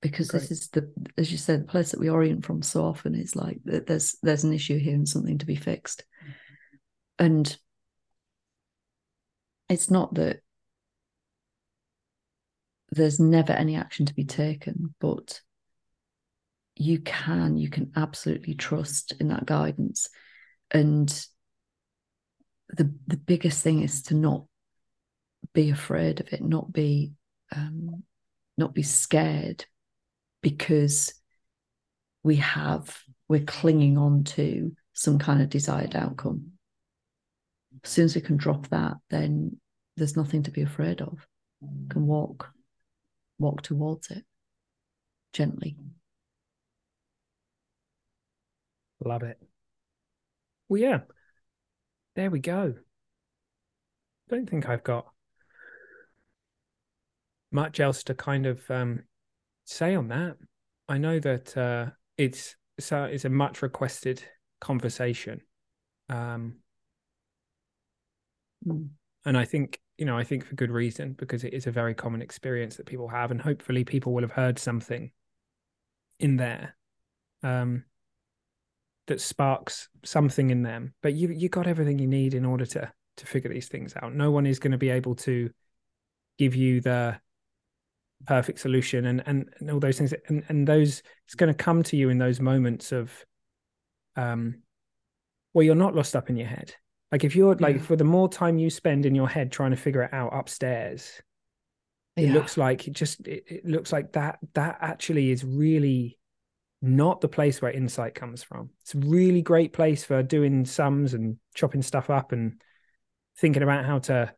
Because 0.03 0.27
Great. 0.27 0.41
this 0.41 0.51
is 0.51 0.67
the, 0.67 0.91
as 1.17 1.31
you 1.31 1.37
said, 1.37 1.61
the 1.61 1.71
place 1.71 1.91
that 1.91 1.99
we 1.99 2.09
orient 2.09 2.45
from 2.45 2.61
so 2.61 2.83
often 2.83 3.15
is 3.15 3.35
like 3.37 3.57
there's 3.63 4.17
there's 4.21 4.43
an 4.43 4.53
issue 4.53 4.77
here 4.77 4.93
and 4.93 5.07
something 5.07 5.37
to 5.37 5.45
be 5.45 5.55
fixed, 5.55 6.03
and 7.17 7.57
it's 9.69 9.89
not 9.89 10.13
that 10.15 10.41
there's 12.91 13.17
never 13.19 13.53
any 13.53 13.77
action 13.77 14.05
to 14.05 14.13
be 14.13 14.25
taken, 14.25 14.93
but 14.99 15.39
you 16.75 16.99
can 16.99 17.55
you 17.55 17.69
can 17.69 17.91
absolutely 17.95 18.55
trust 18.55 19.13
in 19.19 19.27
that 19.27 19.45
guidance 19.45 20.09
and 20.71 21.27
the 22.69 22.91
the 23.07 23.17
biggest 23.17 23.61
thing 23.61 23.83
is 23.83 24.01
to 24.01 24.15
not 24.15 24.45
be 25.53 25.69
afraid 25.69 26.19
of 26.19 26.33
it 26.33 26.41
not 26.43 26.73
be 26.73 27.13
um 27.55 28.03
not 28.57 28.73
be 28.73 28.81
scared 28.81 29.65
because 30.43 31.11
we 32.21 32.35
have 32.35 32.95
we're 33.27 33.43
clinging 33.43 33.97
on 33.97 34.23
to 34.23 34.71
some 34.93 35.17
kind 35.17 35.41
of 35.41 35.49
desired 35.49 35.95
outcome 35.95 36.51
as 37.83 37.89
soon 37.89 38.05
as 38.05 38.13
we 38.13 38.21
can 38.21 38.37
drop 38.37 38.67
that 38.67 38.93
then 39.09 39.57
there's 39.97 40.15
nothing 40.15 40.43
to 40.43 40.51
be 40.51 40.61
afraid 40.61 41.01
of 41.01 41.25
can 41.89 42.05
walk 42.05 42.51
walk 43.39 43.63
towards 43.63 44.11
it 44.11 44.23
gently 45.31 45.75
Love 49.05 49.23
it. 49.23 49.37
Well, 50.69 50.81
yeah. 50.81 50.99
There 52.15 52.29
we 52.29 52.39
go. 52.39 52.75
Don't 54.29 54.49
think 54.49 54.69
I've 54.69 54.83
got 54.83 55.07
much 57.51 57.79
else 57.79 58.03
to 58.03 58.13
kind 58.13 58.45
of 58.45 58.61
um, 58.71 59.03
say 59.65 59.95
on 59.95 60.07
that. 60.09 60.37
I 60.87 60.97
know 60.97 61.19
that 61.19 61.55
uh, 61.57 61.91
it's 62.17 62.55
so 62.79 63.03
it's 63.05 63.25
a 63.25 63.29
much 63.29 63.61
requested 63.61 64.23
conversation, 64.59 65.41
um, 66.09 66.55
Mm. 68.65 68.89
and 69.25 69.37
I 69.37 69.43
think 69.43 69.81
you 69.97 70.05
know 70.05 70.17
I 70.17 70.23
think 70.23 70.45
for 70.45 70.55
good 70.55 70.71
reason 70.71 71.13
because 71.13 71.43
it 71.43 71.53
is 71.53 71.67
a 71.67 71.71
very 71.71 71.93
common 71.93 72.21
experience 72.21 72.77
that 72.77 72.85
people 72.85 73.09
have, 73.09 73.31
and 73.31 73.41
hopefully 73.41 73.83
people 73.83 74.13
will 74.13 74.21
have 74.21 74.31
heard 74.31 74.57
something 74.57 75.11
in 76.19 76.37
there. 76.37 76.77
Um, 77.41 77.83
that 79.07 79.19
sparks 79.19 79.89
something 80.05 80.49
in 80.49 80.61
them 80.63 80.93
but 81.01 81.13
you 81.13 81.27
you 81.29 81.49
got 81.49 81.67
everything 81.67 81.99
you 81.99 82.07
need 82.07 82.33
in 82.33 82.45
order 82.45 82.65
to 82.65 82.91
to 83.17 83.25
figure 83.25 83.51
these 83.51 83.67
things 83.67 83.93
out 84.01 84.13
no 84.15 84.31
one 84.31 84.45
is 84.45 84.59
going 84.59 84.71
to 84.71 84.77
be 84.77 84.89
able 84.89 85.15
to 85.15 85.49
give 86.37 86.55
you 86.55 86.81
the 86.81 87.19
perfect 88.25 88.59
solution 88.59 89.05
and 89.05 89.23
and, 89.25 89.49
and 89.59 89.71
all 89.71 89.79
those 89.79 89.97
things 89.97 90.13
and 90.27 90.43
and 90.49 90.67
those 90.67 91.01
it's 91.25 91.35
going 91.35 91.53
to 91.53 91.63
come 91.63 91.83
to 91.83 91.97
you 91.97 92.09
in 92.09 92.17
those 92.17 92.39
moments 92.39 92.91
of 92.91 93.11
um 94.15 94.61
where 95.51 95.65
you're 95.65 95.75
not 95.75 95.95
lost 95.95 96.15
up 96.15 96.29
in 96.29 96.35
your 96.37 96.47
head. 96.47 96.73
Like 97.11 97.23
if 97.23 97.35
you're 97.35 97.55
like 97.55 97.81
for 97.81 97.95
the 97.95 98.03
more 98.03 98.27
time 98.27 98.57
you 98.57 98.69
spend 98.69 99.05
in 99.05 99.13
your 99.13 99.29
head 99.29 99.51
trying 99.51 99.71
to 99.71 99.77
figure 99.77 100.01
it 100.03 100.13
out 100.13 100.33
upstairs 100.33 101.21
it 102.15 102.27
Yeah. 102.27 102.33
looks 102.33 102.57
like 102.57 102.87
it 102.87 102.93
just 102.93 103.27
it, 103.27 103.43
it 103.47 103.65
looks 103.65 103.91
like 103.91 104.13
that 104.13 104.39
that 104.53 104.77
actually 104.81 105.31
is 105.31 105.43
really 105.43 106.17
not 106.81 107.21
the 107.21 107.29
place 107.29 107.61
where 107.61 107.71
insight 107.71 108.13
comes 108.13 108.43
from. 108.43 108.69
It's 108.81 108.93
a 108.93 108.99
really 108.99 109.41
great 109.41 109.73
place 109.73 110.03
for 110.03 110.21
doing 110.21 110.65
sums 110.65 111.13
and 111.13 111.37
chopping 111.55 111.81
stuff 111.81 112.09
up 112.09 112.31
and 112.33 112.61
thinking 113.37 113.63
about 113.63 113.85
how 113.85 113.99
to 113.99 114.33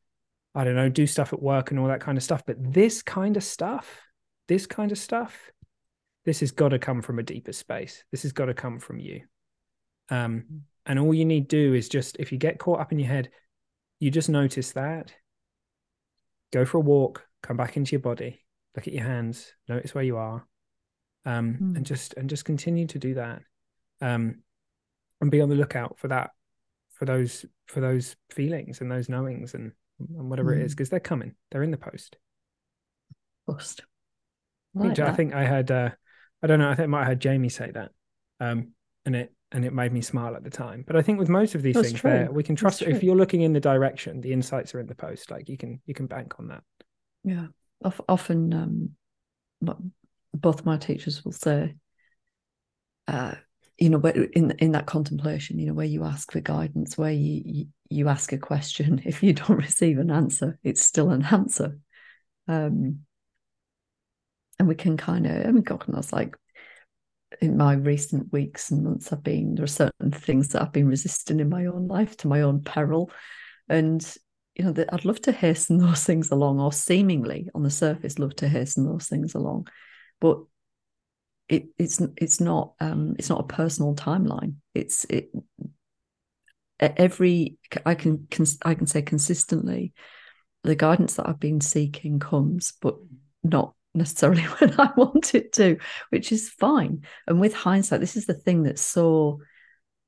i 0.56 0.64
don't 0.64 0.76
know 0.76 0.90
do 0.90 1.06
stuff 1.06 1.34
at 1.34 1.42
work 1.42 1.72
and 1.72 1.80
all 1.80 1.88
that 1.88 2.02
kind 2.02 2.18
of 2.18 2.24
stuff. 2.24 2.44
But 2.46 2.58
this 2.74 3.02
kind 3.04 3.38
of 3.38 3.44
stuff 3.44 4.02
this 4.48 4.66
kind 4.66 4.92
of 4.92 4.98
stuff 4.98 5.52
this 6.26 6.40
has 6.40 6.52
got 6.52 6.70
to 6.70 6.80
come 6.80 7.02
from 7.04 7.20
a 7.20 7.24
deeper 7.24 7.54
space. 7.54 8.04
This 8.12 8.24
has 8.24 8.32
got 8.32 8.46
to 8.46 8.54
come 8.56 8.80
from 8.80 8.98
you. 9.00 9.22
Um 10.10 10.46
and 10.88 11.00
all 11.00 11.14
you 11.14 11.26
need 11.26 11.50
to 11.50 11.56
do 11.70 11.74
is 11.74 11.90
just 11.90 12.18
if 12.20 12.32
you 12.32 12.38
get 12.38 12.58
caught 12.60 12.80
up 12.80 12.92
in 12.92 13.00
your 13.00 13.08
head 13.10 13.30
you 14.00 14.12
just 14.12 14.30
notice 14.30 14.72
that 14.74 15.14
go 16.54 16.64
for 16.66 16.78
a 16.78 16.82
walk 16.82 17.26
come 17.42 17.58
back 17.58 17.76
into 17.78 17.92
your 17.94 18.02
body 18.02 18.40
look 18.76 18.88
at 18.88 18.94
your 18.94 19.04
hands 19.04 19.52
notice 19.68 19.94
where 19.96 20.04
you 20.04 20.18
are 20.18 20.48
um 21.26 21.58
Mm. 21.60 21.78
and 21.78 21.86
just 21.86 22.14
and 22.16 22.30
just 22.30 22.46
continue 22.46 22.86
to 22.88 23.00
do 23.00 23.16
that 23.16 23.42
um 24.02 24.44
and 25.22 25.32
be 25.32 25.42
on 25.42 25.50
the 25.50 25.56
lookout 25.56 25.98
for 25.98 26.08
that 26.10 26.32
for 26.92 27.06
those 27.06 27.46
for 27.68 27.82
those 27.82 28.16
feelings 28.30 28.82
and 28.82 28.92
those 28.92 29.10
knowings 29.10 29.54
and, 29.54 29.72
and 30.00 30.30
whatever 30.30 30.54
it 30.54 30.62
is 30.62 30.74
Mm. 30.74 30.78
because 30.78 30.90
they're 30.90 31.00
coming. 31.00 31.36
They're 31.52 31.64
in 31.64 31.72
the 31.72 31.78
post. 31.78 32.18
Post. 33.48 33.82
I 34.78 34.82
think, 34.82 34.98
Like 34.98 35.08
I 35.08 35.14
think 35.14 35.34
I 35.34 35.46
heard 35.46 35.72
uh 35.72 35.90
I 36.44 36.48
don't 36.48 36.60
know 36.60 36.70
I 36.70 36.76
think 36.76 36.86
I 36.86 36.88
might 36.88 37.00
have 37.00 37.08
heard 37.08 37.20
Jamie 37.22 37.50
say 37.50 37.72
that 37.72 37.92
um 38.40 38.70
and 39.06 39.16
it 39.16 39.34
and 39.52 39.64
it 39.64 39.72
made 39.74 39.94
me 39.94 40.02
smile 40.02 40.36
at 40.36 40.44
the 40.44 40.50
time. 40.50 40.84
But 40.86 40.96
I 40.96 41.02
think 41.02 41.20
with 41.20 41.30
most 41.30 41.56
of 41.56 41.62
these 41.62 41.76
That's 41.76 41.92
things 41.92 42.30
we 42.30 42.44
can 42.44 42.56
trust 42.56 42.82
if 42.82 43.04
you're 43.04 43.16
looking 43.16 43.42
in 43.42 43.54
the 43.54 43.60
direction 43.60 44.20
the 44.22 44.34
insights 44.34 44.76
are 44.76 44.80
in 44.80 44.88
the 44.88 44.96
post 44.96 45.32
like 45.32 45.48
you 45.48 45.58
can 45.58 45.80
you 45.86 45.94
can 45.94 46.08
bank 46.08 46.40
on 46.40 46.48
that. 46.50 46.64
Yeah. 47.24 47.48
Often, 48.10 48.54
um, 48.54 48.90
both 50.34 50.66
my 50.66 50.78
teachers 50.78 51.24
will 51.24 51.32
say, 51.32 51.76
uh, 53.08 53.36
you 53.78 53.90
know, 53.90 54.00
in 54.00 54.52
in 54.52 54.72
that 54.72 54.86
contemplation, 54.86 55.60
you 55.60 55.68
know, 55.68 55.74
where 55.74 55.86
you 55.86 56.04
ask 56.04 56.32
for 56.32 56.40
guidance, 56.40 56.98
where 56.98 57.12
you 57.12 57.42
you, 57.46 57.66
you 57.90 58.08
ask 58.08 58.32
a 58.32 58.38
question, 58.38 59.02
if 59.06 59.22
you 59.24 59.34
don't 59.34 59.58
receive 59.58 60.00
an 60.00 60.12
answer, 60.12 60.58
it's 60.64 60.82
still 60.82 61.10
an 61.10 61.26
answer. 61.26 61.78
Um, 62.48 63.00
and 64.58 64.68
we 64.68 64.76
can 64.76 64.96
kind 64.96 65.26
of, 65.26 65.46
I 65.46 65.52
mean, 65.52 65.64
God 65.64 65.86
knows, 65.90 66.14
like 66.14 66.36
in 67.42 67.58
my 67.58 67.74
recent 67.74 68.32
weeks 68.32 68.72
and 68.72 68.84
months, 68.84 69.12
I've 69.12 69.24
been 69.24 69.56
there 69.56 69.66
are 69.66 69.68
certain 69.68 70.12
things 70.12 70.50
that 70.50 70.62
I've 70.62 70.72
been 70.72 70.88
resisting 70.88 71.40
in 71.40 71.50
my 71.50 71.66
own 71.66 71.88
life 71.88 72.16
to 72.18 72.28
my 72.28 72.42
own 72.42 72.64
peril, 72.64 73.12
and 73.68 74.06
you 74.56 74.64
know 74.64 74.72
that 74.72 74.94
I'd 74.94 75.06
love 75.06 75.22
to 75.24 75.32
hasten 75.32 75.78
those 75.78 76.04
things 76.04 76.32
along, 76.32 76.60
or 76.60 76.72
seemingly 76.72 77.50
on 77.54 77.64
the 77.64 77.70
surface 77.70 78.20
love 78.20 78.36
to 78.38 78.48
hasten 78.48 78.86
those 78.86 79.08
things 79.08 79.36
along, 79.36 79.68
but 80.22 80.40
it 81.48 81.68
it's 81.78 82.02
it's 82.18 82.42
not 82.42 82.74
um 82.80 83.16
it's 83.20 83.30
not 83.30 83.42
a 83.42 83.54
personal 83.54 83.96
timeline. 83.96 84.56
It's 84.74 85.06
it 85.06 85.30
every 86.80 87.58
I 87.86 87.96
can 87.96 88.28
I 88.64 88.74
can 88.74 88.88
say 88.88 89.02
consistently 89.02 89.94
the 90.64 90.76
guidance 90.76 91.16
that 91.16 91.30
I've 91.30 91.40
been 91.40 91.62
seeking 91.62 92.20
comes, 92.20 92.74
but 92.82 92.96
not 93.44 93.74
necessarily 93.94 94.42
when 94.60 94.80
I 94.80 94.92
want 94.98 95.36
it 95.36 95.54
to, 95.54 95.78
which 96.10 96.32
is 96.32 96.50
fine. 96.50 97.04
And 97.28 97.40
with 97.40 97.54
hindsight, 97.54 98.00
this 98.00 98.18
is 98.18 98.26
the 98.26 98.34
thing 98.34 98.64
that's 98.64 98.82
so 98.82 99.42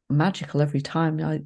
magical 0.10 0.62
every 0.62 0.82
time 0.82 1.20
I 1.22 1.42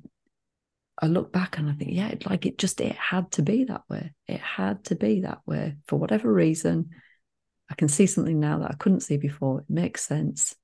I 1.03 1.07
look 1.07 1.33
back 1.33 1.57
and 1.57 1.67
I 1.67 1.73
think, 1.73 1.91
yeah, 1.93 2.13
like 2.25 2.45
it 2.45 2.57
just 2.57 2.79
it 2.79 2.95
had 2.95 3.31
to 3.33 3.41
be 3.41 3.65
that 3.65 3.81
way. 3.89 4.13
It 4.27 4.39
had 4.39 4.85
to 4.85 4.95
be 4.95 5.21
that 5.21 5.39
way 5.45 5.77
for 5.87 5.97
whatever 5.97 6.31
reason. 6.31 6.91
I 7.71 7.73
can 7.75 7.87
see 7.87 8.05
something 8.05 8.39
now 8.39 8.59
that 8.59 8.71
I 8.71 8.75
couldn't 8.75 8.99
see 8.99 9.17
before. 9.17 9.59
It 9.61 9.65
makes 9.69 10.03
sense. 10.05 10.55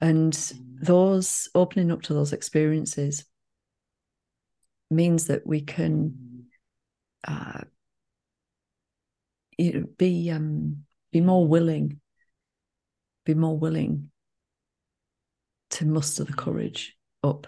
And 0.00 0.34
those 0.80 1.48
opening 1.54 1.92
up 1.92 2.02
to 2.02 2.14
those 2.14 2.32
experiences 2.32 3.24
means 4.90 5.26
that 5.26 5.46
we 5.46 5.60
can 5.60 6.46
uh, 7.26 7.60
you 9.58 9.72
know, 9.72 9.86
be 9.98 10.30
um, 10.30 10.84
be 11.12 11.20
more 11.20 11.46
willing, 11.46 12.00
be 13.24 13.34
more 13.34 13.58
willing 13.58 14.10
to 15.70 15.86
muster 15.86 16.24
the 16.24 16.32
courage 16.32 16.96
up, 17.22 17.46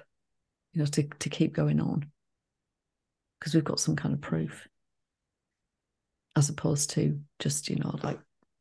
you 0.73 0.81
know, 0.81 0.87
to 0.87 1.05
to 1.05 1.29
keep 1.29 1.55
going 1.55 1.81
on 1.81 2.11
because 3.39 3.55
we've 3.55 3.65
got 3.65 3.81
some 3.81 3.97
kind 3.97 4.15
of 4.15 4.21
proof, 4.21 4.69
as 6.37 6.49
opposed 6.49 6.91
to 6.91 7.21
just 7.39 7.69
you 7.69 7.77
know 7.77 7.99
like, 8.03 8.19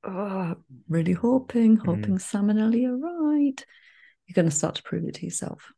oh, 0.07 0.55
really 0.87 1.13
hoping, 1.13 1.77
hoping 1.77 2.15
mm. 2.15 2.21
Sam 2.21 2.49
and 2.49 2.59
Ellie 2.59 2.85
are 2.85 2.95
right. 2.95 3.65
You're 4.25 4.33
going 4.33 4.49
to 4.49 4.55
start 4.55 4.75
to 4.75 4.83
prove 4.83 5.05
it 5.05 5.15
to 5.15 5.25
yourself. 5.25 5.71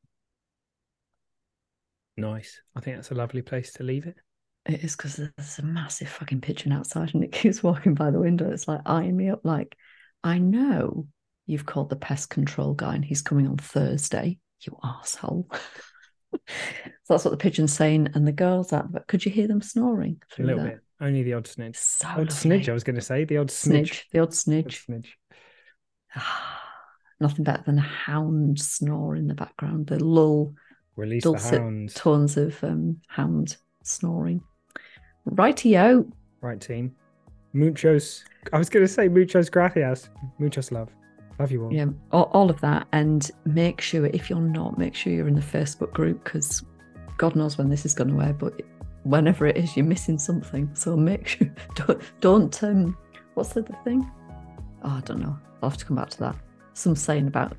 nice 2.17 2.61
I 2.75 2.81
think 2.81 2.97
that's 2.97 3.11
a 3.11 3.15
lovely 3.15 3.41
place 3.41 3.71
to 3.73 3.83
leave 3.83 4.05
it 4.05 4.17
It 4.65 4.83
is 4.83 4.95
because 4.95 5.15
there's 5.15 5.59
a 5.59 5.63
massive 5.63 6.09
fucking 6.09 6.41
pigeon 6.41 6.71
outside 6.71 7.13
and 7.13 7.23
it 7.23 7.31
keeps 7.39 7.63
walking 7.63 7.93
by 7.93 8.11
the 8.11 8.19
window. 8.19 8.49
It's 8.51 8.67
like 8.67 8.81
eyeing 8.85 9.15
me 9.15 9.29
up, 9.29 9.41
like, 9.43 9.75
I 10.23 10.37
know 10.37 11.07
you've 11.45 11.65
called 11.65 11.89
the 11.89 11.95
pest 11.95 12.29
control 12.29 12.73
guy 12.73 12.95
and 12.95 13.05
he's 13.05 13.21
coming 13.21 13.47
on 13.47 13.57
Thursday, 13.57 14.37
you 14.61 14.77
asshole. 14.83 15.47
so 16.33 16.39
that's 17.07 17.25
what 17.25 17.31
the 17.31 17.37
pigeon's 17.37 17.73
saying. 17.73 18.09
And 18.13 18.27
the 18.27 18.31
girls 18.31 18.73
out, 18.73 18.91
but 18.91 19.07
could 19.07 19.25
you 19.25 19.31
hear 19.31 19.47
them 19.47 19.61
snoring? 19.61 20.21
A 20.37 20.41
little 20.43 20.63
that? 20.63 20.69
bit. 20.69 20.83
Only 21.01 21.23
the 21.23 21.33
odd 21.33 21.45
snidge. 21.45 21.77
So 21.77 22.07
odd 22.07 22.29
snidge, 22.29 22.67
I 22.67 22.73
was 22.73 22.83
going 22.83 22.95
to 22.95 23.01
say. 23.01 23.23
The 23.23 23.37
odd 23.37 23.47
snidge. 23.47 23.89
snidge. 23.89 24.03
The 24.11 24.19
odd 24.19 24.31
snidge. 24.31 24.65
Odd 24.89 25.05
snidge. 25.05 25.07
Nothing 27.21 27.43
better 27.43 27.63
than 27.65 27.79
a 27.79 27.81
hound 27.81 28.59
snore 28.59 29.15
in 29.15 29.27
the 29.27 29.33
background. 29.33 29.87
The 29.87 30.03
lull, 30.03 30.53
release 30.95 31.23
dulcet 31.23 31.93
tones 31.95 32.37
of 32.37 32.61
um, 32.63 33.01
hound 33.07 33.57
snoring. 33.83 34.41
Rightio. 35.29 36.09
Right, 36.41 36.59
team. 36.59 36.95
Muchos. 37.53 38.23
I 38.53 38.57
was 38.57 38.69
going 38.69 38.85
to 38.85 38.91
say 38.91 39.07
muchos 39.07 39.49
gracias. 39.49 40.09
Muchos 40.37 40.71
love. 40.71 40.89
Love 41.39 41.51
you 41.51 41.63
all. 41.63 41.73
Yeah, 41.73 41.87
all, 42.11 42.29
all 42.33 42.49
of 42.49 42.59
that. 42.61 42.87
And 42.91 43.29
make 43.45 43.81
sure, 43.81 44.05
if 44.07 44.29
you're 44.29 44.39
not, 44.39 44.77
make 44.77 44.95
sure 44.95 45.13
you're 45.13 45.27
in 45.27 45.35
the 45.35 45.41
Facebook 45.41 45.93
group 45.93 46.23
because 46.23 46.63
God 47.17 47.35
knows 47.35 47.57
when 47.57 47.69
this 47.69 47.85
is 47.85 47.93
going 47.93 48.09
to 48.09 48.21
air, 48.21 48.33
but 48.33 48.61
whenever 49.09 49.47
it 49.47 49.57
is, 49.57 49.75
you're 49.75 49.85
missing 49.85 50.19
something. 50.19 50.69
So 50.75 50.95
make 50.95 51.27
sure, 51.27 51.47
don't, 51.75 52.01
don't 52.21 52.63
um, 52.63 52.97
what's 53.33 53.53
the 53.53 53.61
other 53.61 53.77
thing? 53.83 54.09
Oh, 54.83 54.89
I 54.89 55.01
don't 55.01 55.19
know. 55.19 55.37
I'll 55.61 55.69
have 55.69 55.79
to 55.79 55.85
come 55.85 55.97
back 55.97 56.09
to 56.11 56.19
that. 56.19 56.35
Some 56.73 56.95
saying 56.95 57.27
about 57.27 57.57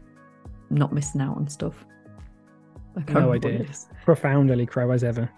not 0.71 0.93
missing 0.93 1.21
out 1.21 1.37
on 1.37 1.49
stuff. 1.49 1.85
I 2.97 3.13
no 3.13 3.33
idea. 3.33 3.67
Profoundly 4.05 4.67
crow 4.67 4.91
as 4.93 5.05
ever. 5.05 5.29